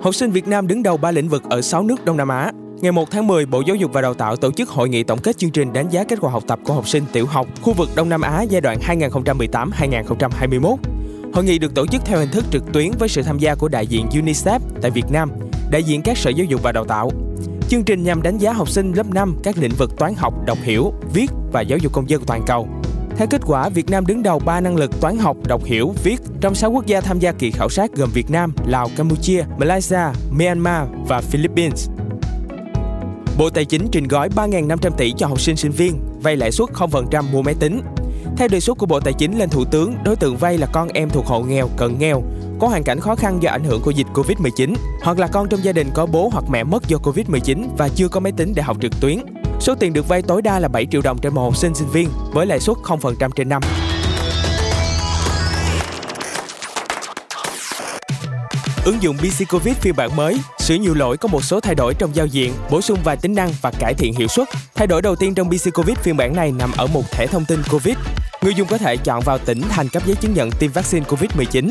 Học 0.02 0.14
sinh 0.14 0.30
Việt 0.30 0.48
Nam 0.48 0.66
đứng 0.66 0.82
đầu 0.82 0.96
ba 0.96 1.10
lĩnh 1.10 1.28
vực 1.28 1.42
ở 1.50 1.60
6 1.62 1.82
nước 1.82 2.04
Đông 2.04 2.16
Nam 2.16 2.28
Á. 2.28 2.50
Ngày 2.80 2.92
1 2.92 3.10
tháng 3.10 3.26
10, 3.26 3.46
Bộ 3.46 3.62
Giáo 3.66 3.76
dục 3.76 3.92
và 3.92 4.00
Đào 4.00 4.14
tạo 4.14 4.36
tổ 4.36 4.52
chức 4.52 4.68
hội 4.68 4.88
nghị 4.88 5.02
tổng 5.02 5.18
kết 5.18 5.38
chương 5.38 5.50
trình 5.50 5.72
đánh 5.72 5.88
giá 5.90 6.04
kết 6.04 6.18
quả 6.20 6.30
học 6.30 6.42
tập 6.46 6.58
của 6.64 6.74
học 6.74 6.88
sinh 6.88 7.04
tiểu 7.12 7.26
học 7.26 7.46
khu 7.62 7.72
vực 7.72 7.88
Đông 7.94 8.08
Nam 8.08 8.20
Á 8.20 8.42
giai 8.42 8.60
đoạn 8.60 8.78
2018-2021. 8.80 10.76
Hội 11.32 11.44
nghị 11.44 11.58
được 11.58 11.74
tổ 11.74 11.86
chức 11.86 12.02
theo 12.04 12.18
hình 12.18 12.28
thức 12.32 12.44
trực 12.50 12.72
tuyến 12.72 12.90
với 12.98 13.08
sự 13.08 13.22
tham 13.22 13.38
gia 13.38 13.54
của 13.54 13.68
đại 13.68 13.86
diện 13.86 14.06
UNICEF 14.08 14.60
tại 14.82 14.90
Việt 14.90 15.10
Nam, 15.10 15.30
đại 15.70 15.82
diện 15.82 16.02
các 16.02 16.18
sở 16.18 16.30
giáo 16.30 16.44
dục 16.44 16.62
và 16.62 16.72
đào 16.72 16.84
tạo. 16.84 17.10
Chương 17.68 17.84
trình 17.84 18.02
nhằm 18.02 18.22
đánh 18.22 18.38
giá 18.38 18.52
học 18.52 18.68
sinh 18.68 18.92
lớp 18.92 19.06
5 19.14 19.36
các 19.42 19.58
lĩnh 19.58 19.74
vực 19.78 19.96
toán 19.98 20.14
học, 20.14 20.34
đọc 20.46 20.58
hiểu, 20.62 20.92
viết 21.14 21.30
và 21.52 21.60
giáo 21.60 21.78
dục 21.78 21.92
công 21.92 22.10
dân 22.10 22.22
toàn 22.26 22.42
cầu. 22.46 22.68
Theo 23.22 23.28
kết 23.28 23.42
quả, 23.46 23.68
Việt 23.68 23.90
Nam 23.90 24.06
đứng 24.06 24.22
đầu 24.22 24.38
3 24.38 24.60
năng 24.60 24.76
lực 24.76 25.00
toán 25.00 25.18
học, 25.18 25.36
đọc 25.46 25.64
hiểu, 25.64 25.94
viết 26.04 26.20
trong 26.40 26.54
6 26.54 26.70
quốc 26.70 26.86
gia 26.86 27.00
tham 27.00 27.18
gia 27.18 27.32
kỳ 27.32 27.50
khảo 27.50 27.68
sát 27.68 27.92
gồm 27.92 28.10
Việt 28.14 28.30
Nam, 28.30 28.52
Lào, 28.66 28.88
Campuchia, 28.96 29.44
Malaysia, 29.58 30.00
Myanmar 30.30 30.88
và 31.06 31.20
Philippines. 31.20 31.88
Bộ 33.38 33.50
Tài 33.50 33.64
chính 33.64 33.88
trình 33.92 34.08
gói 34.08 34.28
3.500 34.28 34.90
tỷ 34.90 35.12
cho 35.16 35.26
học 35.26 35.40
sinh 35.40 35.56
sinh 35.56 35.72
viên, 35.72 36.00
vay 36.22 36.36
lãi 36.36 36.52
suất 36.52 36.68
0% 36.68 37.32
mua 37.32 37.42
máy 37.42 37.54
tính. 37.60 37.80
Theo 38.36 38.48
đề 38.48 38.60
xuất 38.60 38.78
của 38.78 38.86
Bộ 38.86 39.00
Tài 39.00 39.12
chính 39.12 39.38
lên 39.38 39.48
Thủ 39.48 39.64
tướng, 39.64 39.94
đối 40.04 40.16
tượng 40.16 40.36
vay 40.36 40.58
là 40.58 40.66
con 40.66 40.88
em 40.88 41.10
thuộc 41.10 41.26
hộ 41.26 41.42
nghèo, 41.42 41.68
cận 41.76 41.98
nghèo, 41.98 42.22
có 42.60 42.68
hoàn 42.68 42.82
cảnh 42.82 43.00
khó 43.00 43.14
khăn 43.14 43.42
do 43.42 43.50
ảnh 43.50 43.64
hưởng 43.64 43.82
của 43.82 43.90
dịch 43.90 44.06
Covid-19, 44.14 44.74
hoặc 45.02 45.18
là 45.18 45.26
con 45.26 45.48
trong 45.48 45.64
gia 45.64 45.72
đình 45.72 45.90
có 45.94 46.06
bố 46.06 46.28
hoặc 46.32 46.44
mẹ 46.50 46.64
mất 46.64 46.88
do 46.88 46.98
Covid-19 46.98 47.64
và 47.76 47.88
chưa 47.88 48.08
có 48.08 48.20
máy 48.20 48.32
tính 48.32 48.52
để 48.56 48.62
học 48.62 48.76
trực 48.80 49.00
tuyến. 49.00 49.18
Số 49.62 49.74
tiền 49.74 49.92
được 49.92 50.08
vay 50.08 50.22
tối 50.22 50.42
đa 50.42 50.58
là 50.58 50.68
7 50.68 50.86
triệu 50.90 51.00
đồng 51.02 51.18
trên 51.18 51.34
một 51.34 51.42
học 51.42 51.56
sinh 51.56 51.74
sinh 51.74 51.88
viên 51.88 52.08
với 52.32 52.46
lãi 52.46 52.60
suất 52.60 52.76
0% 52.76 53.30
trên 53.30 53.48
năm. 53.48 53.62
Ứng 58.84 59.02
dụng 59.02 59.16
BC 59.16 59.48
Covid 59.50 59.76
phiên 59.76 59.96
bản 59.96 60.16
mới 60.16 60.38
sửa 60.58 60.74
nhiều 60.74 60.94
lỗi 60.94 61.16
có 61.16 61.28
một 61.28 61.44
số 61.44 61.60
thay 61.60 61.74
đổi 61.74 61.94
trong 61.94 62.14
giao 62.14 62.26
diện, 62.26 62.52
bổ 62.70 62.80
sung 62.80 62.98
vài 63.04 63.16
tính 63.16 63.34
năng 63.34 63.50
và 63.62 63.72
cải 63.78 63.94
thiện 63.94 64.14
hiệu 64.14 64.28
suất. 64.28 64.48
Thay 64.74 64.86
đổi 64.86 65.02
đầu 65.02 65.16
tiên 65.16 65.34
trong 65.34 65.48
BC 65.48 65.74
Covid 65.74 65.98
phiên 65.98 66.16
bản 66.16 66.36
này 66.36 66.52
nằm 66.52 66.72
ở 66.76 66.86
một 66.86 67.10
thẻ 67.10 67.26
thông 67.26 67.44
tin 67.44 67.62
Covid. 67.70 67.96
Người 68.42 68.54
dùng 68.54 68.68
có 68.68 68.78
thể 68.78 68.96
chọn 68.96 69.22
vào 69.24 69.38
tỉnh 69.38 69.60
thành 69.60 69.88
cấp 69.88 70.02
giấy 70.06 70.16
chứng 70.16 70.34
nhận 70.34 70.50
tiêm 70.50 70.72
vaccine 70.72 71.06
Covid-19. 71.06 71.70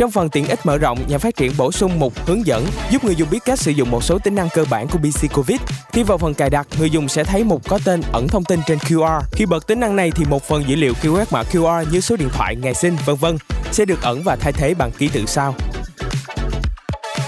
Trong 0.00 0.10
phần 0.10 0.28
tiện 0.28 0.48
ích 0.48 0.66
mở 0.66 0.78
rộng, 0.78 0.98
nhà 1.08 1.18
phát 1.18 1.36
triển 1.36 1.52
bổ 1.56 1.72
sung 1.72 1.98
một 1.98 2.12
hướng 2.26 2.46
dẫn 2.46 2.66
giúp 2.90 3.04
người 3.04 3.14
dùng 3.14 3.30
biết 3.30 3.38
cách 3.44 3.58
sử 3.58 3.70
dụng 3.70 3.90
một 3.90 4.04
số 4.04 4.18
tính 4.18 4.34
năng 4.34 4.48
cơ 4.54 4.64
bản 4.70 4.88
của 4.88 4.98
BC 4.98 5.32
Covid. 5.34 5.60
Khi 5.92 6.02
vào 6.02 6.18
phần 6.18 6.34
cài 6.34 6.50
đặt, 6.50 6.66
người 6.78 6.90
dùng 6.90 7.08
sẽ 7.08 7.24
thấy 7.24 7.44
một 7.44 7.68
có 7.68 7.78
tên 7.84 8.00
ẩn 8.12 8.28
thông 8.28 8.44
tin 8.44 8.60
trên 8.66 8.78
QR. 8.78 9.20
Khi 9.32 9.46
bật 9.46 9.66
tính 9.66 9.80
năng 9.80 9.96
này 9.96 10.10
thì 10.10 10.24
một 10.24 10.42
phần 10.42 10.64
dữ 10.68 10.76
liệu 10.76 10.94
khi 10.94 11.08
quét 11.08 11.32
mã 11.32 11.42
QR 11.42 11.84
như 11.92 12.00
số 12.00 12.16
điện 12.16 12.28
thoại, 12.32 12.56
ngày 12.56 12.74
sinh, 12.74 12.96
vân 13.06 13.16
vân 13.16 13.36
sẽ 13.72 13.84
được 13.84 14.02
ẩn 14.02 14.22
và 14.24 14.36
thay 14.36 14.52
thế 14.52 14.74
bằng 14.74 14.90
ký 14.98 15.08
tự 15.08 15.26
sao. 15.26 15.54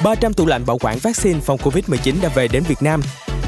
300 0.05 0.33
tủ 0.33 0.47
lạnh 0.47 0.67
bảo 0.67 0.79
quản 0.79 0.99
vaccine 0.99 1.41
phòng 1.41 1.59
Covid-19 1.59 2.15
đã 2.23 2.29
về 2.29 2.49
đến 2.49 2.63
Việt 2.69 2.83
Nam. 2.83 3.03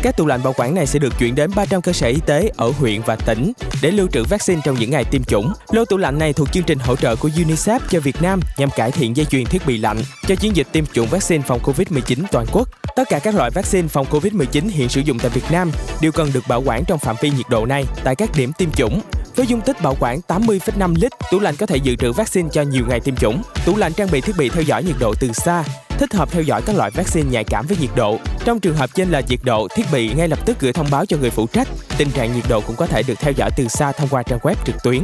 Các 0.04 0.16
tủ 0.16 0.26
lạnh 0.26 0.42
bảo 0.42 0.52
quản 0.56 0.74
này 0.74 0.86
sẽ 0.86 0.98
được 0.98 1.12
chuyển 1.18 1.34
đến 1.34 1.50
300 1.56 1.82
cơ 1.82 1.92
sở 1.92 2.06
y 2.06 2.20
tế 2.26 2.50
ở 2.56 2.70
huyện 2.70 3.00
và 3.06 3.16
tỉnh 3.16 3.52
để 3.82 3.90
lưu 3.90 4.08
trữ 4.12 4.24
vaccine 4.24 4.60
trong 4.64 4.74
những 4.78 4.90
ngày 4.90 5.04
tiêm 5.04 5.24
chủng. 5.24 5.52
Lô 5.70 5.84
tủ 5.84 5.96
lạnh 5.96 6.18
này 6.18 6.32
thuộc 6.32 6.52
chương 6.52 6.62
trình 6.62 6.78
hỗ 6.78 6.96
trợ 6.96 7.16
của 7.16 7.28
UNICEF 7.28 7.80
cho 7.90 8.00
Việt 8.00 8.22
Nam 8.22 8.40
nhằm 8.56 8.70
cải 8.70 8.90
thiện 8.90 9.16
dây 9.16 9.26
chuyền 9.26 9.44
thiết 9.44 9.66
bị 9.66 9.78
lạnh 9.78 9.96
cho 10.26 10.34
chiến 10.34 10.56
dịch 10.56 10.66
tiêm 10.72 10.86
chủng 10.86 11.06
vaccine 11.06 11.44
phòng 11.46 11.60
Covid-19 11.62 12.24
toàn 12.32 12.46
quốc. 12.52 12.68
Tất 12.96 13.08
cả 13.08 13.18
các 13.18 13.34
loại 13.34 13.50
vaccine 13.50 13.88
phòng 13.88 14.06
Covid-19 14.10 14.68
hiện 14.68 14.88
sử 14.88 15.00
dụng 15.00 15.18
tại 15.18 15.30
Việt 15.30 15.44
Nam 15.50 15.70
đều 16.00 16.12
cần 16.12 16.30
được 16.34 16.44
bảo 16.48 16.62
quản 16.66 16.84
trong 16.84 16.98
phạm 16.98 17.16
vi 17.20 17.30
nhiệt 17.30 17.46
độ 17.50 17.66
này 17.66 17.84
tại 18.04 18.16
các 18.16 18.30
điểm 18.36 18.52
tiêm 18.58 18.70
chủng. 18.70 19.00
Với 19.36 19.46
dung 19.46 19.60
tích 19.60 19.82
bảo 19.82 19.96
quản 20.00 20.20
80,5 20.28 20.94
lít, 21.00 21.12
tủ 21.30 21.40
lạnh 21.40 21.54
có 21.58 21.66
thể 21.66 21.76
dự 21.76 21.96
trữ 21.96 22.12
vaccine 22.12 22.48
cho 22.52 22.62
nhiều 22.62 22.84
ngày 22.88 23.00
tiêm 23.00 23.16
chủng. 23.16 23.42
Tủ 23.66 23.76
lạnh 23.76 23.92
trang 23.92 24.08
bị 24.12 24.20
thiết 24.20 24.36
bị 24.38 24.48
theo 24.48 24.62
dõi 24.62 24.84
nhiệt 24.84 24.96
độ 25.00 25.14
từ 25.20 25.32
xa, 25.32 25.64
thích 25.88 26.14
hợp 26.14 26.30
theo 26.32 26.42
dõi 26.42 26.62
các 26.66 26.76
loại 26.76 26.90
vaccine 26.90 27.30
nhạy 27.30 27.44
cảm 27.44 27.66
với 27.66 27.76
nhiệt 27.80 27.90
độ. 27.96 28.18
Trong 28.44 28.60
trường 28.60 28.76
hợp 28.76 28.90
trên 28.94 29.10
là 29.10 29.22
nhiệt 29.28 29.40
độ, 29.42 29.68
thiết 29.74 29.82
bị 29.92 30.14
ngay 30.14 30.28
lập 30.28 30.38
tức 30.46 30.60
gửi 30.60 30.72
thông 30.72 30.86
báo 30.90 31.06
cho 31.06 31.16
người 31.16 31.30
phụ 31.30 31.46
trách. 31.46 31.68
Tình 31.98 32.10
trạng 32.10 32.34
nhiệt 32.34 32.44
độ 32.48 32.60
cũng 32.60 32.76
có 32.76 32.86
thể 32.86 33.02
được 33.02 33.14
theo 33.18 33.32
dõi 33.36 33.50
từ 33.56 33.68
xa 33.68 33.92
thông 33.92 34.08
qua 34.08 34.22
trang 34.22 34.38
web 34.38 34.54
trực 34.64 34.74
tuyến. 34.82 35.02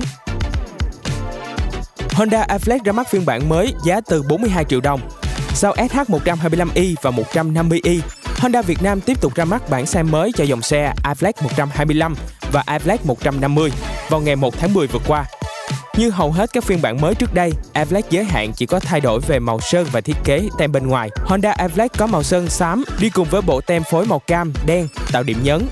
Honda 2.13 2.47
Affleck 2.47 2.85
ra 2.85 2.93
mắt 2.93 3.09
phiên 3.11 3.27
bản 3.27 3.49
mới 3.49 3.75
giá 3.85 4.01
từ 4.01 4.23
42 4.23 4.65
triệu 4.65 4.81
đồng. 4.81 5.01
Sau 5.55 5.75
SH125i 5.75 6.95
và 7.03 7.11
150i, 7.11 8.01
Honda 8.41 8.63
Việt 8.63 8.83
Nam 8.83 9.01
tiếp 9.01 9.21
tục 9.21 9.35
ra 9.35 9.45
mắt 9.45 9.71
bản 9.71 9.87
xe 9.87 10.03
mới 10.03 10.33
cho 10.37 10.45
dòng 10.45 10.63
xe 10.63 10.93
iFlex 11.05 11.33
125 11.43 12.15
và 12.53 12.65
iFlex 12.67 12.99
150 13.05 13.71
vào 14.09 14.21
ngày 14.21 14.37
1 14.37 14.59
tháng 14.59 14.75
10 14.75 14.87
vừa 14.87 15.01
qua. 15.07 15.25
Như 15.97 16.11
hầu 16.11 16.33
hết 16.33 16.51
các 16.53 16.65
phiên 16.65 16.83
bản 16.83 17.01
mới 17.01 17.15
trước 17.15 17.35
đây, 17.35 17.53
Affleck 17.75 18.03
giới 18.11 18.25
hạn 18.25 18.53
chỉ 18.53 18.67
có 18.67 18.81
thay 18.81 19.01
đổi 19.01 19.21
về 19.21 19.39
màu 19.39 19.61
sơn 19.61 19.87
và 19.93 20.01
thiết 20.01 20.17
kế 20.25 20.49
tem 20.59 20.73
bên 20.73 20.87
ngoài. 20.87 21.11
Honda 21.27 21.53
Affleck 21.53 21.89
có 21.99 22.07
màu 22.07 22.23
sơn 22.23 22.49
xám 22.49 22.85
đi 23.01 23.11
cùng 23.11 23.29
với 23.31 23.43
bộ 23.43 23.61
tem 23.61 23.83
phối 23.91 24.07
màu 24.07 24.19
cam, 24.19 24.53
đen 24.67 24.89
tạo 25.13 25.23
điểm 25.23 25.39
nhấn. 25.43 25.67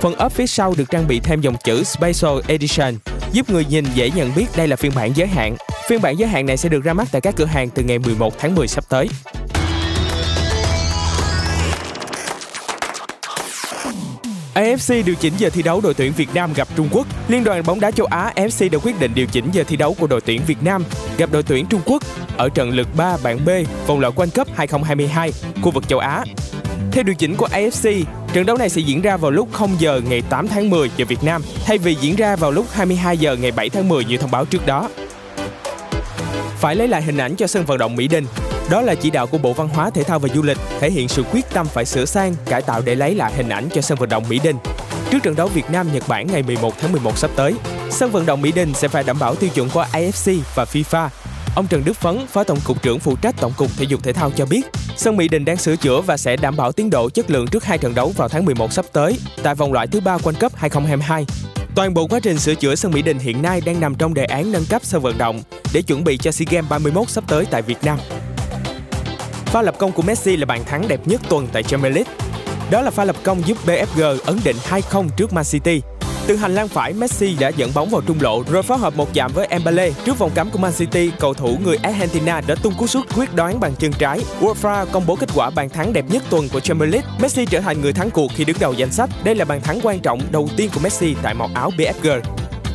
Phần 0.00 0.14
ốp 0.14 0.32
phía 0.32 0.46
sau 0.46 0.74
được 0.78 0.90
trang 0.90 1.08
bị 1.08 1.20
thêm 1.20 1.40
dòng 1.40 1.56
chữ 1.64 1.84
Special 1.84 2.38
Edition, 2.46 2.94
giúp 3.32 3.50
người 3.50 3.64
nhìn 3.64 3.84
dễ 3.94 4.10
nhận 4.10 4.34
biết 4.34 4.46
đây 4.56 4.68
là 4.68 4.76
phiên 4.76 4.92
bản 4.94 5.12
giới 5.16 5.26
hạn. 5.26 5.56
Phiên 5.88 6.02
bản 6.02 6.18
giới 6.18 6.28
hạn 6.28 6.46
này 6.46 6.56
sẽ 6.56 6.68
được 6.68 6.84
ra 6.84 6.92
mắt 6.92 7.08
tại 7.12 7.20
các 7.20 7.34
cửa 7.36 7.44
hàng 7.44 7.70
từ 7.70 7.82
ngày 7.82 7.98
11 7.98 8.38
tháng 8.38 8.54
10 8.54 8.68
sắp 8.68 8.84
tới. 8.88 9.08
AFC 14.56 15.04
điều 15.04 15.14
chỉnh 15.14 15.32
giờ 15.38 15.50
thi 15.50 15.62
đấu 15.62 15.80
đội 15.80 15.94
tuyển 15.94 16.12
Việt 16.12 16.28
Nam 16.34 16.52
gặp 16.52 16.68
Trung 16.76 16.88
Quốc. 16.92 17.06
Liên 17.28 17.44
đoàn 17.44 17.62
bóng 17.66 17.80
đá 17.80 17.90
châu 17.90 18.06
Á 18.06 18.32
AFC 18.36 18.70
đã 18.70 18.78
quyết 18.78 19.00
định 19.00 19.12
điều 19.14 19.26
chỉnh 19.26 19.48
giờ 19.52 19.64
thi 19.68 19.76
đấu 19.76 19.96
của 19.98 20.06
đội 20.06 20.20
tuyển 20.20 20.40
Việt 20.46 20.62
Nam 20.62 20.84
gặp 21.18 21.32
đội 21.32 21.42
tuyển 21.42 21.66
Trung 21.66 21.80
Quốc 21.86 22.02
ở 22.36 22.48
trận 22.48 22.70
lượt 22.70 22.88
3 22.96 23.16
bảng 23.22 23.44
B 23.44 23.48
vòng 23.86 24.00
loại 24.00 24.12
World 24.16 24.30
Cup 24.34 24.48
2022 24.56 25.32
khu 25.62 25.70
vực 25.70 25.88
châu 25.88 25.98
Á. 25.98 26.24
Theo 26.92 27.04
điều 27.04 27.14
chỉnh 27.14 27.36
của 27.36 27.48
AFC, 27.52 28.02
trận 28.32 28.46
đấu 28.46 28.56
này 28.56 28.68
sẽ 28.68 28.80
diễn 28.80 29.02
ra 29.02 29.16
vào 29.16 29.30
lúc 29.30 29.48
0 29.52 29.70
giờ 29.78 30.00
ngày 30.08 30.22
8 30.30 30.48
tháng 30.48 30.70
10 30.70 30.90
giờ 30.96 31.04
Việt 31.08 31.24
Nam 31.24 31.42
thay 31.64 31.78
vì 31.78 31.94
diễn 31.94 32.16
ra 32.16 32.36
vào 32.36 32.50
lúc 32.50 32.66
22 32.72 33.18
giờ 33.18 33.36
ngày 33.36 33.52
7 33.52 33.70
tháng 33.70 33.88
10 33.88 34.04
như 34.04 34.16
thông 34.16 34.30
báo 34.30 34.44
trước 34.44 34.66
đó. 34.66 34.88
Phải 36.58 36.76
lấy 36.76 36.88
lại 36.88 37.02
hình 37.02 37.16
ảnh 37.16 37.36
cho 37.36 37.46
sân 37.46 37.64
vận 37.66 37.78
động 37.78 37.96
Mỹ 37.96 38.08
Đình 38.08 38.26
đó 38.70 38.82
là 38.82 38.94
chỉ 38.94 39.10
đạo 39.10 39.26
của 39.26 39.38
Bộ 39.38 39.52
Văn 39.52 39.68
hóa 39.68 39.90
Thể 39.90 40.02
thao 40.02 40.18
và 40.18 40.28
Du 40.34 40.42
lịch, 40.42 40.58
thể 40.80 40.90
hiện 40.90 41.08
sự 41.08 41.22
quyết 41.32 41.50
tâm 41.52 41.66
phải 41.66 41.84
sửa 41.84 42.04
sang, 42.04 42.34
cải 42.44 42.62
tạo 42.62 42.82
để 42.84 42.94
lấy 42.94 43.14
lại 43.14 43.32
hình 43.36 43.48
ảnh 43.48 43.68
cho 43.74 43.80
sân 43.80 43.98
vận 43.98 44.08
động 44.08 44.24
Mỹ 44.28 44.40
Đình. 44.44 44.56
Trước 45.10 45.22
trận 45.22 45.36
đấu 45.36 45.48
Việt 45.48 45.70
Nam 45.70 45.92
Nhật 45.92 46.08
Bản 46.08 46.26
ngày 46.26 46.42
11 46.42 46.74
tháng 46.80 46.92
11 46.92 47.18
sắp 47.18 47.30
tới, 47.36 47.54
sân 47.90 48.10
vận 48.10 48.26
động 48.26 48.42
Mỹ 48.42 48.52
Đình 48.52 48.74
sẽ 48.74 48.88
phải 48.88 49.04
đảm 49.04 49.18
bảo 49.18 49.34
tiêu 49.34 49.50
chuẩn 49.54 49.70
của 49.70 49.86
AFC 49.92 50.38
và 50.54 50.64
FIFA. 50.64 51.08
Ông 51.56 51.66
Trần 51.66 51.84
Đức 51.84 51.96
Phấn, 51.96 52.26
Phó 52.26 52.44
Tổng 52.44 52.58
cục 52.64 52.82
trưởng 52.82 52.98
phụ 52.98 53.16
trách 53.16 53.34
Tổng 53.40 53.52
cục 53.56 53.70
Thể 53.76 53.84
dục 53.84 54.02
Thể 54.02 54.12
thao 54.12 54.30
cho 54.30 54.46
biết, 54.46 54.66
sân 54.96 55.16
Mỹ 55.16 55.28
Đình 55.28 55.44
đang 55.44 55.56
sửa 55.56 55.76
chữa 55.76 56.00
và 56.00 56.16
sẽ 56.16 56.36
đảm 56.36 56.56
bảo 56.56 56.72
tiến 56.72 56.90
độ 56.90 57.10
chất 57.10 57.30
lượng 57.30 57.46
trước 57.46 57.64
hai 57.64 57.78
trận 57.78 57.94
đấu 57.94 58.12
vào 58.16 58.28
tháng 58.28 58.44
11 58.44 58.72
sắp 58.72 58.84
tới 58.92 59.18
tại 59.42 59.54
vòng 59.54 59.72
loại 59.72 59.86
thứ 59.86 60.00
ba 60.00 60.16
World 60.16 60.40
Cup 60.40 60.56
2022. 60.56 61.26
Toàn 61.74 61.94
bộ 61.94 62.06
quá 62.06 62.20
trình 62.20 62.38
sửa 62.38 62.54
chữa 62.54 62.74
sân 62.74 62.92
Mỹ 62.92 63.02
Đình 63.02 63.18
hiện 63.18 63.42
nay 63.42 63.60
đang 63.66 63.80
nằm 63.80 63.94
trong 63.94 64.14
đề 64.14 64.24
án 64.24 64.52
nâng 64.52 64.64
cấp 64.70 64.82
sân 64.84 65.02
vận 65.02 65.18
động 65.18 65.42
để 65.72 65.82
chuẩn 65.82 66.04
bị 66.04 66.16
cho 66.16 66.32
SEA 66.32 66.46
Games 66.50 66.70
31 66.70 67.10
sắp 67.10 67.24
tới 67.28 67.44
tại 67.50 67.62
Việt 67.62 67.78
Nam. 67.84 67.98
Pha 69.46 69.62
lập 69.62 69.74
công 69.78 69.92
của 69.92 70.02
Messi 70.02 70.36
là 70.36 70.46
bàn 70.46 70.64
thắng 70.64 70.88
đẹp 70.88 71.00
nhất 71.04 71.20
tuần 71.28 71.48
tại 71.52 71.62
Champions 71.62 71.94
League. 71.94 72.12
Đó 72.70 72.82
là 72.82 72.90
pha 72.90 73.04
lập 73.04 73.16
công 73.22 73.46
giúp 73.46 73.58
BFG 73.66 74.18
ấn 74.24 74.38
định 74.44 74.56
2-0 74.70 75.08
trước 75.16 75.32
Man 75.32 75.44
City. 75.44 75.80
Từ 76.26 76.36
hành 76.36 76.54
lang 76.54 76.68
phải, 76.68 76.92
Messi 76.92 77.36
đã 77.40 77.48
dẫn 77.48 77.70
bóng 77.74 77.88
vào 77.88 78.00
trung 78.06 78.16
lộ 78.20 78.42
rồi 78.50 78.62
phối 78.62 78.78
hợp 78.78 78.96
một 78.96 79.14
chạm 79.14 79.32
với 79.34 79.48
Mbappe 79.58 79.90
trước 80.04 80.18
vòng 80.18 80.30
cấm 80.34 80.50
của 80.50 80.58
Man 80.58 80.72
City. 80.72 81.10
Cầu 81.18 81.34
thủ 81.34 81.58
người 81.64 81.76
Argentina 81.82 82.40
đã 82.46 82.54
tung 82.54 82.74
cú 82.78 82.86
sút 82.86 83.14
quyết 83.16 83.34
đoán 83.34 83.60
bằng 83.60 83.74
chân 83.78 83.92
trái. 83.92 84.20
UEFA 84.40 84.86
công 84.86 85.06
bố 85.06 85.16
kết 85.16 85.28
quả 85.34 85.50
bàn 85.50 85.68
thắng 85.68 85.92
đẹp 85.92 86.04
nhất 86.08 86.22
tuần 86.30 86.48
của 86.48 86.60
Champions 86.60 86.92
League. 86.92 87.10
Messi 87.20 87.46
trở 87.46 87.60
thành 87.60 87.80
người 87.80 87.92
thắng 87.92 88.10
cuộc 88.10 88.32
khi 88.34 88.44
đứng 88.44 88.56
đầu 88.60 88.72
danh 88.72 88.92
sách. 88.92 89.10
Đây 89.24 89.34
là 89.34 89.44
bàn 89.44 89.60
thắng 89.60 89.80
quan 89.82 90.00
trọng 90.00 90.20
đầu 90.30 90.48
tiên 90.56 90.70
của 90.74 90.80
Messi 90.80 91.14
tại 91.22 91.34
màu 91.34 91.50
áo 91.54 91.70
BFG. 91.78 92.20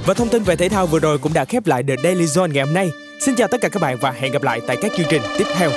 Và 0.05 0.13
thông 0.13 0.29
tin 0.29 0.43
về 0.43 0.55
thể 0.55 0.69
thao 0.69 0.87
vừa 0.87 0.99
rồi 0.99 1.17
cũng 1.17 1.33
đã 1.33 1.45
khép 1.45 1.67
lại 1.67 1.83
The 1.83 1.95
Daily 2.03 2.25
Zone 2.25 2.51
ngày 2.51 2.65
hôm 2.65 2.73
nay. 2.73 2.91
Xin 3.25 3.35
chào 3.35 3.47
tất 3.47 3.61
cả 3.61 3.69
các 3.69 3.81
bạn 3.81 3.97
và 4.01 4.11
hẹn 4.11 4.31
gặp 4.31 4.43
lại 4.43 4.61
tại 4.67 4.77
các 4.81 4.91
chương 4.97 5.07
trình 5.09 5.21
tiếp 5.37 5.45
theo. 5.57 5.69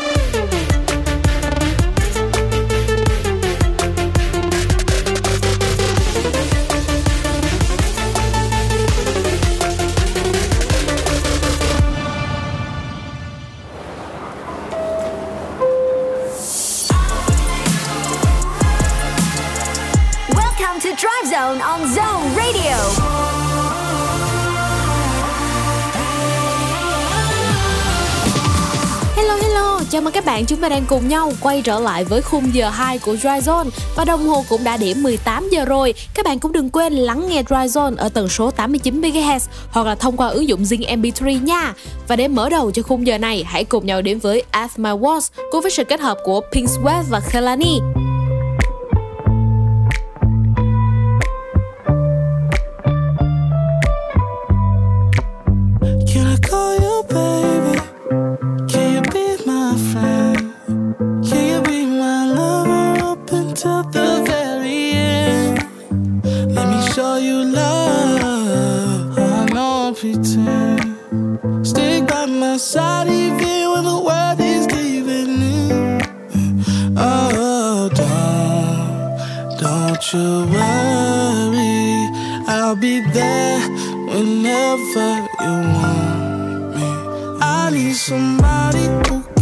Chào 29.95 30.03
mừng 30.03 30.13
các 30.13 30.25
bạn 30.25 30.47
chúng 30.47 30.61
ta 30.61 30.69
đang 30.69 30.85
cùng 30.89 31.09
nhau 31.09 31.33
quay 31.41 31.63
trở 31.63 31.81
lại 31.81 32.05
với 32.05 32.23
khung 32.23 32.55
giờ 32.55 32.69
2 32.69 32.99
của 32.99 33.17
Dry 33.17 33.29
Zone 33.29 33.69
và 33.97 34.05
đồng 34.05 34.27
hồ 34.27 34.45
cũng 34.49 34.65
đã 34.65 34.77
điểm 34.77 35.03
18 35.03 35.49
giờ 35.51 35.65
rồi. 35.65 35.95
Các 36.15 36.25
bạn 36.25 36.39
cũng 36.39 36.53
đừng 36.53 36.71
quên 36.71 36.93
lắng 36.93 37.29
nghe 37.29 37.43
Dry 37.49 37.57
Zone 37.57 37.97
ở 37.97 38.09
tần 38.09 38.29
số 38.29 38.51
89 38.51 39.01
MHz 39.01 39.39
hoặc 39.71 39.87
là 39.87 39.95
thông 39.95 40.17
qua 40.17 40.29
ứng 40.29 40.49
dụng 40.49 40.63
Zing 40.63 41.01
MP3 41.01 41.43
nha. 41.43 41.75
Và 42.09 42.17
để 42.17 42.29
mở 42.29 42.49
đầu 42.49 42.71
cho 42.71 42.83
khung 42.83 43.07
giờ 43.07 43.19
này, 43.19 43.45
hãy 43.47 43.65
cùng 43.65 43.87
nhau 43.87 44.03
đến 44.03 44.19
với 44.19 44.43
Ask 44.51 44.79
My 44.79 44.91
Walls 44.91 45.31
cùng 45.53 45.63
với 45.63 45.71
sự 45.71 45.85
kết 45.85 46.01
hợp 46.01 46.19
của 46.25 46.41
Pink 46.53 46.69
Sweat 46.69 47.03
và 47.11 47.21
Kelani. 47.33 47.79
Whenever 84.75 85.29
you 85.41 85.55
want 85.75 86.75
me. 86.75 87.39
I 87.41 87.71
need 87.73 87.95
somebody 87.95 88.87
who 89.09 89.34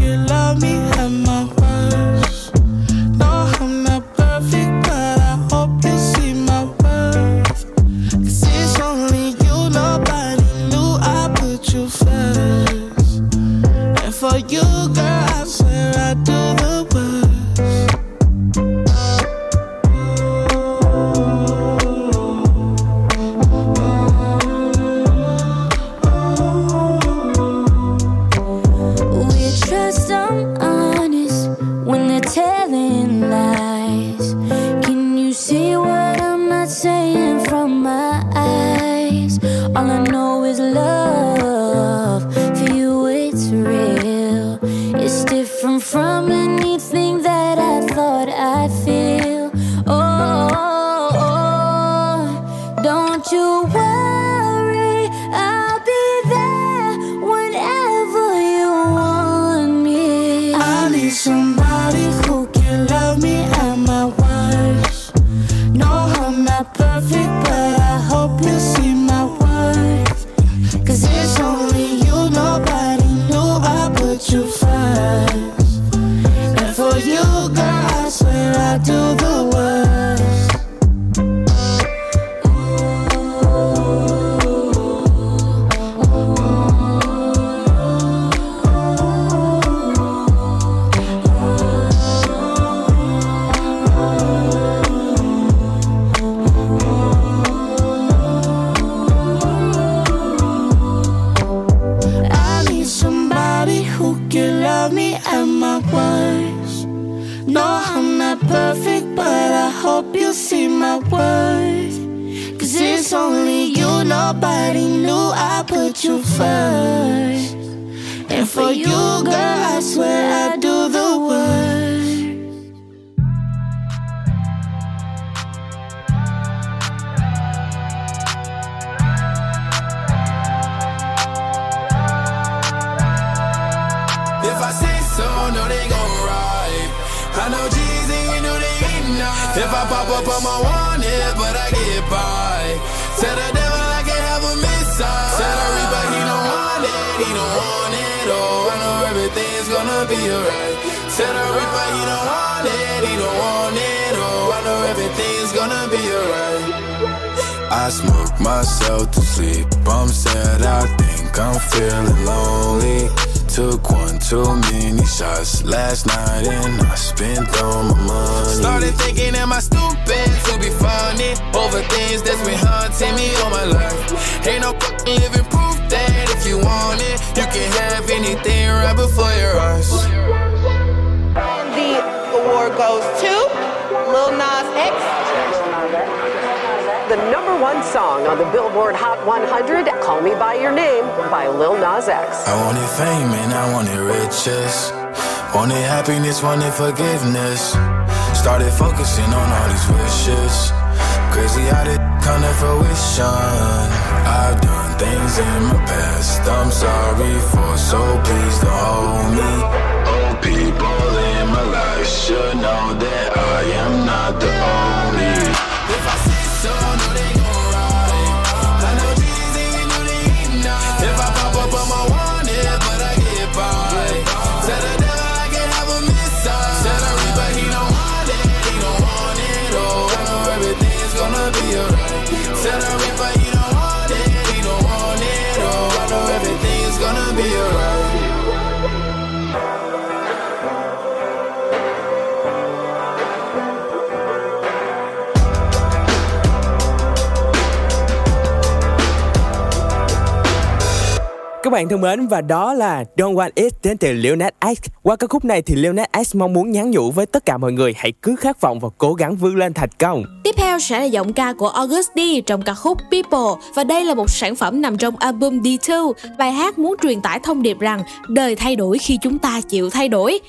Các 251.72 251.72
bạn 251.74 251.90
thân 251.90 252.02
mến 252.02 252.28
và 252.28 252.42
đó 252.42 252.74
là 252.74 253.04
Don't 253.18 253.36
Want 253.36 253.50
It 253.56 253.74
đến 253.84 253.98
từ 253.98 254.14
Lil 254.14 254.36
Nas 254.36 254.54
X. 254.62 254.90
Qua 255.04 255.16
ca 255.16 255.28
khúc 255.28 255.46
này 255.46 255.62
thì 255.62 255.76
Lil 255.76 255.94
Nas 255.94 256.08
X 256.28 256.36
mong 256.36 256.54
muốn 256.54 256.72
nhắn 256.72 256.92
nhủ 256.92 257.12
với 257.12 257.26
tất 257.26 257.46
cả 257.46 257.58
mọi 257.58 257.72
người 257.72 257.94
hãy 257.98 258.14
cứ 258.22 258.36
khát 258.36 258.62
vọng 258.62 258.80
và 258.80 258.90
cố 258.98 259.14
gắng 259.14 259.36
vươn 259.36 259.56
lên 259.56 259.74
thành 259.74 259.90
công. 260.00 260.24
Tiếp 260.44 260.56
theo 260.58 260.80
sẽ 260.80 261.00
là 261.00 261.06
giọng 261.06 261.34
ca 261.34 261.54
của 261.54 261.68
August 261.68 262.08
D 262.16 262.20
trong 262.46 262.62
ca 262.62 262.74
khúc 262.74 262.98
People 263.12 263.68
và 263.76 263.84
đây 263.84 264.06
là 264.06 264.14
một 264.14 264.30
sản 264.30 264.56
phẩm 264.56 264.82
nằm 264.82 264.98
trong 264.98 265.18
album 265.18 265.60
D2. 265.60 266.14
Bài 266.38 266.52
hát 266.52 266.80
muốn 266.80 266.96
truyền 267.02 267.22
tải 267.22 267.40
thông 267.44 267.62
điệp 267.62 267.80
rằng 267.80 268.04
đời 268.28 268.56
thay 268.56 268.76
đổi 268.76 268.98
khi 268.98 269.18
chúng 269.22 269.40
ta 269.40 269.62
chịu 269.70 269.90
thay 269.90 270.10
đổi. 270.10 270.40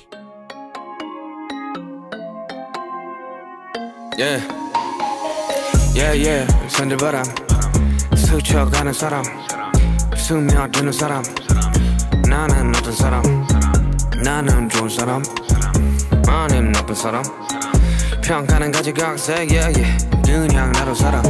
Yeah. 4.18 4.42
Yeah, 5.96 6.26
yeah. 6.26 6.48
산들바람 6.68 7.24
스쳐가는 8.14 8.92
사람 8.92 9.22
스며드는 10.23 10.93
사람 10.93 11.21
나는 12.29 12.73
어떤 12.73 12.93
사람 12.93 13.21
나는 14.23 14.69
좋은 14.69 14.87
사람 14.87 15.21
아님 16.25 16.71
나쁜 16.71 16.95
사람 16.95 17.21
평가는 18.21 18.71
가지각색 18.71 19.51
yeah, 19.51 19.83
yeah. 19.83 20.07
그냥 20.23 20.71
나로 20.71 20.95
살아. 20.95 21.21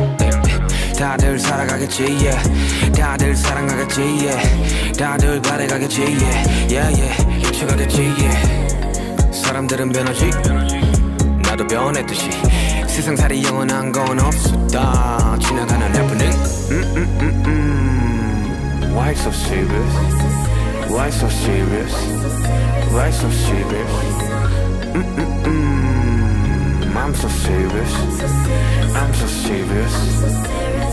다들 0.96 1.40
살아가겠지 1.40 2.04
yeah. 2.04 2.92
다들 2.94 3.36
사랑하겠지 3.36 4.02
yeah. 4.02 4.94
다들 4.96 5.42
바래가겠지 5.42 6.02
yeah. 6.04 6.70
Yeah, 6.70 7.02
yeah. 7.02 7.48
잊혀가겠지 7.48 8.02
yeah. 8.20 9.34
사람들은 9.34 9.92
변하지 9.92 10.30
나도 11.42 11.66
변했듯이 11.66 12.30
세상살이 12.88 13.44
영원한 13.44 13.92
건 13.92 14.20
없었다 14.20 15.36
지나가는 15.42 15.96
해프닝 15.96 16.30
음, 16.30 16.84
음, 16.96 17.18
음, 17.22 17.44
음. 17.48 17.63
Why 18.94 19.14
so 19.16 19.32
serious? 19.32 19.94
Why 20.90 21.10
so 21.10 21.28
serious? 21.30 21.94
Why 22.94 23.10
so 23.12 23.30
serious? 23.30 23.94
Mm 24.94 25.06
-mm 25.16 25.44
-mm. 25.44 26.98
I'm 27.02 27.14
so 27.16 27.30
serious. 27.30 27.94
I'm 29.00 29.14
so 29.14 29.28
serious. 29.28 29.96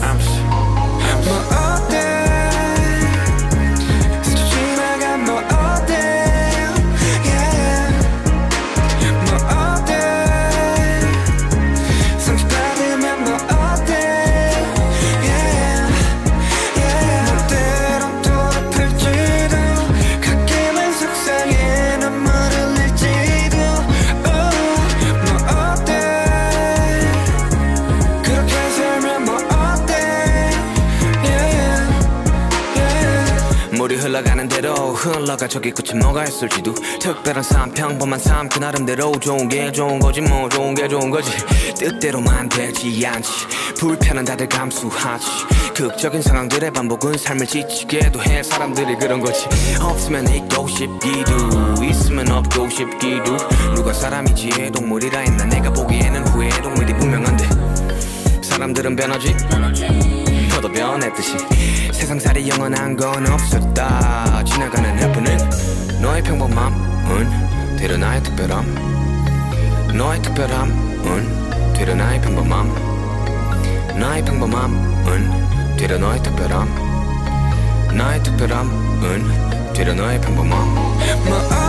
I'm 0.08 0.20
so. 0.20 0.40
I'm 1.10 1.22
so 1.24 1.59
흘러가는 34.60 34.62
대로 34.62 34.92
흘러가 34.92 35.48
저기 35.48 35.70
끝이 35.70 35.98
뭐가 35.98 36.24
있을지도 36.24 36.74
특별한 37.00 37.42
삶 37.42 37.72
평범한 37.72 38.18
삶 38.18 38.48
그 38.50 38.58
나름대로 38.58 39.12
좋은 39.20 39.48
게 39.48 39.70
좋은 39.72 39.98
거지 40.00 40.20
뭐 40.20 40.48
좋은 40.48 40.74
게 40.74 40.88
좋은 40.88 41.10
거지. 41.10 41.30
뜻대로만 41.78 42.48
되지 42.48 43.06
않지. 43.06 43.30
불편은 43.78 44.24
다들 44.24 44.48
감수하지. 44.48 45.26
극적인 45.74 46.20
상황들의 46.22 46.72
반복은 46.72 47.16
삶을 47.16 47.46
지치게도 47.46 48.22
해 48.22 48.42
사람들이 48.42 48.96
그런 48.96 49.20
거지. 49.20 49.46
없으면 49.80 50.28
있고 50.34 50.66
싶기도 50.68 51.84
있으면 51.84 52.30
없고 52.30 52.68
싶기도. 52.68 53.36
누가 53.74 53.92
사람이지 53.92 54.72
동물이라 54.72 55.20
했나? 55.20 55.44
내가 55.44 55.72
보기에는 55.72 56.26
후회 56.28 56.48
동물이 56.60 56.92
분명한데. 56.98 57.48
사람들은 58.42 58.96
변하지 58.96 59.36
너도 60.60 60.70
변했듯이. 60.74 61.38
세상살이 61.90 62.50
영원한 62.50 62.94
건 62.94 63.26
없었다. 63.26 64.44
지나가는 64.44 64.98
해프닝 64.98 65.38
너의 66.02 66.22
평범함은 66.22 67.76
되려 67.78 67.96
나의 67.96 68.22
특별함. 68.22 68.74
너의 69.96 70.20
특별함은 70.20 71.72
되려 71.72 71.94
나의 71.94 72.20
평범함. 72.20 73.98
나의 73.98 74.22
평범함은 74.22 75.76
되려 75.78 75.96
너의 75.96 76.22
특별함. 76.22 76.68
나의 77.96 78.22
특별함은 78.22 79.72
되려 79.72 79.94
너의 79.94 80.20
평범함 80.20 81.59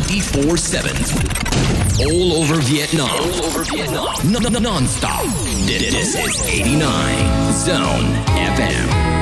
24 0.00 0.56
7. 0.56 0.90
All 2.00 2.32
over 2.32 2.62
Vietnam. 2.62 3.10
All 3.10 3.44
over 3.44 3.62
Vietnam. 3.64 4.62
Non 4.62 4.86
stop. 4.86 5.22
This 5.66 6.14
is 6.14 6.40
89 6.46 7.52
Zone 7.52 8.14
FM. 8.24 9.21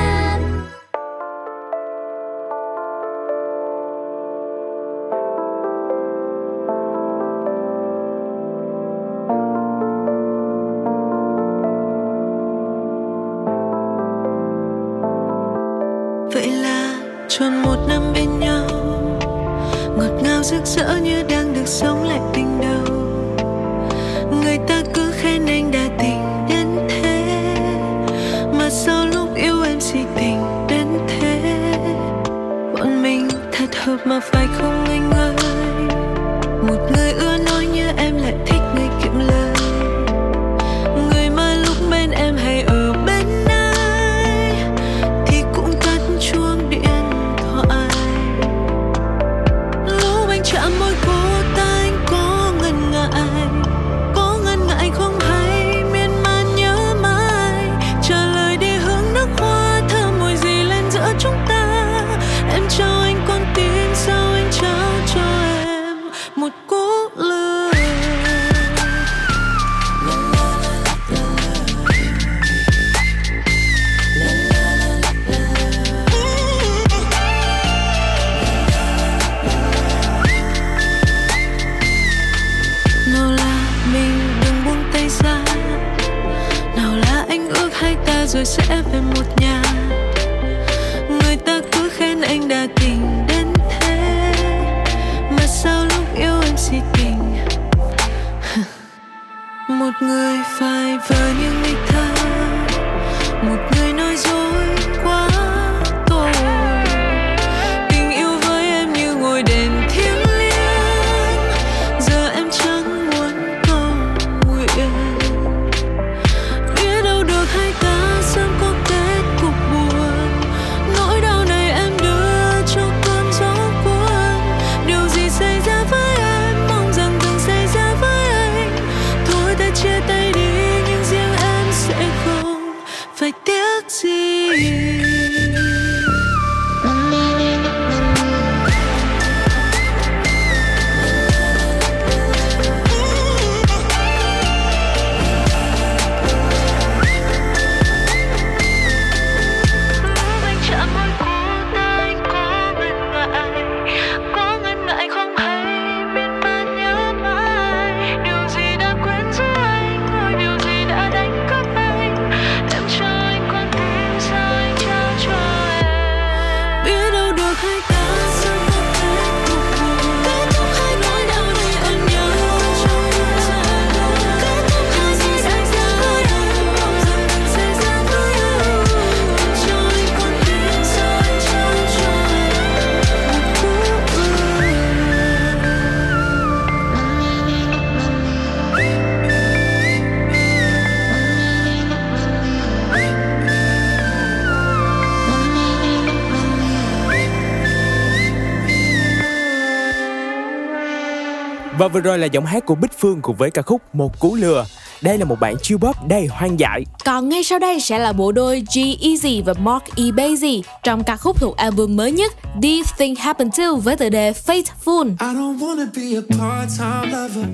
Vừa 201.93 201.99
rồi 201.99 202.19
là 202.19 202.25
giọng 202.25 202.45
hát 202.45 202.65
của 202.65 202.75
Bích 202.75 202.91
Phương 202.99 203.21
cùng 203.21 203.35
với 203.35 203.51
ca 203.51 203.61
khúc 203.61 203.81
Một 203.95 204.19
Cú 204.19 204.35
Lừa. 204.35 204.65
Đây 205.01 205.17
là 205.17 205.25
một 205.25 205.39
bản 205.39 205.55
chill 205.61 205.77
pop 205.77 205.95
đầy 206.07 206.27
hoang 206.27 206.59
dại. 206.59 206.83
Còn 207.05 207.29
ngay 207.29 207.43
sau 207.43 207.59
đây 207.59 207.79
sẽ 207.79 207.99
là 207.99 208.13
bộ 208.13 208.31
đôi 208.31 208.63
G-Eazy 208.69 209.43
và 209.43 209.53
Mark 209.53 209.83
E. 209.95 210.03
Basie 210.15 210.61
trong 210.83 211.03
ca 211.03 211.17
khúc 211.17 211.39
thuộc 211.39 211.57
album 211.57 211.95
mới 211.95 212.11
nhất 212.11 212.33
This 212.61 212.87
Thing 212.97 213.15
Happened 213.15 213.57
To 213.57 213.75
với 213.75 213.95
tựa 213.95 214.09
đề 214.09 214.31
Faithful. 214.31 215.09
I 215.09 215.33
don't 215.33 215.57
wanna 215.57 215.85
be 215.95 216.17
a 216.17 216.37
part-time 216.37 217.11
lover. 217.11 217.45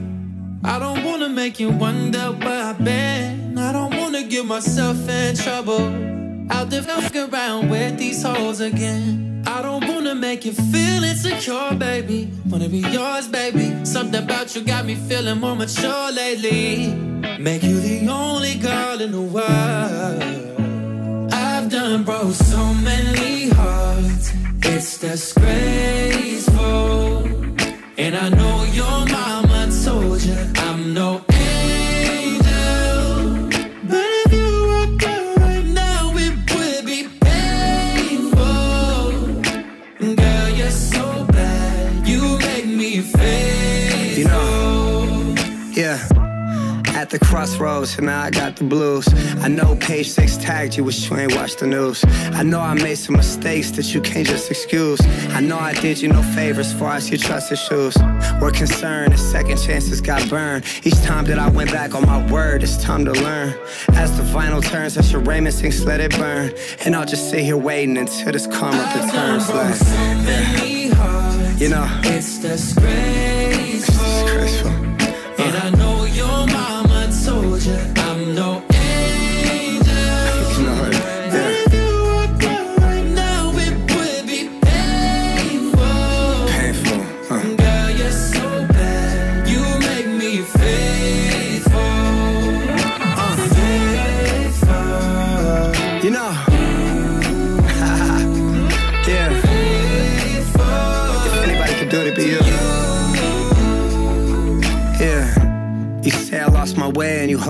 I 0.64 0.80
don't 0.80 1.04
wanna 1.06 1.36
make 1.36 1.66
you 1.66 1.72
wonder 1.80 2.24
where 2.40 2.74
I've 2.74 2.86
been. 2.86 3.56
I 3.58 3.74
don't 3.74 3.92
wanna 4.02 4.22
get 4.30 4.46
myself 4.46 4.96
in 5.08 5.36
trouble. 5.36 6.08
Out 6.50 6.70
there 6.72 6.84
around 7.14 7.72
with 7.72 7.98
these 8.00 8.28
hoes 8.28 8.62
again. 8.62 9.27
I 9.46 9.62
don't 9.62 9.88
wanna 9.88 10.16
make 10.16 10.46
you 10.46 10.54
feel 10.54 11.04
insecure, 11.04 11.74
baby. 11.76 12.30
Wanna 12.50 12.70
be 12.70 12.80
yours, 12.80 13.28
baby. 13.28 13.86
Something 13.86 14.24
about 14.24 14.56
you 14.56 14.62
got 14.64 14.86
me 14.86 14.96
feeling 14.96 15.40
more 15.40 15.56
mature 15.56 16.12
lately. 16.12 16.94
Make 17.40 17.64
you 17.64 17.80
the 17.80 18.08
only 18.10 18.56
girl 18.56 19.02
in 19.02 19.12
the 19.12 19.22
world. 19.22 20.24
I've 21.32 21.70
done 21.70 22.04
broke 22.04 22.34
so 22.34 22.74
many 22.74 23.50
hearts. 23.50 24.32
It's 24.64 24.98
disgraceful. 25.00 26.58
And 27.98 28.16
I 28.16 28.30
know 28.30 28.47
At 47.08 47.22
the 47.22 47.26
crossroads, 47.26 47.96
and 47.98 48.08
now 48.08 48.22
I 48.24 48.30
got 48.30 48.58
the 48.58 48.66
blues. 48.66 49.08
I 49.42 49.48
know 49.48 49.78
page 49.78 50.10
six 50.10 50.36
tagged 50.36 50.76
you, 50.76 50.84
wish 50.84 51.10
you 51.10 51.16
ain't 51.16 51.34
watched 51.36 51.60
the 51.60 51.66
news. 51.66 52.04
I 52.34 52.44
know 52.44 52.60
I 52.60 52.74
made 52.74 52.98
some 52.98 53.16
mistakes 53.16 53.72
that 53.72 53.94
you 53.94 54.02
can't 54.02 54.28
just 54.28 54.52
excuse. 54.52 55.00
I 55.30 55.40
know 55.40 55.58
I 55.58 55.74
did 55.74 56.02
you 56.02 56.10
no 56.10 56.22
favors 56.22 56.74
far 56.74 56.96
as 56.96 57.10
your 57.10 57.18
trust 57.18 57.50
issues. 57.50 57.96
We're 58.42 58.52
concerned 58.52 59.14
that 59.14 59.20
second 59.20 59.58
chances 59.58 60.02
got 60.02 60.30
burned. 60.30 60.66
Each 60.84 61.02
time 61.02 61.24
that 61.28 61.40
I 61.40 61.48
went 61.50 61.72
back 61.72 61.96
on 61.96 62.06
my 62.06 62.30
word, 62.30 62.62
it's 62.62 62.76
time 62.84 63.06
to 63.06 63.14
learn. 63.14 63.58
As 63.94 64.18
the 64.18 64.24
vinyl 64.24 64.62
turns, 64.62 64.98
as 64.98 65.10
your 65.10 65.22
Raymond 65.22 65.56
sings, 65.56 65.86
let 65.86 66.02
it 66.02 66.12
burn. 66.18 66.52
And 66.84 66.94
I'll 66.94 67.06
just 67.06 67.30
sit 67.30 67.40
here 67.40 67.56
waiting 67.56 67.98
until 67.98 68.34
this 68.34 68.48
karma 68.48 68.84
returns. 68.84 69.48
Like, 69.48 69.80
you 71.58 71.70
know, 71.70 71.88
It's 72.04 72.40
disgraceful. 72.40 74.08
And 75.40 75.56
I 75.56 75.70
know 75.78 75.97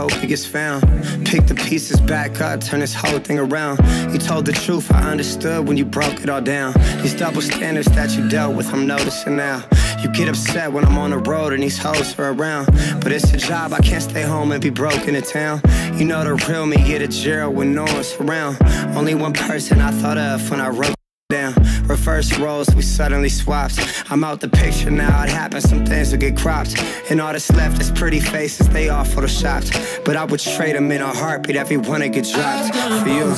hope 0.07 0.23
it 0.23 0.27
gets 0.27 0.45
found. 0.45 0.83
Pick 1.25 1.47
the 1.47 1.55
pieces 1.55 1.99
back 1.99 2.39
up, 2.41 2.61
turn 2.61 2.79
this 2.79 2.93
whole 2.93 3.19
thing 3.19 3.39
around. 3.39 3.79
You 4.13 4.19
told 4.19 4.45
the 4.45 4.53
truth, 4.53 4.91
I 4.91 5.11
understood 5.11 5.67
when 5.67 5.77
you 5.77 5.85
broke 5.85 6.21
it 6.21 6.29
all 6.29 6.41
down. 6.41 6.73
These 7.01 7.15
double 7.15 7.41
standards 7.41 7.87
that 7.87 8.11
you 8.17 8.27
dealt 8.29 8.55
with, 8.55 8.73
I'm 8.73 8.87
noticing 8.87 9.35
now. 9.35 9.63
You 10.01 10.09
get 10.09 10.29
upset 10.29 10.71
when 10.71 10.85
I'm 10.85 10.97
on 10.97 11.09
the 11.09 11.17
road 11.17 11.53
and 11.53 11.63
these 11.63 11.77
hoes 11.77 12.17
are 12.19 12.31
around. 12.31 12.67
But 13.01 13.11
it's 13.11 13.33
a 13.33 13.37
job, 13.37 13.73
I 13.73 13.79
can't 13.79 14.03
stay 14.03 14.23
home 14.23 14.51
and 14.51 14.61
be 14.61 14.69
broke 14.69 15.07
in 15.07 15.13
the 15.13 15.21
town. 15.21 15.61
You 15.97 16.05
know 16.05 16.23
the 16.23 16.35
real 16.47 16.65
me, 16.65 16.77
get 16.77 17.01
a 17.01 17.07
jail 17.07 17.51
when 17.51 17.73
no 17.73 17.83
one's 17.83 18.13
around. 18.15 18.57
Only 18.95 19.15
one 19.15 19.33
person 19.33 19.81
I 19.81 19.91
thought 19.91 20.17
of 20.17 20.49
when 20.49 20.61
I 20.61 20.69
wrote 20.69 20.96
down. 21.29 21.53
Reverse 21.87 22.37
roles, 22.39 22.73
we 22.73 22.81
suddenly 22.81 23.27
swapped. 23.27 23.77
I'm 24.09 24.23
out 24.23 24.39
the 24.39 24.47
picture 24.47 24.89
now, 24.89 25.23
it 25.23 25.29
happens, 25.29 25.69
some 25.69 25.85
things 25.85 26.11
will 26.11 26.19
get 26.19 26.37
cropped. 26.37 26.81
And 27.11 27.19
all 27.19 27.33
that's 27.33 27.51
left 27.51 27.81
is 27.81 27.91
pretty 27.91 28.21
faces, 28.21 28.69
they 28.69 28.87
all 28.87 29.03
photoshopped. 29.03 30.05
But 30.05 30.15
I 30.15 30.23
would 30.23 30.39
trade 30.39 30.77
them 30.77 30.89
in 30.89 31.01
a 31.01 31.13
heartbeat, 31.13 31.57
every 31.57 31.75
one 31.75 31.99
to 31.99 32.07
get 32.07 32.25
dropped. 32.33 32.73
For 33.03 33.09
you. 33.09 33.35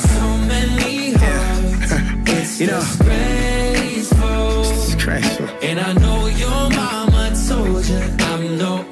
Yeah, 1.17 1.55
you 2.59 2.67
know, 2.67 2.79
Disgraceful. 2.79 4.59
it's 4.61 4.85
disgraceful. 4.93 5.47
And 5.63 5.79
I 5.79 5.93
know 5.93 6.27
your 6.27 6.69
mama 6.69 7.33
told 7.47 7.85
you 7.87 7.97
I'm 8.19 8.57
no 8.59 8.85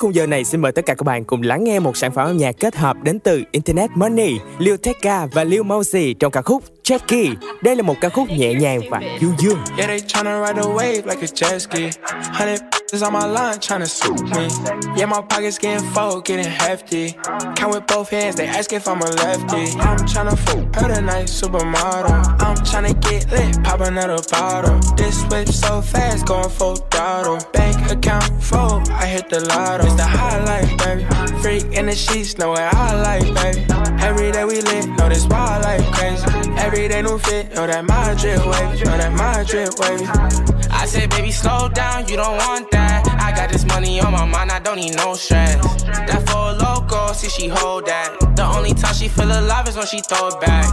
khung 0.00 0.14
giờ 0.14 0.26
này 0.26 0.44
xin 0.44 0.60
mời 0.60 0.72
tất 0.72 0.86
cả 0.86 0.94
các 0.94 1.04
bạn 1.04 1.24
cùng 1.24 1.42
lắng 1.42 1.64
nghe 1.64 1.80
một 1.80 1.96
sản 1.96 2.12
phẩm 2.12 2.26
âm 2.26 2.36
nhạc 2.36 2.52
kết 2.60 2.76
hợp 2.76 2.96
đến 3.02 3.18
từ 3.18 3.42
Internet 3.50 3.90
Money, 3.94 4.32
Lil 4.58 4.76
Tecca 4.76 5.26
và 5.26 5.44
Lil 5.44 5.62
Mosey 5.62 6.14
trong 6.14 6.32
ca 6.32 6.42
khúc 6.42 6.64
Jackie. 6.90 7.30
Đây 7.62 7.76
là 7.76 7.82
một 7.82 7.94
ca 8.00 8.08
khúc 8.08 8.28
nhẹ 8.30 8.54
nhàng 8.54 8.80
và 8.90 9.00
du 9.20 9.32
dương. 9.38 9.58
Yeah, 9.76 9.86
they 9.86 9.98
tryna 9.98 10.46
ride 10.46 10.60
a 10.60 10.66
wave 10.66 11.06
like 11.06 11.22
a 11.22 11.26
jet 11.34 11.58
ski. 11.58 11.90
Hundred 12.32 12.60
is 12.92 13.02
on 13.02 13.12
my 13.12 13.26
line 13.26 13.58
tryna 13.60 13.86
swoop 13.86 14.20
me. 14.22 14.48
Yeah, 14.96 15.06
my 15.06 15.20
pockets 15.28 15.58
getting 15.58 15.90
full, 15.94 16.20
getting 16.24 16.50
hefty. 16.50 17.14
Count 17.56 17.74
with 17.74 17.86
both 17.86 18.10
hands, 18.10 18.36
they 18.36 18.48
ask 18.48 18.72
if 18.72 18.88
I'm 18.88 19.00
a 19.02 19.06
lefty. 19.06 19.78
I'm 19.80 19.98
tryna 19.98 20.36
fool 20.36 20.66
her 20.74 20.94
tonight, 20.94 21.28
supermodel. 21.28 22.42
I'm 22.42 22.56
tryna 22.56 22.94
get 23.00 23.30
lit, 23.30 23.62
pop 23.62 23.80
another 23.80 24.18
bottle. 24.30 24.80
This 24.96 25.22
whip 25.30 25.48
so 25.48 25.82
fast, 25.82 26.26
going 26.26 26.50
full 26.50 26.76
throttle. 26.90 27.38
Bank 27.52 27.90
account 27.90 28.42
full, 28.42 28.82
I 28.90 29.06
hit 29.06 29.28
the 29.28 29.40
lotto. 29.40 29.86
It's 29.86 29.94
the 29.94 30.02
highlight, 30.02 30.78
baby. 30.78 31.04
Freak 31.40 31.78
in 31.78 31.86
the 31.86 31.94
sheets, 31.94 32.36
know 32.38 32.50
what 32.50 32.74
I 32.74 33.00
like, 33.00 33.34
baby. 33.34 33.64
Every 34.02 34.32
day 34.32 34.44
we 34.44 34.60
lit, 34.60 34.88
know 34.98 35.08
this 35.08 35.26
wild 35.26 35.62
like 35.62 35.84
crazy. 35.92 36.26
Every 36.58 36.79
day 36.88 37.02
new 37.02 37.18
fit, 37.18 37.54
know 37.54 37.66
that 37.66 37.84
my 37.84 38.14
drip 38.14 38.44
wavy, 38.46 38.84
know 38.84 38.96
that 38.96 39.12
my 39.12 39.44
drip 39.44 39.78
wavy. 39.78 40.06
I 40.70 40.86
said, 40.86 41.10
baby, 41.10 41.30
slow 41.30 41.68
down, 41.68 42.08
you 42.08 42.16
don't 42.16 42.36
want 42.36 42.70
that. 42.70 43.06
I 43.20 43.32
got 43.32 43.50
this 43.50 43.64
money 43.66 44.00
on 44.00 44.12
my 44.12 44.24
mind, 44.24 44.50
I 44.50 44.60
don't 44.60 44.76
need 44.76 44.96
no 44.96 45.14
stress. 45.14 45.60
That 45.84 46.22
for 46.28 46.50
a 46.50 46.52
loco, 46.52 47.12
see 47.12 47.28
she 47.28 47.48
hold 47.48 47.86
that. 47.86 48.16
The 48.36 48.44
only 48.44 48.72
time 48.74 48.94
she 48.94 49.08
feel 49.08 49.30
alive 49.30 49.68
is 49.68 49.76
when 49.76 49.86
she 49.86 50.00
throw 50.00 50.28
it 50.28 50.40
back. 50.40 50.66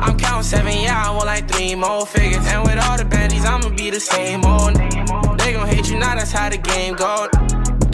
I'm 0.00 0.16
counting 0.16 0.44
seven, 0.44 0.78
yeah, 0.80 1.06
I 1.06 1.10
want 1.10 1.26
like 1.26 1.50
three 1.50 1.74
more 1.74 2.06
figures. 2.06 2.46
And 2.46 2.62
with 2.62 2.78
all 2.78 2.96
the 2.96 3.04
baddies, 3.04 3.44
I'ma 3.44 3.74
be 3.76 3.90
the 3.90 4.00
same 4.00 4.44
old. 4.44 4.76
They 5.38 5.52
gon' 5.52 5.68
hate 5.68 5.88
you 5.90 5.98
now, 5.98 6.14
that's 6.14 6.32
how 6.32 6.48
the 6.48 6.58
game 6.58 6.94
go. 6.94 7.28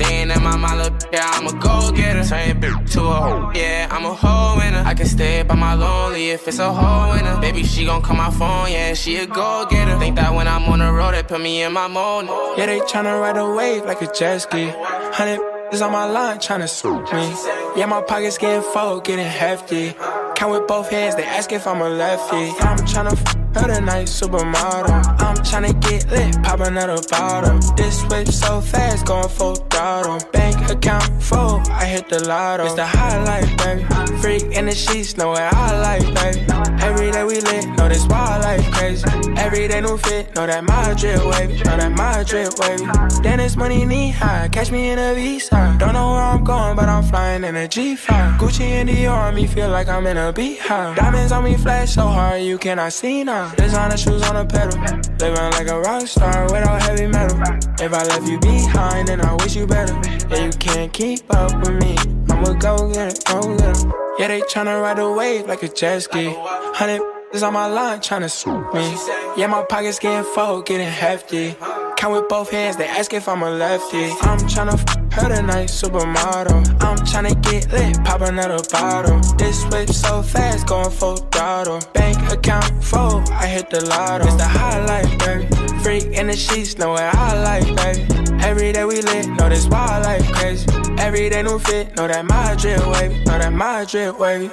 Ain't 0.00 0.30
in 0.30 0.42
my 0.42 0.74
look, 0.76 0.92
yeah, 1.12 1.30
I'm 1.32 1.46
a 1.46 1.52
go 1.58 1.90
getter. 1.92 2.24
Turn 2.24 2.60
bitch 2.60 2.92
to 2.92 3.00
a 3.00 3.14
hoe, 3.14 3.52
yeah, 3.54 3.88
I'm 3.90 4.04
a 4.04 4.14
hoe 4.14 4.56
winner. 4.58 4.82
I 4.84 4.94
can 4.94 5.06
stay 5.06 5.42
by 5.42 5.54
my 5.54 5.74
lonely 5.74 6.30
if 6.30 6.46
it's 6.46 6.58
a 6.58 6.72
hoe 6.72 7.12
winner. 7.12 7.40
Baby, 7.40 7.64
she 7.64 7.84
gon' 7.84 8.02
call 8.02 8.16
my 8.16 8.30
phone, 8.30 8.70
yeah, 8.70 8.94
she 8.94 9.16
a 9.16 9.26
go 9.26 9.66
getter. 9.70 9.98
Think 9.98 10.16
that 10.16 10.34
when 10.34 10.48
I'm 10.48 10.64
on 10.64 10.80
the 10.80 10.92
road, 10.92 11.14
they 11.14 11.22
put 11.22 11.40
me 11.40 11.62
in 11.62 11.72
my 11.72 11.88
mode. 11.88 12.26
Yeah, 12.58 12.66
they 12.66 12.80
tryna 12.80 13.20
ride 13.20 13.36
a 13.36 13.54
wave 13.54 13.84
like 13.84 14.02
a 14.02 14.12
jet 14.12 14.38
ski. 14.38 14.72
Hundred 15.14 15.40
is 15.72 15.82
on 15.82 15.92
my 15.92 16.04
line 16.04 16.38
tryna 16.38 16.68
swoop 16.68 17.12
me. 17.12 17.34
Yeah, 17.76 17.86
my 17.86 18.02
pockets 18.02 18.38
getting 18.38 18.62
full, 18.62 19.00
getting 19.00 19.24
hefty. 19.24 19.94
Count 20.36 20.52
with 20.52 20.66
both 20.66 20.90
hands, 20.90 21.16
they 21.16 21.24
ask 21.24 21.50
if 21.52 21.66
I'm 21.66 21.80
a 21.80 21.88
lefty. 21.88 22.50
I'm 22.60 22.78
tryna 22.78 23.12
f 23.12 23.45
her 23.58 23.74
tonight, 23.74 24.06
supermodel. 24.06 24.90
I'm 25.20 25.36
tryna 25.36 25.80
get 25.80 26.10
lit, 26.10 26.42
pop 26.42 26.60
another 26.60 27.00
bottle. 27.10 27.58
This 27.76 28.04
whip 28.04 28.28
so 28.28 28.60
fast, 28.60 29.06
going 29.06 29.28
full 29.28 29.54
throttle. 29.54 30.18
Bank 30.32 30.70
account 30.70 31.22
full, 31.22 31.62
I 31.70 31.84
hit 31.84 32.08
the 32.08 32.26
lotto. 32.26 32.64
It's 32.64 32.74
the 32.74 32.86
highlight, 32.86 33.56
baby. 33.58 33.84
Freak 34.20 34.44
in 34.56 34.66
the 34.66 34.74
sheets, 34.74 35.16
know 35.16 35.28
what 35.28 35.42
I 35.42 35.80
like, 35.80 36.06
baby. 36.14 36.46
Every 36.82 37.10
day 37.10 37.24
we 37.24 37.40
lit, 37.40 37.66
know 37.76 37.88
this 37.88 38.06
wild 38.06 38.42
life 38.42 38.70
crazy. 38.72 39.04
Every 39.36 39.68
day 39.68 39.80
new 39.80 39.96
fit, 39.96 40.34
know 40.34 40.46
that 40.46 40.64
my 40.64 40.94
drip 40.94 41.24
wavy, 41.24 41.56
know 41.64 41.76
that 41.76 41.92
my 41.92 42.22
drip 42.22 42.52
wavy. 42.58 42.86
Then 43.22 43.40
it's 43.40 43.56
money 43.56 43.84
knee 43.84 44.10
high, 44.10 44.48
catch 44.48 44.70
me 44.70 44.90
in 44.90 44.98
a 44.98 45.14
V-side. 45.14 45.78
Don't 45.78 45.94
know 45.94 46.12
where 46.12 46.22
I'm 46.22 46.44
going, 46.44 46.76
but 46.76 46.88
I'm 46.88 47.02
flying 47.02 47.44
in 47.44 47.56
a 47.56 47.66
G5. 47.68 48.38
Gucci 48.38 48.84
Dior 48.86 49.28
on 49.28 49.34
me, 49.34 49.46
feel 49.46 49.68
like 49.68 49.88
I'm 49.88 50.06
in 50.06 50.16
a 50.16 50.32
beehive. 50.32 50.96
Diamonds 50.96 51.32
on 51.32 51.44
me 51.44 51.56
flash 51.56 51.94
so 51.94 52.06
hard, 52.06 52.42
you 52.42 52.58
cannot 52.58 52.92
see 52.92 53.24
now. 53.24 53.45
Designer 53.56 53.96
shoes 53.96 54.22
on 54.28 54.36
a 54.36 54.44
pedal, 54.44 54.80
living 55.20 55.50
like 55.52 55.68
a 55.68 55.80
rock 55.80 56.06
star 56.06 56.44
without 56.44 56.82
heavy 56.82 57.06
metal. 57.06 57.38
If 57.78 57.92
I 57.92 58.04
left 58.04 58.26
you 58.26 58.38
behind, 58.40 59.08
then 59.08 59.20
I 59.20 59.34
wish 59.34 59.54
you 59.54 59.66
better. 59.66 59.94
Yeah, 60.28 60.46
you 60.46 60.50
can't 60.52 60.92
keep 60.92 61.22
up 61.34 61.52
with 61.60 61.80
me. 61.82 61.96
I'ma 62.30 62.54
go 62.54 62.92
get 62.92 63.12
it, 63.12 63.24
go 63.26 63.56
get 63.56 63.76
it. 63.76 63.84
Yeah, 64.18 64.28
they 64.28 64.40
tryna 64.42 64.80
ride 64.82 64.98
a 64.98 65.10
wave 65.10 65.46
like 65.46 65.62
a 65.62 65.68
jet 65.68 66.00
ski. 66.00 66.34
Hundred 66.34 67.15
is 67.32 67.42
on 67.42 67.52
my 67.52 67.66
line 67.66 67.98
tryna 68.00 68.30
swoop 68.30 68.72
me. 68.74 68.96
Yeah, 69.36 69.48
my 69.48 69.62
pockets 69.62 69.98
getting 69.98 70.24
full, 70.32 70.62
getting 70.62 70.88
hefty. 70.88 71.56
Count 71.96 72.14
with 72.14 72.28
both 72.28 72.50
hands, 72.50 72.76
they 72.76 72.86
ask 72.86 73.12
if 73.12 73.28
I'm 73.28 73.42
a 73.42 73.50
lefty. 73.50 74.04
I'm 74.22 74.38
tryna 74.40 74.74
f 74.74 75.12
her 75.14 75.34
tonight, 75.34 75.68
supermodel. 75.68 76.82
I'm 76.82 76.98
tryna 76.98 77.40
get 77.42 77.72
lit, 77.72 78.04
pop 78.04 78.20
another 78.20 78.62
bottle. 78.70 79.20
This 79.36 79.64
whip 79.66 79.88
so 79.88 80.22
fast, 80.22 80.66
going 80.66 80.90
full 80.90 81.16
throttle. 81.16 81.80
Bank 81.94 82.16
account 82.30 82.84
full, 82.84 83.22
I 83.32 83.46
hit 83.46 83.70
the 83.70 83.84
lotto. 83.86 84.26
It's 84.26 84.36
the 84.36 84.44
highlight, 84.44 85.18
baby. 85.18 85.46
Freak 85.82 86.04
in 86.18 86.26
the 86.28 86.36
sheets, 86.36 86.76
know 86.78 86.90
what 86.90 87.02
I 87.02 87.42
like, 87.42 87.76
baby. 87.76 88.26
Every 88.44 88.72
day 88.72 88.84
we 88.84 89.00
lit, 89.02 89.28
know 89.28 89.48
this 89.48 89.66
wild 89.66 90.04
life 90.04 90.30
crazy. 90.32 90.66
Every 90.98 91.28
day 91.30 91.42
new 91.42 91.58
fit, 91.58 91.96
know 91.96 92.06
that 92.06 92.24
my 92.24 92.54
drip 92.56 92.86
wavy, 92.86 93.24
know 93.24 93.38
that 93.38 93.52
my 93.52 93.84
drip 93.84 94.18
wavy. 94.18 94.50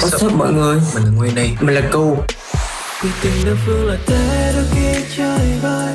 What's 0.00 0.26
up 0.26 0.32
mọi 0.32 0.52
người? 0.52 0.80
Mình 0.94 1.04
là 1.04 1.10
Nguyên 1.10 1.34
đây 1.34 1.50
Mình 1.60 1.74
là 1.74 1.82
Cu 1.92 2.16
Quyết 3.02 3.10
tình 3.22 3.32
đơn 3.44 3.56
phương 3.66 3.86
là 3.88 3.96
thế 4.06 4.52
đôi 4.56 4.64
khi 4.74 5.04
trời 5.16 5.58
bay. 5.62 5.94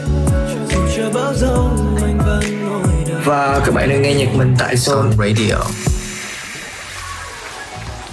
Dù 0.72 0.80
chưa 0.96 1.10
bão 1.14 1.34
giông 1.34 1.98
anh 2.02 2.18
vẫn 2.18 2.70
ngồi 2.70 3.06
đợi. 3.08 3.22
Và 3.26 3.62
các 3.66 3.76
bạn 3.76 3.90
đang 3.90 4.02
nghe 4.02 4.14
nhạc 4.14 4.36
mình 4.36 4.56
tại 4.60 4.76
Zone 4.76 5.12
Radio. 5.12 5.56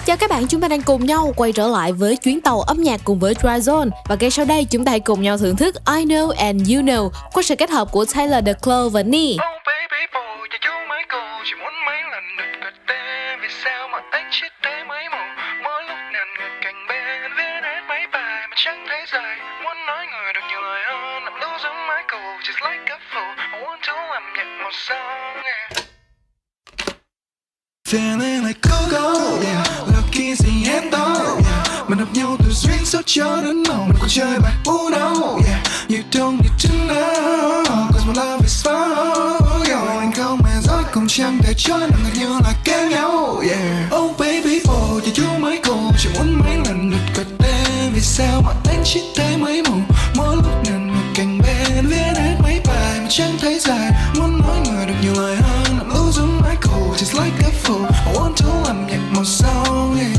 Chào 0.06 0.16
các 0.16 0.30
bạn, 0.30 0.46
chúng 0.46 0.60
ta 0.60 0.68
đang 0.68 0.82
cùng 0.82 1.06
nhau 1.06 1.32
quay 1.36 1.52
trở 1.52 1.68
lại 1.68 1.92
với 1.92 2.16
chuyến 2.16 2.40
tàu 2.40 2.60
âm 2.60 2.82
nhạc 2.82 3.00
cùng 3.04 3.18
với 3.18 3.34
Dry 3.42 3.48
Zone 3.48 3.88
Và 4.08 4.16
ngay 4.20 4.30
sau 4.30 4.44
đây 4.44 4.64
chúng 4.64 4.84
ta 4.84 4.90
hãy 4.90 5.00
cùng 5.00 5.22
nhau 5.22 5.38
thưởng 5.38 5.56
thức 5.56 5.74
I 5.74 6.04
Know 6.04 6.30
and 6.30 6.70
You 6.70 6.82
Know 6.82 7.10
qua 7.32 7.42
sự 7.42 7.56
kết 7.56 7.70
hợp 7.70 7.92
của 7.92 8.04
Tyler, 8.04 8.44
The 8.46 8.52
Clo 8.52 8.88
và 8.88 9.02
Nee 9.02 9.36
Feeling 27.86 28.43
like 28.43 28.60
go-go, 28.62 29.38
yeah. 29.40 29.64
Looking 29.86 30.34
gì 30.34 30.68
em 30.68 30.90
đó, 30.90 31.36
yeah. 31.44 31.88
Mình 31.88 31.98
hợp 31.98 32.09
nhau 32.12 32.36
từ 32.38 32.51
duyên 32.51 32.84
số 32.84 33.01
cho 33.06 33.43
đến 33.44 33.62
màu 33.68 33.84
Mình 33.88 33.97
còn 34.01 34.09
chơi 34.09 34.38
bài 34.38 34.52
Uno, 34.64 35.12
yeah. 35.47 35.66
You 35.88 35.98
don't 36.12 36.38
need 36.40 36.52
to 36.62 36.70
know 36.88 37.64
Cause 37.93 38.06
my 38.06 38.14
love 38.14 38.44
is 38.44 38.66
far, 38.66 39.40
yeah. 39.68 39.88
Anh 39.88 40.12
không 40.12 40.44
hề 40.44 40.60
dối 40.62 40.82
cùng 40.93 41.06
chẳng 41.09 41.38
thể 41.43 41.52
cho 41.56 41.78
nằm 41.78 41.90
gần 42.05 42.12
như 42.14 42.28
là 42.44 42.52
kéo 42.64 42.90
nhau, 42.90 43.43
yeah. 43.48 43.94
Oh 43.94 44.18
baby, 44.18 44.60
oh, 44.70 45.05
chỉ 45.05 45.10
chú 45.14 45.38
mấy 45.38 45.60
cô 45.66 45.90
Chỉ 45.98 46.09
muốn 46.18 46.40
mấy 46.40 46.56
lần 46.56 46.90
được 46.90 47.12
cất 47.14 47.26
tên 47.38 47.93
Vì 47.94 48.01
sao 48.01 48.43
mà 48.47 48.52
anh 48.68 48.82
chỉ 48.84 49.01
thấy 49.16 49.36
mấy 49.36 49.62
mộng 49.62 49.84
Mỗi 50.16 50.36
lúc 50.36 50.64
nàng 50.64 50.94
một 50.94 51.12
cạnh 51.14 51.38
bên 51.38 51.86
Viết 51.86 52.15
mà 53.07 53.11
chẳng 53.11 53.39
thấy 53.41 53.59
dài. 53.59 53.91
Muốn 54.19 54.41
nói 54.41 54.57
người 54.65 54.87
được 54.87 54.95
nhiều 55.03 55.23
lời 55.23 55.37
hơn. 55.37 55.77
Nằm 55.78 55.89
lưu 55.89 56.12
giống 56.12 56.43
full 57.65 57.87
I 58.07 58.12
want 58.15 58.35
to 58.37 58.62
làm 58.66 58.87
nhạc 58.87 59.01
màu 59.11 59.24
sâu 59.24 59.95
yeah. 59.99 60.19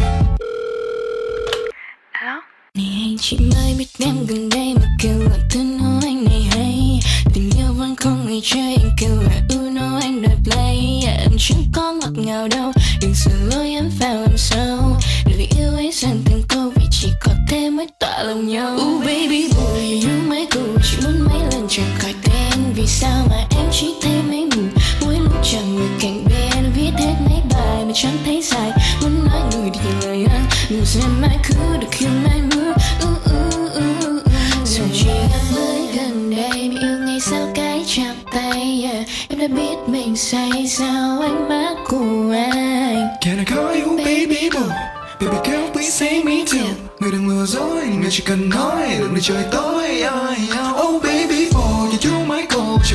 Này 2.74 3.02
anh 3.04 3.18
chị 3.20 3.38
mới 3.40 3.76
biết 3.80 3.88
em 4.00 4.16
gần 4.28 4.50
đây 4.50 4.74
mà 4.76 4.88
kêu 5.00 5.20
gọi 5.30 5.40
tên 5.54 5.78
nói 5.78 6.02
anh 6.06 6.26
này 6.26 6.48
hay. 6.52 7.00
Tình 7.34 7.50
yêu 7.58 7.74
vẫn 7.78 7.96
không 7.96 8.26
ngày 8.28 8.42
chơi 8.44 8.76
anh 8.76 8.92
kêu 8.98 9.10
gọi 9.10 9.42
Uno 9.50 10.00
anh 10.02 10.22
đòi 10.22 10.36
play 10.44 11.02
yeah, 11.06 11.20
Em 11.20 11.32
chẳng 11.40 11.64
có 11.74 11.94
ngọt 11.94 12.14
ngào 12.26 12.48
đâu. 12.48 12.72
Đừng 13.02 13.14
sửa 13.16 13.56
lối 13.56 13.70
em 13.70 13.90
vào 14.00 14.22
em 14.22 14.38
sâu. 14.38 14.98
Lời 15.26 15.48
yêu 15.58 15.72
ấy 15.72 15.92
dần 15.94 16.22
từng 16.26 16.44
câu 16.48 16.72
vì 16.76 16.86
chỉ 16.92 17.10
có 17.20 17.32
thế 17.50 17.70
mới 17.70 17.88
tỏa 18.00 18.24
lòng 18.24 18.48
nhau. 18.48 18.78
Ooh 18.78 19.00
baby 19.00 19.50
boy. 19.58 20.02
You 20.06 20.30
mấy 20.30 20.48
câu 20.52 20.64
chỉ 20.84 20.98
muốn 21.04 21.28
mấy 21.30 21.40
lần 21.52 21.68
chẳng 21.70 21.97
Vì 22.88 22.94
sao 22.94 23.26
mà 23.30 23.46
em 23.50 23.66
chỉ 23.72 23.96
thấy 24.02 24.22
mấy 24.28 24.50
mù 24.56 24.62
Mỗi 25.02 25.16
lúc 25.20 25.34
chẳng 25.44 25.76
người 25.76 25.88
cạnh 26.00 26.24
bên 26.26 26.72
Viết 26.76 26.92
hết 26.98 27.14
mấy 27.30 27.42
bài 27.50 27.86
mà 27.86 27.92
chẳng 27.96 28.18
thấy 28.26 28.42
dài. 28.42 28.72
Muốn 29.02 29.26
nói 29.26 29.42
người 29.52 29.70
thì 29.74 29.90
lời 30.08 30.26
hơn 30.30 30.42
Đừng 30.70 30.86
xem 30.86 31.22
ai 31.22 31.38
cứ 31.48 31.78
được 31.82 31.88
khi 31.92 32.06
mai 32.06 32.42
mưa 32.56 32.72
uh, 32.72 33.10
uh, 33.10 33.78
uh. 33.78 34.24
Dù 34.66 34.84
chỉ 34.94 35.10
em 35.10 35.56
mới 35.56 35.88
gần 35.96 36.36
đây 36.36 36.70
Mà 36.70 36.82
yêu 36.82 36.98
ngay 37.06 37.20
sau 37.20 37.52
cái 37.56 37.86
chạm 37.88 38.16
tay 38.34 38.84
yeah. 38.84 39.08
Em 39.30 39.40
đã 39.40 39.48
biết 39.48 39.76
mình 39.88 40.16
say 40.16 40.68
sao 40.68 41.22
ánh 41.22 41.50
mắt 41.50 41.76
của 41.88 42.36
anh. 42.52 43.08
Can 43.22 43.38
I 43.38 43.46
call 43.46 43.82
you 43.82 43.98
baby 43.98 44.50
boo 44.54 44.74
Baby 45.20 45.38
girl 45.46 45.72
please 45.74 45.92
say 45.92 46.24
me 46.24 46.46
too. 46.52 46.68
Người 47.00 47.12
đừng 47.12 47.30
lừa 47.30 47.46
dối, 47.46 47.86
người 48.02 48.12
chỉ 48.12 48.24
cần 48.26 48.50
nói 48.50 48.96
Đừng 49.00 49.16
để 49.16 49.22
trời 49.24 49.44
tối. 49.52 50.04
Oh 50.82 51.04
baby 51.04 51.50
boy, 51.52 51.77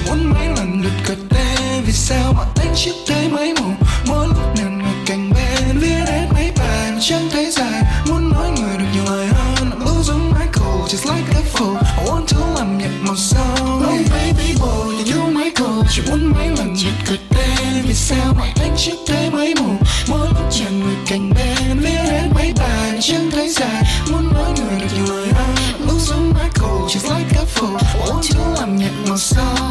muốn 0.06 0.30
mấy 0.32 0.46
lần 0.56 0.82
lượt 0.82 0.92
cà 1.06 1.14
tê 1.30 1.80
vì 1.86 1.92
sao 1.92 2.32
mà 2.32 2.44
anh 2.60 2.74
chiếc 2.74 2.94
thấy 3.06 3.28
mấy 3.28 3.54
màu 3.60 3.74
mỗi 4.06 4.26
lúc 4.26 4.56
nàng 4.56 4.78
ngồi 4.78 4.94
cạnh 5.06 5.32
bên 5.34 5.78
viết 5.78 6.04
đến 6.06 6.28
mấy 6.34 6.52
bài 6.58 6.90
mà 6.92 6.98
chẳng 7.00 7.28
thấy 7.32 7.50
dài. 7.50 7.82
Muốn 8.08 8.32
nói 8.32 8.50
người 8.50 8.76
được 8.78 8.84
nhiều 8.94 9.04
lời 9.04 9.26
hơn, 9.26 9.70
I'm 9.80 10.02
giống 10.02 10.30
my 10.30 10.46
cool, 10.52 10.80
just 10.88 11.14
like 11.14 11.32
a 11.34 11.40
fool. 11.52 11.76
I 11.76 12.06
want 12.06 12.26
to 12.26 12.38
làm 12.56 12.78
nhạc 12.78 12.92
màu 13.00 13.16
sâu 13.16 13.42
Oh 13.56 14.10
baby 14.10 14.54
boy, 14.60 15.12
you 15.12 15.20
know 15.20 15.32
my 15.32 15.50
cool 15.50 15.86
chỉ 15.90 16.02
muốn 16.10 16.32
mấy 16.36 16.48
lần 16.48 16.74
lượt 16.84 16.94
cà 17.06 17.36
tê 17.36 17.82
vì 17.86 17.94
sao 17.94 18.34
mà 18.38 18.46
anh 18.60 18.76
chiếc 18.76 18.96
thấy 19.06 19.30
mấy 19.30 19.54
màu 19.54 19.76
mỗi 20.08 20.28
lúc 20.28 20.50
chàng 20.50 20.80
ngồi 20.80 20.96
cạnh 21.06 21.30
bên 21.34 21.78
viết 21.78 22.10
đến 22.10 22.30
mấy 22.34 22.52
bài 22.58 22.92
mà 22.92 22.98
chẳng 23.00 23.30
thấy 23.30 23.48
dài. 23.48 23.82
Muốn 24.10 24.32
nói 24.34 24.50
người 24.56 24.80
được 24.80 24.86
nhiều 24.94 25.16
lời 25.16 25.28
hơn, 25.32 25.54
I'm 25.88 25.98
giống 25.98 26.32
my 26.34 26.48
cool, 26.60 26.88
just 26.88 27.16
like 27.16 27.38
a 27.38 27.44
fool. 27.54 27.76
I 27.76 28.00
want 28.00 28.22
to 28.32 28.60
làm 28.60 28.76
nhạc 28.76 28.92
màu 29.08 29.18
sâu 29.18 29.61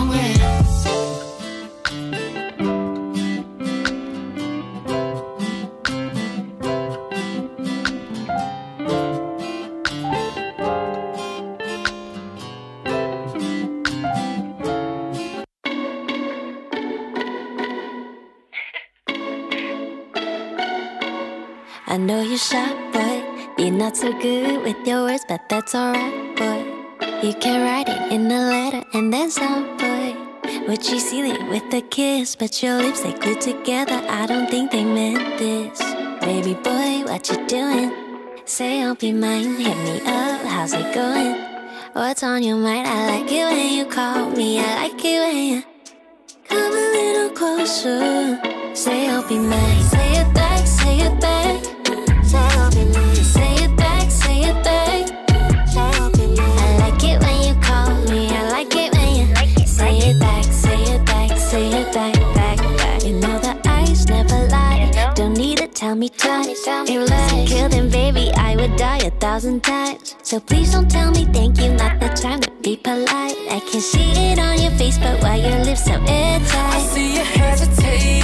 I 21.91 21.97
know 21.97 22.21
you're 22.21 22.37
shy, 22.37 22.71
boy. 22.93 23.21
You're 23.57 23.73
not 23.73 23.97
so 23.97 24.17
good 24.17 24.63
with 24.63 24.87
your 24.87 25.03
words, 25.03 25.25
but 25.27 25.49
that's 25.49 25.75
alright, 25.75 26.37
boy. 26.37 26.63
You 27.21 27.33
can 27.33 27.61
write 27.65 27.89
it 27.89 28.13
in 28.13 28.31
a 28.31 28.47
letter 28.47 28.81
and 28.93 29.11
then 29.11 29.29
some, 29.29 29.75
boy. 29.75 30.15
What 30.67 30.89
you 30.89 31.01
silly 31.01 31.33
with 31.49 31.73
a 31.73 31.81
kiss, 31.81 32.37
but 32.37 32.63
your 32.63 32.77
lips 32.77 33.01
they 33.01 33.11
glued 33.11 33.41
together. 33.41 34.01
I 34.07 34.25
don't 34.25 34.49
think 34.49 34.71
they 34.71 34.85
meant 34.85 35.37
this, 35.37 35.81
baby 36.21 36.53
boy. 36.53 37.03
What 37.11 37.29
you 37.29 37.45
doing? 37.47 37.91
Say 38.45 38.81
I'll 38.81 38.95
be 38.95 39.11
mine. 39.11 39.57
Hit 39.57 39.75
me 39.83 39.99
up. 40.07 40.45
How's 40.45 40.71
it 40.71 40.95
going? 40.95 41.35
What's 41.91 42.23
on 42.23 42.41
your 42.41 42.55
mind? 42.55 42.87
I 42.87 43.19
like 43.19 43.29
it 43.29 43.43
when 43.43 43.73
you 43.73 43.85
call 43.85 44.29
me. 44.29 44.59
I 44.59 44.87
like 44.87 45.03
it 45.03 45.19
when 45.19 45.35
you 45.35 45.63
come 46.47 46.71
a 46.71 46.85
little 46.95 47.35
closer. 47.35 48.39
Say 48.73 49.09
I'll 49.09 49.27
be 49.27 49.37
mine. 49.37 49.83
Say 49.83 50.21
it 50.21 50.33
back. 50.33 50.65
Say 50.65 50.99
it 51.01 51.19
back. 51.19 51.70
Tell 65.91 65.97
me 65.97 66.09
twice. 66.09 66.63
If 66.67 67.09
love 67.09 67.47
kill 67.47 67.67
them, 67.67 67.89
baby, 67.89 68.31
I 68.35 68.55
would 68.55 68.77
die 68.77 68.99
a 68.99 69.11
thousand 69.19 69.61
times. 69.61 70.15
So 70.23 70.39
please 70.39 70.71
don't 70.71 70.89
tell 70.89 71.11
me 71.11 71.25
thank 71.25 71.59
you. 71.59 71.73
Not 71.73 71.99
the 71.99 72.07
time 72.09 72.39
to 72.41 72.51
be 72.63 72.77
polite. 72.77 73.37
I 73.49 73.59
can 73.69 73.81
see 73.81 74.11
it 74.31 74.39
on 74.39 74.61
your 74.61 74.71
face, 74.79 74.97
but 74.97 75.21
why 75.21 75.35
your 75.35 75.59
lips 75.65 75.83
so 75.85 75.93
airtight? 76.07 76.75
I 76.77 76.81
see 76.93 77.15
you 77.15 77.23
hesitating, 77.23 78.20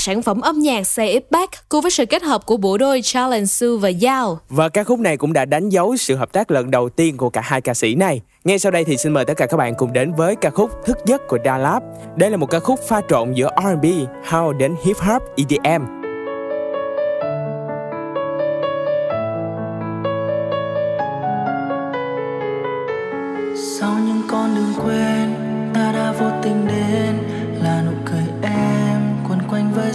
sản 0.00 0.22
phẩm 0.22 0.40
âm 0.40 0.58
nhạc 0.58 0.86
Say 0.86 1.08
It 1.08 1.30
Back 1.30 1.68
cùng 1.68 1.82
với 1.82 1.90
sự 1.90 2.06
kết 2.06 2.22
hợp 2.22 2.46
của 2.46 2.56
bộ 2.56 2.78
đôi 2.78 3.00
Challenge 3.02 3.44
Su 3.44 3.78
và 3.78 3.90
Yao 4.02 4.38
Và 4.48 4.68
ca 4.68 4.84
khúc 4.84 4.98
này 4.98 5.16
cũng 5.16 5.32
đã 5.32 5.44
đánh 5.44 5.68
dấu 5.68 5.96
sự 5.96 6.16
hợp 6.16 6.32
tác 6.32 6.50
lần 6.50 6.70
đầu 6.70 6.88
tiên 6.88 7.16
của 7.16 7.30
cả 7.30 7.40
hai 7.44 7.60
ca 7.60 7.74
sĩ 7.74 7.94
này. 7.94 8.20
Ngay 8.44 8.58
sau 8.58 8.72
đây 8.72 8.84
thì 8.84 8.96
xin 8.96 9.12
mời 9.12 9.24
tất 9.24 9.34
cả 9.36 9.46
các 9.46 9.56
bạn 9.56 9.74
cùng 9.74 9.92
đến 9.92 10.12
với 10.12 10.36
ca 10.36 10.50
khúc 10.50 10.70
Thức 10.84 10.98
giấc 11.06 11.28
của 11.28 11.38
Da 11.44 11.58
Lab. 11.58 11.82
Đây 12.16 12.30
là 12.30 12.36
một 12.36 12.50
ca 12.50 12.60
khúc 12.60 12.80
pha 12.88 13.00
trộn 13.08 13.32
giữa 13.32 13.50
R&B, 13.62 13.84
house 14.32 14.58
đến 14.58 14.74
hip 14.84 14.96
hop, 14.96 15.22
EDM. 15.36 15.99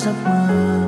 Giấc 0.05 0.15
mơ. 0.25 0.79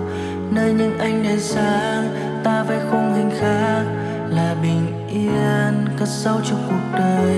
Nơi 0.51 0.73
những 0.73 0.99
ánh 0.99 1.23
đèn 1.23 1.39
sáng, 1.39 2.09
ta 2.43 2.63
vẽ 2.63 2.79
khung 2.91 3.13
hình 3.13 3.31
khác 3.39 3.83
là 4.29 4.55
bình 4.61 5.07
yên, 5.09 5.85
cất 5.99 6.07
sâu 6.09 6.39
trong 6.49 6.63
cuộc 6.69 6.99
đời. 6.99 7.35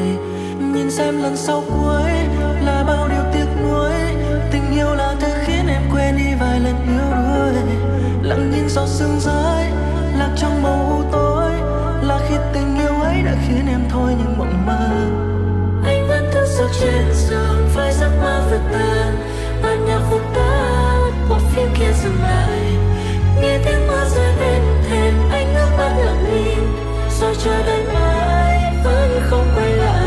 Nhìn 0.74 0.92
xem 0.92 1.24
lần 1.24 1.38
sau 1.38 1.64
cuối 1.70 2.12
là 2.66 2.84
bao 2.88 3.08
điều 3.08 3.24
tiếc 3.34 3.46
nuối. 3.64 3.94
Tình 4.52 4.72
yêu 4.72 4.96
là 4.96 5.16
thứ 5.20 5.28
khiến 5.46 5.68
em 5.68 5.82
quên 5.94 6.18
đi 6.18 6.34
vài 6.40 6.60
lần 6.60 6.76
yếu 6.88 7.12
đuối. 7.12 7.64
Lặng 8.24 8.52
nhìn 8.52 8.70
giọt 8.70 8.88
sương 8.88 9.20
rơi, 9.20 9.66
lạc 10.18 10.30
trong 10.38 10.64
màu 10.64 10.98
u 10.98 11.04
tối. 11.12 11.52
Là 12.02 12.20
khi 12.30 12.36
tình 12.54 12.76
yêu 12.80 13.02
ấy 13.02 13.22
đã 13.26 13.36
khiến 13.48 13.68
em 13.68 13.82
thôi 13.90 14.14
những 14.18 14.38
mộng 14.38 14.66
mơ. 14.66 14.90
Anh 15.86 16.08
vẫn 16.08 16.30
thức 16.32 16.46
giấc 16.58 16.70
trên 16.82 17.14
giường 17.14 17.70
với 17.76 17.92
giấc 17.92 18.12
mơ 18.22 18.44
vượt 18.50 18.62
tan 18.72 19.19
tiếng 21.60 21.74
kia 21.80 21.94
dừng 22.04 22.22
lại 22.22 22.60
nghe 23.42 23.60
tiếng 23.66 23.88
mưa 23.88 24.10
rơi 24.16 24.34
bên 24.40 24.62
thềm 24.90 25.14
anh 25.32 25.54
nước 25.54 25.70
mắt 25.78 25.94
lặng 26.06 26.26
im 26.46 26.76
rồi 27.20 27.36
chờ 27.44 27.66
đợi 27.66 27.84
mãi 27.94 28.74
vẫn 28.84 29.22
không 29.30 29.48
quay 29.56 29.70
lại 29.70 30.06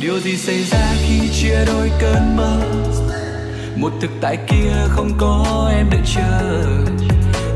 điều 0.00 0.20
gì 0.20 0.36
xảy 0.36 0.64
ra 0.64 0.94
khi 1.06 1.28
chia 1.32 1.64
đôi 1.66 1.90
cơn 2.00 2.36
mơ 2.36 2.77
một 3.80 3.92
thực 4.00 4.10
tại 4.20 4.36
kia 4.48 4.72
không 4.88 5.10
có 5.18 5.70
em 5.76 5.86
đợi 5.90 6.00
chờ. 6.14 6.58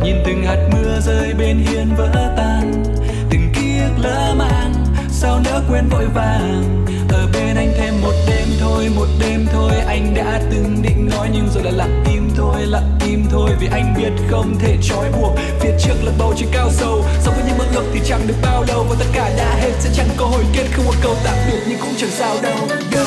Nhìn 0.03 0.17
từng 0.27 0.43
hạt 0.43 0.69
mưa 0.73 1.01
rơi 1.01 1.35
bên 1.39 1.59
hiên 1.59 1.95
vỡ 1.97 2.35
tan. 2.37 2.85
Từng 3.31 3.53
ký 3.55 3.79
ức 3.79 4.03
lỡ 4.03 4.35
mang, 4.39 4.75
sao 5.11 5.41
nỡ 5.45 5.63
quên 5.71 5.89
vội 5.89 6.07
vàng. 6.15 6.87
Ở 7.09 7.29
bên 7.33 7.57
anh 7.57 7.73
thêm 7.79 7.95
một 8.03 8.13
đêm 8.29 8.49
thôi, 8.61 8.91
một 8.97 9.07
đêm 9.21 9.47
thôi. 9.53 9.73
Anh 9.87 10.15
đã 10.15 10.41
từng 10.51 10.83
định 10.83 11.09
nói 11.11 11.29
nhưng 11.33 11.49
rồi 11.55 11.65
lại 11.65 11.73
lặng 11.73 12.05
im 12.13 12.31
thôi, 12.37 12.63
lặng 12.63 12.99
im 13.07 13.25
thôi. 13.31 13.51
Vì 13.61 13.69
anh 13.73 13.95
biết 13.97 14.13
không 14.31 14.59
thể 14.59 14.77
trói 14.83 15.13
buộc. 15.13 15.39
Phía 15.61 15.73
trước 15.85 15.95
là 16.05 16.13
bầu 16.19 16.35
trời 16.37 16.49
cao 16.53 16.71
sâu. 16.71 17.05
So 17.21 17.31
với 17.31 17.45
những 17.47 17.59
bước 17.59 17.67
ngược 17.73 17.85
thì 17.95 18.01
chẳng 18.09 18.27
được 18.27 18.37
bao 18.43 18.65
lâu. 18.69 18.87
Và 18.91 18.97
tất 18.99 19.07
cả 19.13 19.35
đã 19.37 19.55
hết, 19.61 19.73
sẽ 19.79 19.91
chẳng 19.95 20.09
có 20.17 20.27
hồi 20.27 20.45
kết. 20.53 20.67
Không 20.73 20.85
một 20.85 20.95
câu 21.03 21.15
tạm 21.25 21.37
biệt 21.47 21.61
nhưng 21.69 21.79
cũng 21.81 21.95
chẳng 21.99 22.11
sao 22.11 22.37
đâu. 22.43 22.59
Đâu 22.93 23.07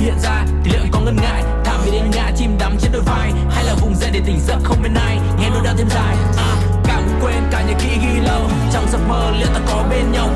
hiện 0.00 0.18
ra. 0.22 0.44
Thì 0.64 0.70
liệu 0.70 0.82
có 0.92 1.00
ngân 1.00 1.16
ngại 1.16 1.42
thả 1.64 1.78
mình 1.84 1.92
đến 1.92 2.10
ngã 2.10 2.30
chim 2.36 2.58
đắm 2.58 2.76
trên 2.80 2.92
đôi 2.92 3.02
vai. 3.02 3.32
Hay 3.50 3.64
là 3.64 3.74
vùng 3.74 3.94
dậy 3.94 4.10
để 4.12 4.20
tỉnh 4.26 4.40
giấc 4.40 4.58
không 4.64 4.82
bên 4.82 4.94
ai 4.94 5.18
nghe 5.40 5.50
nỗi 5.50 5.64
đau 5.64 5.74
thêm 5.78 5.88
dài. 5.88 6.16
À, 6.36 6.56
càng 6.84 7.18
quên 7.22 7.42
cả 7.50 7.62
nhớ 7.62 7.74
kỹ 7.78 7.88
ghi 8.02 8.20
lâu. 8.20 8.42
Trong 8.72 8.86
giấc 8.92 9.00
mơ 9.08 9.30
liệu 9.38 9.48
ta 9.54 9.60
có 9.66 9.84
bên 9.90 10.12
nhau? 10.12 10.28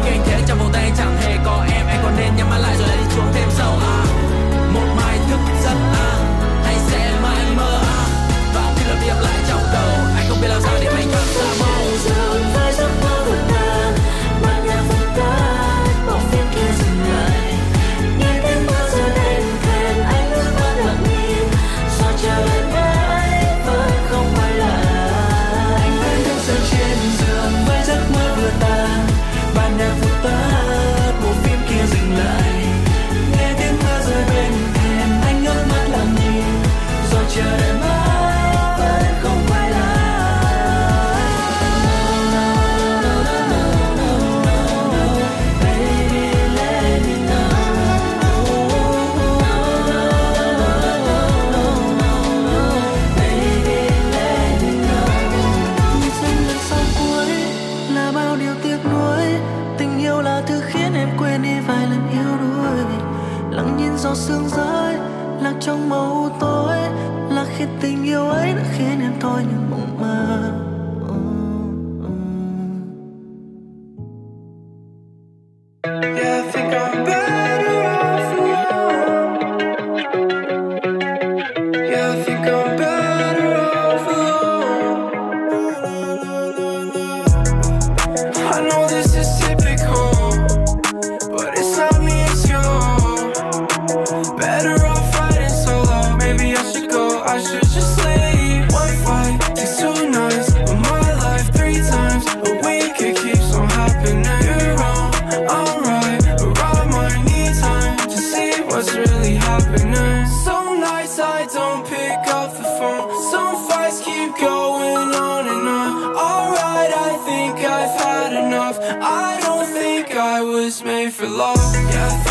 for. 121.28 121.72
Yeah. 121.92 122.21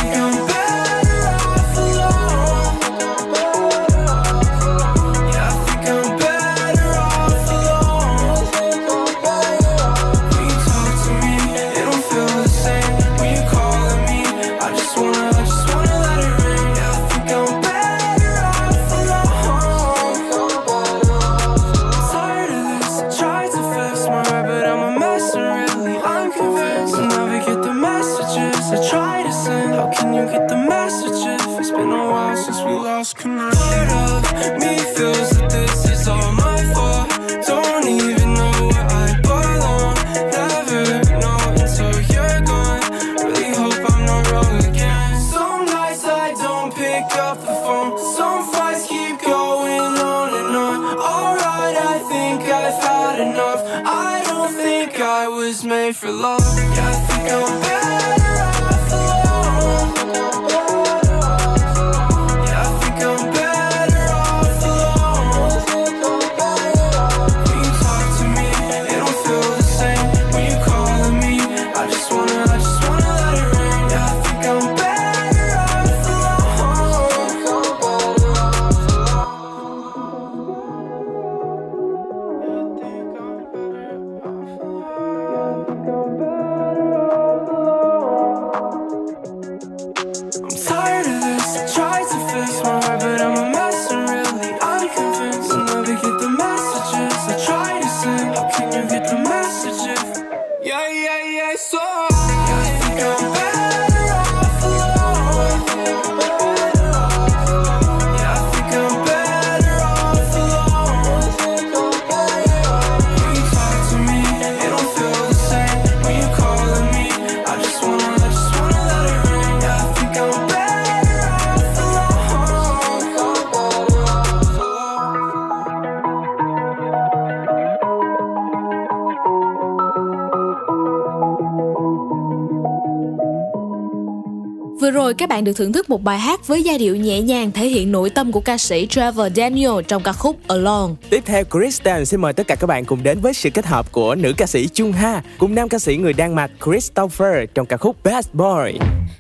Các 135.22 135.30
bạn 135.30 135.44
được 135.44 135.54
thưởng 135.56 135.74
thức 135.74 135.90
một 135.90 136.04
bài 136.04 136.20
hát 136.20 136.48
với 136.48 136.64
giai 136.64 136.78
điệu 136.78 136.96
nhẹ 136.96 137.22
nhàng 137.22 137.52
thể 137.52 137.68
hiện 137.68 137.92
nội 137.92 138.10
tâm 138.10 138.32
của 138.32 138.40
ca 138.40 138.58
sĩ 138.58 138.88
Trevor 138.90 139.32
Daniel 139.36 139.72
trong 139.88 140.04
ca 140.04 140.14
khúc 140.14 140.48
Alone. 140.48 140.94
Tiếp 141.10 141.24
theo 141.26 141.44
Kristen 141.44 142.06
xin 142.06 142.22
mời 142.22 142.34
tất 142.34 142.48
cả 142.48 142.56
các 142.56 142.68
bạn 142.68 142.86
cùng 142.86 143.04
đến 143.04 143.20
với 143.20 143.34
sự 143.34 143.50
kết 143.50 143.66
hợp 143.66 143.92
của 143.92 144.16
nữ 144.16 144.34
ca 144.38 144.46
sĩ 144.46 144.68
Chung 144.68 144.92
Ha 144.92 145.22
cùng 145.38 145.56
nam 145.56 145.70
ca 145.70 145.80
sĩ 145.80 145.98
người 145.98 146.14
Đan 146.14 146.36
Mạch 146.36 146.52
Christopher 146.66 147.50
trong 147.54 147.66
ca 147.66 147.78
khúc 147.78 148.04
Bad 148.04 148.26
Boy. 148.34 148.80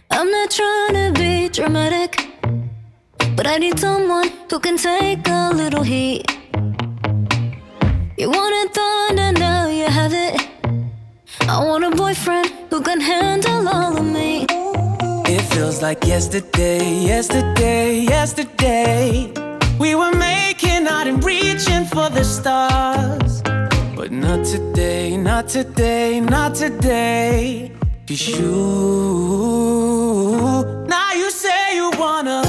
I'm 0.10 0.32
not 0.32 0.50
trying 0.50 0.94
to 0.94 1.22
be 1.22 1.50
dramatic, 1.54 2.12
but 3.38 3.46
I 3.46 3.60
need 3.60 3.80
someone 3.80 4.28
who 4.50 4.60
can 4.60 4.78
take 4.78 5.18
a 5.26 5.52
little 5.58 5.84
heat. 5.84 6.22
You 8.18 8.30
wanted 8.32 8.74
thunder, 8.74 9.40
now 9.40 9.68
you 9.70 9.88
have 9.90 10.14
it. 10.14 10.42
I 11.40 11.66
want 11.66 11.84
a 11.84 11.90
boyfriend 11.90 12.50
who 12.72 12.82
can 12.82 13.02
handle 13.02 13.68
all 13.68 13.98
of 13.98 14.14
me. 14.14 14.61
It 15.34 15.44
feels 15.54 15.82
like 15.82 16.04
yesterday, 16.06 16.84
yesterday, 17.06 18.02
yesterday. 18.02 19.32
We 19.80 19.96
were 19.96 20.14
making 20.14 20.88
out 20.88 21.08
and 21.08 21.24
reaching 21.24 21.86
for 21.86 22.10
the 22.10 22.26
stars. 22.26 23.42
But 23.96 24.12
not 24.12 24.46
today, 24.46 25.16
not 25.16 25.48
today, 25.48 26.20
not 26.20 26.56
today. 26.56 27.72
Cause 28.08 28.28
you. 28.28 28.52
Now 30.90 31.14
you 31.14 31.32
say 31.32 31.76
you 31.76 31.92
wanna. 31.98 32.44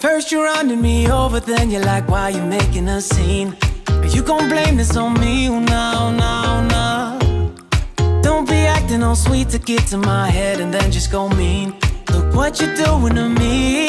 First 0.00 0.30
you're 0.30 0.44
running 0.44 0.80
me 0.80 1.10
over, 1.10 1.40
then 1.40 1.70
you're 1.70 1.84
like, 1.84 2.08
why 2.08 2.28
you 2.28 2.42
making 2.42 2.88
a 2.88 3.00
scene? 3.00 3.56
Are 3.88 4.06
you 4.06 4.22
gon' 4.22 4.48
blame 4.48 4.76
this 4.76 4.96
on 4.96 5.14
me? 5.20 5.48
Oh, 5.48 5.60
no, 5.60 6.10
no, 6.22 6.62
no. 6.74 8.22
Don't 8.22 8.46
be 8.48 8.60
acting 8.76 9.02
all 9.02 9.16
sweet 9.16 9.48
to 9.50 9.58
get 9.58 9.86
to 9.88 9.98
my 9.98 10.28
head 10.28 10.60
and 10.60 10.72
then 10.72 10.90
just 10.90 11.10
go 11.10 11.28
mean. 11.30 11.74
Look 12.12 12.34
what 12.34 12.60
you're 12.60 12.74
doing 12.74 13.14
to 13.14 13.28
me. 13.28 13.86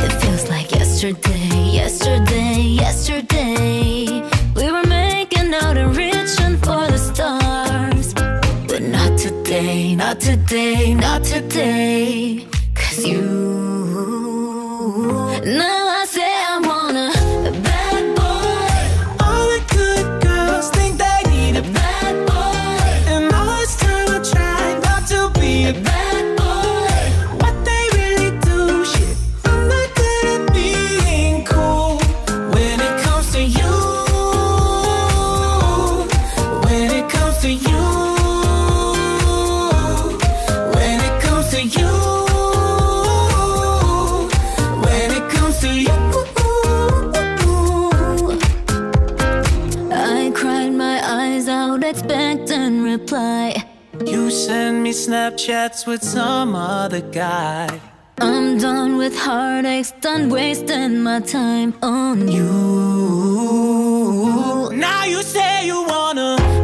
It 0.00 0.12
feels 0.20 0.48
like 0.48 0.72
yesterday, 0.72 1.70
yesterday, 1.80 2.60
yesterday. 2.84 4.22
We 4.56 4.72
were 4.72 4.86
making 4.86 5.52
out 5.54 5.76
and 5.76 5.94
reaching 5.96 6.56
for 6.58 6.86
the 6.92 6.98
stars. 6.98 8.14
But 8.68 8.82
not 8.82 9.18
today, 9.18 9.94
not 9.94 10.20
today, 10.20 10.94
not 10.94 11.22
today. 11.24 12.46
Cause 12.74 13.04
you. 13.04 13.77
Me 54.88 54.94
Snapchats 54.94 55.86
with 55.86 56.02
some 56.02 56.54
other 56.54 57.02
guy. 57.02 57.68
I'm 58.20 58.56
done 58.56 58.96
with 58.96 59.14
heartaches, 59.14 59.92
done 60.00 60.30
wasting 60.30 61.02
my 61.02 61.20
time 61.20 61.74
on 61.82 62.28
you. 62.28 62.48
Now 64.72 65.04
you 65.04 65.22
say 65.22 65.66
you 65.66 65.84
wanna. 65.84 66.57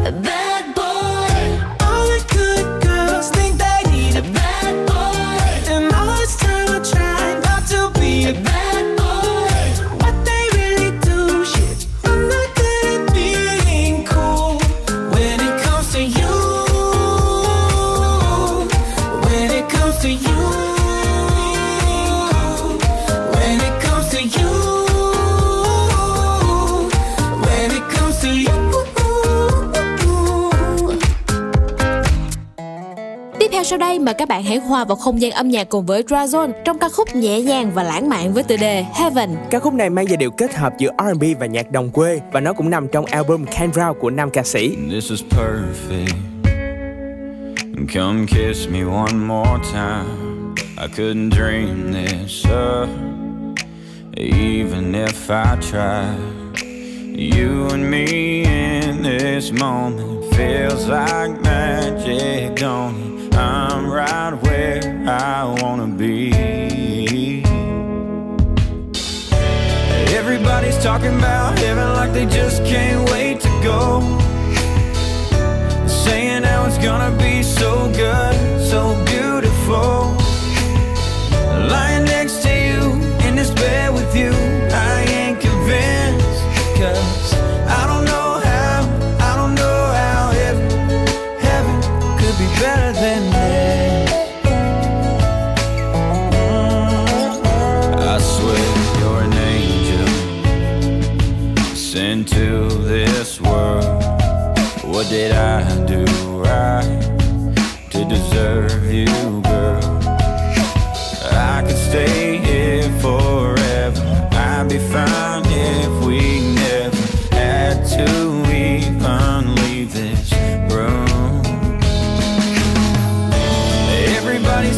Đây 34.05 34.13
mời 34.13 34.19
các 34.19 34.27
bạn 34.27 34.43
hãy 34.43 34.57
hòa 34.57 34.85
vào 34.85 34.95
không 34.95 35.21
gian 35.21 35.31
âm 35.31 35.49
nhạc 35.49 35.69
cùng 35.69 35.85
với 35.85 36.03
Drazone 36.03 36.51
trong 36.65 36.79
ca 36.79 36.89
khúc 36.89 37.15
nhẹ 37.15 37.41
nhàng 37.41 37.71
và 37.73 37.83
lãng 37.83 38.09
mạn 38.09 38.33
với 38.33 38.43
tựa 38.43 38.57
đề 38.57 38.85
Heaven. 38.93 39.29
Ca 39.49 39.59
khúc 39.59 39.73
này 39.73 39.89
mang 39.89 40.09
giai 40.09 40.17
điệu 40.17 40.31
kết 40.31 40.55
hợp 40.55 40.73
giữa 40.77 40.89
R&B 40.97 41.23
và 41.39 41.45
nhạc 41.45 41.71
đồng 41.71 41.89
quê 41.89 42.21
và 42.31 42.39
nó 42.39 42.53
cũng 42.53 42.69
nằm 42.69 42.87
trong 42.87 43.05
album 43.05 43.45
Can 43.45 43.71
Brown 43.71 43.93
của 43.93 44.09
nam 44.09 44.29
ca 44.29 44.43
sĩ. 44.43 44.75
This 44.91 45.09
is 45.09 45.21
perfect. 45.29 46.15
Come 47.93 48.25
kiss 48.25 48.69
me 48.69 48.79
one 48.79 49.13
more 49.13 49.59
time. 49.73 50.55
I 50.77 50.87
couldn't 50.97 51.29
dream 51.29 51.93
this 51.93 52.45
up, 52.45 52.89
even 54.17 54.93
if 54.93 55.29
I 55.29 55.55
tried. 55.61 56.35
You 57.33 57.69
and 57.71 57.91
me 57.91 58.05
in 58.43 59.03
this 59.03 59.51
moment 59.51 60.23
feels 60.33 60.87
like 60.87 61.41
magic, 61.43 62.55
don't 62.61 62.95
it? 63.09 63.14
I'm 63.35 63.89
right 63.89 64.33
where 64.43 64.81
I 65.07 65.43
wanna 65.61 65.87
be. 65.87 67.43
Everybody's 70.15 70.81
talking 70.81 71.17
about 71.17 71.59
heaven 71.59 71.93
like 71.93 72.13
they 72.13 72.25
just 72.25 72.63
can't 72.63 73.09
wait 73.11 73.41
to 73.41 73.49
go. 73.61 74.01
Saying 75.87 76.43
how 76.43 76.65
it's 76.65 76.77
gonna 76.77 77.15
be 77.17 77.43
so 77.43 77.91
good, 77.93 78.35
so 78.69 78.95
beautiful. 79.05 80.24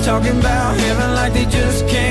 Talking 0.08 0.40
about? 0.40 0.78
Heaven 0.78 1.16
like 1.16 1.34
they 1.34 1.46
just 1.46 1.86
can't 1.90 2.07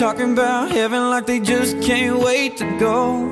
talking 0.00 0.32
about 0.32 0.70
heaven 0.70 1.10
like 1.10 1.26
they 1.26 1.38
just 1.38 1.78
can't 1.82 2.18
wait 2.20 2.56
to 2.56 2.64
go. 2.78 3.28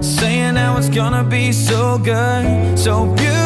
Saying 0.00 0.56
how 0.56 0.78
it's 0.78 0.88
gonna 0.88 1.22
be 1.22 1.52
so 1.52 1.98
good, 1.98 2.78
so 2.78 3.04
beautiful. 3.14 3.45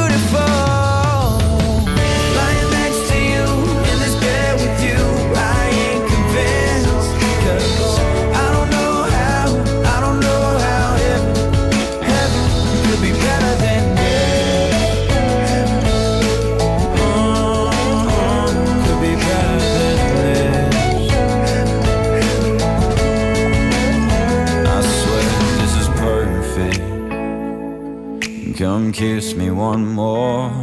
Come 28.60 28.92
kiss 28.92 29.36
me 29.36 29.48
one 29.48 29.78
more 29.78 30.54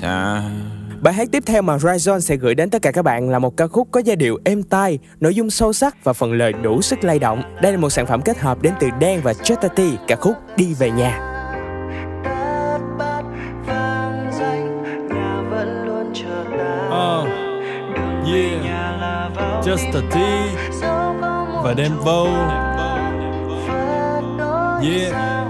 time. 0.00 0.50
Bài 1.02 1.14
hát 1.14 1.28
tiếp 1.32 1.42
theo 1.46 1.62
mà 1.62 1.76
Ryzon 1.76 2.20
sẽ 2.20 2.36
gửi 2.36 2.54
đến 2.54 2.70
tất 2.70 2.82
cả 2.82 2.92
các 2.92 3.02
bạn 3.02 3.30
là 3.30 3.38
một 3.38 3.56
ca 3.56 3.66
khúc 3.66 3.88
có 3.90 4.00
giai 4.00 4.16
điệu 4.16 4.38
êm 4.44 4.62
tai, 4.62 4.98
nội 5.20 5.34
dung 5.34 5.50
sâu 5.50 5.72
sắc 5.72 6.04
và 6.04 6.12
phần 6.12 6.32
lời 6.32 6.52
đủ 6.52 6.82
sức 6.82 7.04
lay 7.04 7.18
động. 7.18 7.42
Đây 7.62 7.72
là 7.72 7.78
một 7.78 7.90
sản 7.90 8.06
phẩm 8.06 8.22
kết 8.22 8.38
hợp 8.38 8.62
đến 8.62 8.74
từ 8.80 8.88
Dan 9.00 9.20
và 9.20 9.34
Chotati, 9.34 9.90
ca 10.08 10.16
khúc 10.16 10.34
Đi 10.56 10.74
về 10.74 10.90
nhà. 10.90 11.26
Uh, 16.88 17.28
yeah, 18.26 18.64
just 19.64 19.94
a 19.94 20.00
T 20.10 20.16
và 21.64 21.74
Demvo. 21.76 22.26
Yeah, 24.82 25.49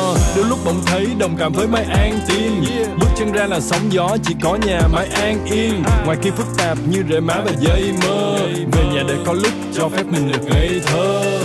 đôi 0.35 0.45
lúc 0.45 0.59
bỗng 0.65 0.81
thấy 0.85 1.07
đồng 1.19 1.35
cảm 1.39 1.53
với 1.53 1.67
mái 1.67 1.83
an 1.83 2.19
tim. 2.27 2.63
Bước 2.99 3.09
chân 3.15 3.31
ra 3.31 3.47
là 3.47 3.59
sóng 3.59 3.81
gió, 3.89 4.17
chỉ 4.23 4.35
có 4.41 4.57
nhà 4.67 4.81
mái 4.93 5.07
an 5.07 5.45
yên. 5.45 5.83
Ngoài 6.05 6.17
kia 6.21 6.31
phức 6.31 6.47
tạp 6.57 6.77
như 6.89 7.03
rễ 7.09 7.19
má 7.19 7.41
và 7.45 7.51
dây 7.59 7.93
mơ. 8.03 8.37
Về 8.71 8.83
nhà 8.93 9.03
để 9.07 9.15
có 9.25 9.33
lúc 9.33 9.53
cho 9.73 9.89
phép 9.89 10.03
mình 10.11 10.31
được 10.31 10.45
ngây 10.49 10.81
thơ. 10.85 11.39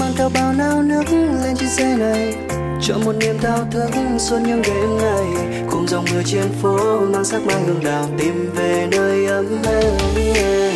mang 0.00 0.12
theo 0.16 0.30
bao 0.34 0.52
nao 0.52 0.82
nước 0.82 1.04
lên 1.42 1.56
chiếc 1.56 1.68
xe 1.68 1.96
này 1.96 2.34
cho 2.80 2.98
một 3.04 3.12
niềm 3.12 3.38
thao 3.42 3.66
thức 3.70 3.90
suốt 4.18 4.38
những 4.46 4.62
đêm 4.62 4.96
ngày 4.98 5.26
cùng 5.70 5.88
dòng 5.88 6.04
mưa 6.12 6.22
trên 6.24 6.52
phố 6.62 7.00
mang 7.00 7.24
sắc 7.24 7.42
mai 7.46 7.60
hương 7.66 7.84
đào 7.84 8.08
tìm 8.18 8.50
về 8.54 8.88
nơi 8.90 9.26
ấm 9.26 9.62
êm 9.64 10.75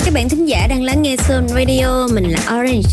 Chào 0.00 0.04
các 0.06 0.14
bạn 0.14 0.28
thính 0.28 0.48
giả 0.48 0.66
đang 0.66 0.82
lắng 0.82 1.02
nghe 1.02 1.16
Sun 1.16 1.48
Radio, 1.48 2.06
mình 2.14 2.24
là 2.24 2.38
Orange. 2.38 2.88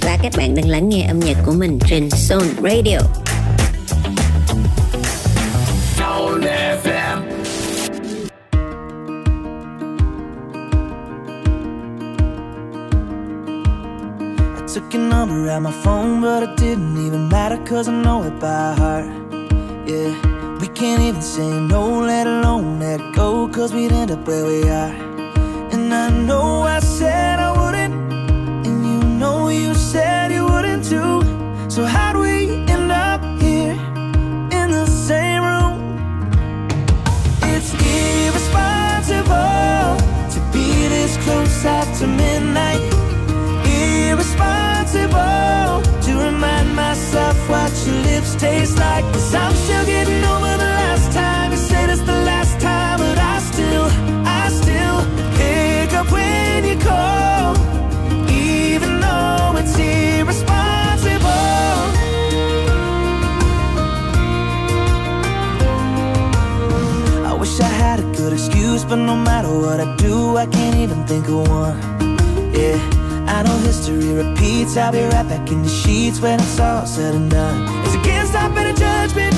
Và 0.00 0.18
các 0.22 0.32
bạn 0.36 0.54
đang 0.54 0.68
lắng 0.68 0.88
nghe 0.88 1.06
âm 1.06 1.20
nhạc 1.20 1.36
của 1.46 1.52
mình 1.52 1.78
trên 1.88 2.10
Sun 2.10 2.42
Radio. 2.62 2.98
Took 14.74 14.94
your 14.94 15.02
number 15.02 15.52
out 15.54 15.62
my 15.62 15.70
phone, 15.84 16.20
but 16.20 16.42
it 16.42 16.56
didn't 16.56 17.06
even 17.06 17.28
matter 17.28 17.58
cause 17.70 17.90
I 17.90 18.02
know 18.02 18.22
it 18.22 18.32
by 18.40 18.74
heart. 18.78 19.04
Yeah, 19.86 20.29
can't 20.80 21.02
even 21.02 21.20
say 21.20 21.60
no, 21.60 22.00
let 22.00 22.26
alone 22.26 22.80
let 22.80 23.00
go, 23.14 23.46
cause 23.48 23.74
we'd 23.74 23.92
end 23.92 24.10
up 24.10 24.26
where 24.26 24.46
we 24.46 24.62
are. 24.62 24.94
And 25.74 25.92
I 25.92 26.08
know 26.08 26.62
I 26.62 26.80
said 26.80 27.38
I 27.38 27.50
wouldn't, 27.60 27.94
and 28.66 28.86
you 28.86 29.02
know 29.18 29.50
you 29.50 29.74
said 29.74 30.32
you 30.32 30.46
wouldn't 30.46 30.82
too. 30.82 31.22
So 31.68 31.84
how'd 31.84 32.16
we 32.16 32.54
end 32.74 32.90
up 32.90 33.20
here 33.42 33.76
in 34.58 34.70
the 34.70 34.86
same 34.86 35.42
room? 35.50 35.76
It's 37.52 37.74
irresponsible 37.74 39.98
to 40.34 40.40
be 40.50 40.88
this 40.88 41.14
close 41.24 41.62
after 41.66 42.06
midnight. 42.06 42.80
Irresponsible 43.66 45.82
to 46.06 46.12
remind 46.24 46.74
myself 46.74 47.36
what 47.50 47.70
your 47.84 47.96
lips 48.08 48.34
taste 48.36 48.78
like. 48.78 48.89
Think 71.10 71.26
of 71.26 71.48
one. 71.48 71.76
Yeah, 72.54 72.78
I 73.26 73.42
know 73.42 73.56
history 73.66 74.12
repeats. 74.12 74.76
I'll 74.76 74.92
be 74.92 75.02
right 75.02 75.28
back 75.28 75.50
in 75.50 75.62
the 75.62 75.68
sheets 75.68 76.20
when 76.20 76.38
it's 76.38 76.60
all 76.60 76.86
said 76.86 77.16
and 77.16 77.28
done. 77.28 77.66
It's 77.84 77.96
against 77.96 78.36
our 78.36 78.48
better 78.50 78.72
judgment. 78.78 79.29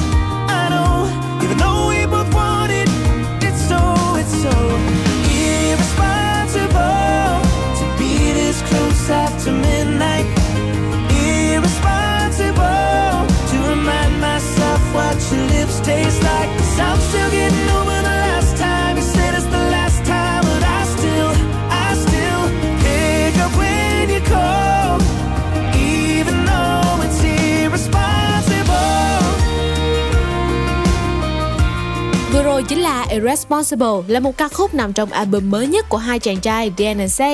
Irresponsible 33.12 33.88
là 34.08 34.20
một 34.20 34.38
ca 34.38 34.48
khúc 34.48 34.74
nằm 34.74 34.94
trong 34.94 35.12
album 35.12 35.52
mới 35.52 35.68
nhất 35.68 35.90
của 35.90 35.98
hai 35.98 36.20
chàng 36.20 36.40
trai 36.40 36.72
DNC 36.78 37.26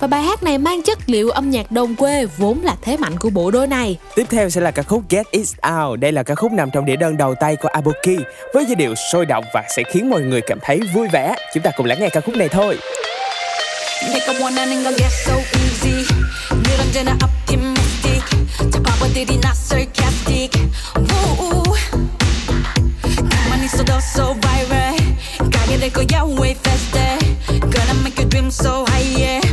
và 0.00 0.06
bài 0.06 0.22
hát 0.22 0.42
này 0.42 0.58
mang 0.58 0.82
chất 0.82 0.98
liệu 1.06 1.30
âm 1.30 1.50
nhạc 1.50 1.72
đồng 1.72 1.96
quê 1.96 2.26
vốn 2.36 2.60
là 2.62 2.76
thế 2.82 2.96
mạnh 2.96 3.18
của 3.18 3.30
bộ 3.30 3.50
đôi 3.50 3.66
này. 3.66 3.98
Tiếp 4.14 4.26
theo 4.30 4.50
sẽ 4.50 4.60
là 4.60 4.70
ca 4.70 4.82
khúc 4.82 5.02
Get 5.10 5.30
It 5.30 5.48
Out. 5.82 6.00
Đây 6.00 6.12
là 6.12 6.22
ca 6.22 6.34
khúc 6.34 6.52
nằm 6.52 6.70
trong 6.70 6.84
đĩa 6.84 6.96
đơn 6.96 7.16
đầu 7.16 7.34
tay 7.40 7.56
của 7.56 7.68
Aboki 7.68 8.20
với 8.54 8.64
giai 8.64 8.74
điệu 8.74 8.94
sôi 9.12 9.26
động 9.26 9.44
và 9.54 9.64
sẽ 9.76 9.82
khiến 9.92 10.10
mọi 10.10 10.20
người 10.20 10.40
cảm 10.40 10.58
thấy 10.62 10.80
vui 10.94 11.08
vẻ. 11.12 11.34
Chúng 11.54 11.62
ta 11.62 11.70
cùng 11.76 11.86
lắng 11.86 12.00
nghe 12.00 12.08
ca 12.08 12.20
khúc 12.20 12.36
này 12.36 12.48
thôi. 12.48 12.78
내가 14.08 14.32
원하는 14.40 14.82
건 14.82 14.96
get 14.96 15.10
so 15.10 15.34
easy 15.34 16.04
늘 16.62 16.80
언제나 16.80 17.12
optimistic 17.22 18.22
잡아버들이 18.72 19.38
not 19.44 19.54
sarcastic 19.54 20.50
Woo. 20.94 21.62
가만히 23.30 23.64
있어도 23.66 23.92
so 24.00 24.32
viral 24.34 24.93
higher 25.65 25.77
they 25.77 25.89
go 25.89 26.01
your 26.01 26.27
way 26.27 26.53
faster 26.53 27.17
gonna 27.59 27.93
make 28.03 28.17
your 28.17 28.27
dreams 28.27 28.55
so 28.55 28.85
high, 28.87 28.99
yeah. 29.17 29.44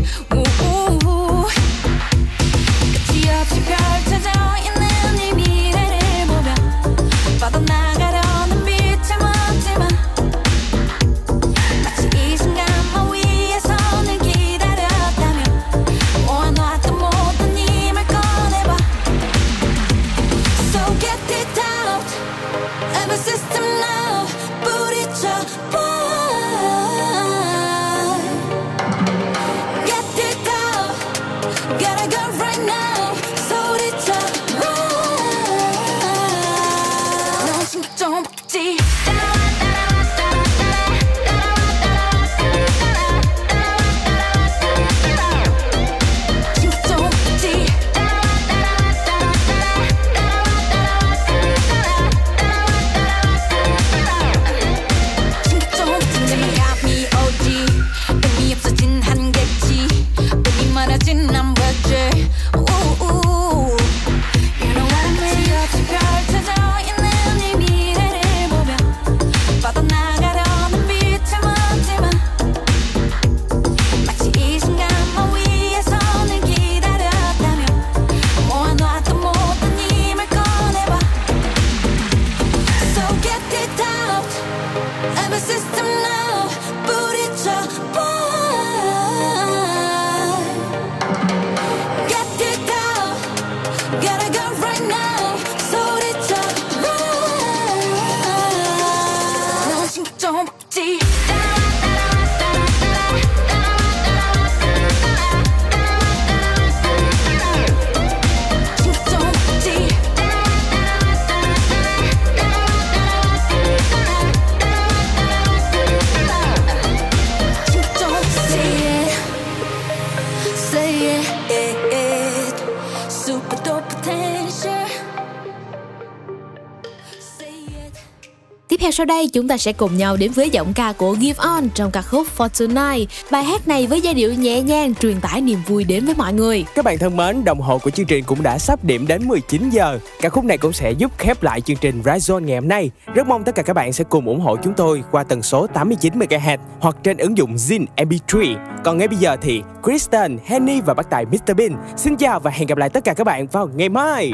Theo 128.82 128.90
sau 128.90 129.06
đây 129.06 129.28
chúng 129.32 129.48
ta 129.48 129.56
sẽ 129.56 129.72
cùng 129.72 129.96
nhau 129.96 130.16
đến 130.16 130.32
với 130.32 130.50
giọng 130.50 130.72
ca 130.72 130.92
của 130.92 131.16
Give 131.20 131.38
On 131.38 131.68
trong 131.74 131.90
ca 131.90 132.02
khúc 132.02 132.26
For 132.36 132.48
Tonight. 132.48 133.08
Bài 133.30 133.44
hát 133.44 133.68
này 133.68 133.86
với 133.86 134.00
giai 134.00 134.14
điệu 134.14 134.34
nhẹ 134.34 134.60
nhàng 134.60 134.94
truyền 134.94 135.20
tải 135.20 135.40
niềm 135.40 135.58
vui 135.66 135.84
đến 135.84 136.04
với 136.04 136.14
mọi 136.14 136.32
người. 136.32 136.64
Các 136.74 136.84
bạn 136.84 136.98
thân 136.98 137.16
mến, 137.16 137.44
đồng 137.44 137.60
hồ 137.60 137.78
của 137.78 137.90
chương 137.90 138.06
trình 138.06 138.24
cũng 138.24 138.42
đã 138.42 138.58
sắp 138.58 138.84
điểm 138.84 139.06
đến 139.06 139.28
19 139.28 139.70
giờ. 139.70 139.98
Ca 140.20 140.28
khúc 140.28 140.44
này 140.44 140.58
cũng 140.58 140.72
sẽ 140.72 140.90
giúp 140.90 141.12
khép 141.18 141.42
lại 141.42 141.60
chương 141.60 141.76
trình 141.76 142.02
Rise 142.04 142.34
Zone 142.34 142.44
ngày 142.44 142.56
hôm 142.56 142.68
nay. 142.68 142.90
Rất 143.14 143.26
mong 143.26 143.44
tất 143.44 143.54
cả 143.54 143.62
các 143.62 143.72
bạn 143.72 143.92
sẽ 143.92 144.04
cùng 144.04 144.26
ủng 144.26 144.40
hộ 144.40 144.56
chúng 144.56 144.74
tôi 144.74 145.02
qua 145.10 145.24
tần 145.24 145.42
số 145.42 145.66
89 145.66 146.18
MHz 146.18 146.58
hoặc 146.80 146.96
trên 147.02 147.16
ứng 147.16 147.36
dụng 147.36 147.56
Zin 147.56 147.84
MP3. 147.96 148.56
Còn 148.84 148.98
ngay 148.98 149.08
bây 149.08 149.16
giờ 149.16 149.36
thì 149.42 149.62
Kristen, 149.82 150.38
Henny 150.44 150.80
và 150.80 150.94
bác 150.94 151.10
tài 151.10 151.24
Mr 151.26 151.56
Bean 151.56 151.72
xin 151.96 152.16
chào 152.16 152.40
và 152.40 152.50
hẹn 152.50 152.66
gặp 152.66 152.78
lại 152.78 152.88
tất 152.88 153.04
cả 153.04 153.14
các 153.14 153.24
bạn 153.24 153.46
vào 153.46 153.68
ngày 153.74 153.88
mai. 153.88 154.32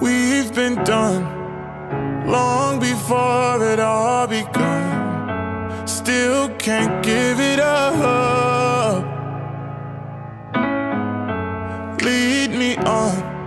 We've 0.00 0.54
been 0.56 0.76
done 0.86 1.43
long 2.26 2.80
before 2.80 3.64
it 3.64 3.80
all 3.80 4.26
begun. 4.26 5.86
Still 5.86 6.48
can't 6.56 7.04
give 7.04 7.40
it 7.40 7.60
up. 7.60 9.04
Lead 12.02 12.50
me 12.50 12.76
on, 12.78 13.46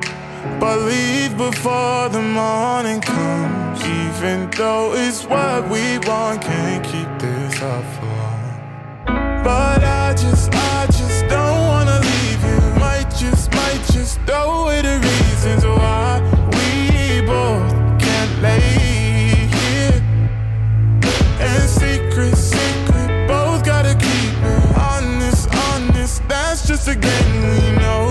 but 0.60 0.80
leave 0.80 1.38
before 1.38 2.10
the 2.10 2.22
morning 2.22 3.02
comes. 3.02 3.84
Even 3.84 4.50
though 4.52 4.94
it's 4.94 5.26
what 5.26 5.70
we 5.70 6.00
want, 6.08 6.42
can't 6.42 6.84
keep 6.84 7.10
this 7.20 7.62
up 7.62 7.84
for 7.96 8.06
long. 8.06 9.44
But 9.44 9.84
I 9.84 10.14
just, 10.14 10.54
I 10.54 10.86
just 10.88 11.28
don't 11.28 11.68
wanna 11.68 12.00
leave 12.00 12.44
you. 12.44 12.80
Might 12.80 13.10
just, 13.16 13.52
might 13.54 13.84
just 13.94 14.20
throw 14.22 14.64
away 14.64 14.82
the 14.82 14.98
reasons 15.00 15.66
why 15.66 16.22
we 16.52 17.22
both 17.26 17.77
That's 26.88 27.02
just 27.02 27.06
a 27.06 27.22
game 27.22 27.42
we 27.42 27.80
know 27.82 28.07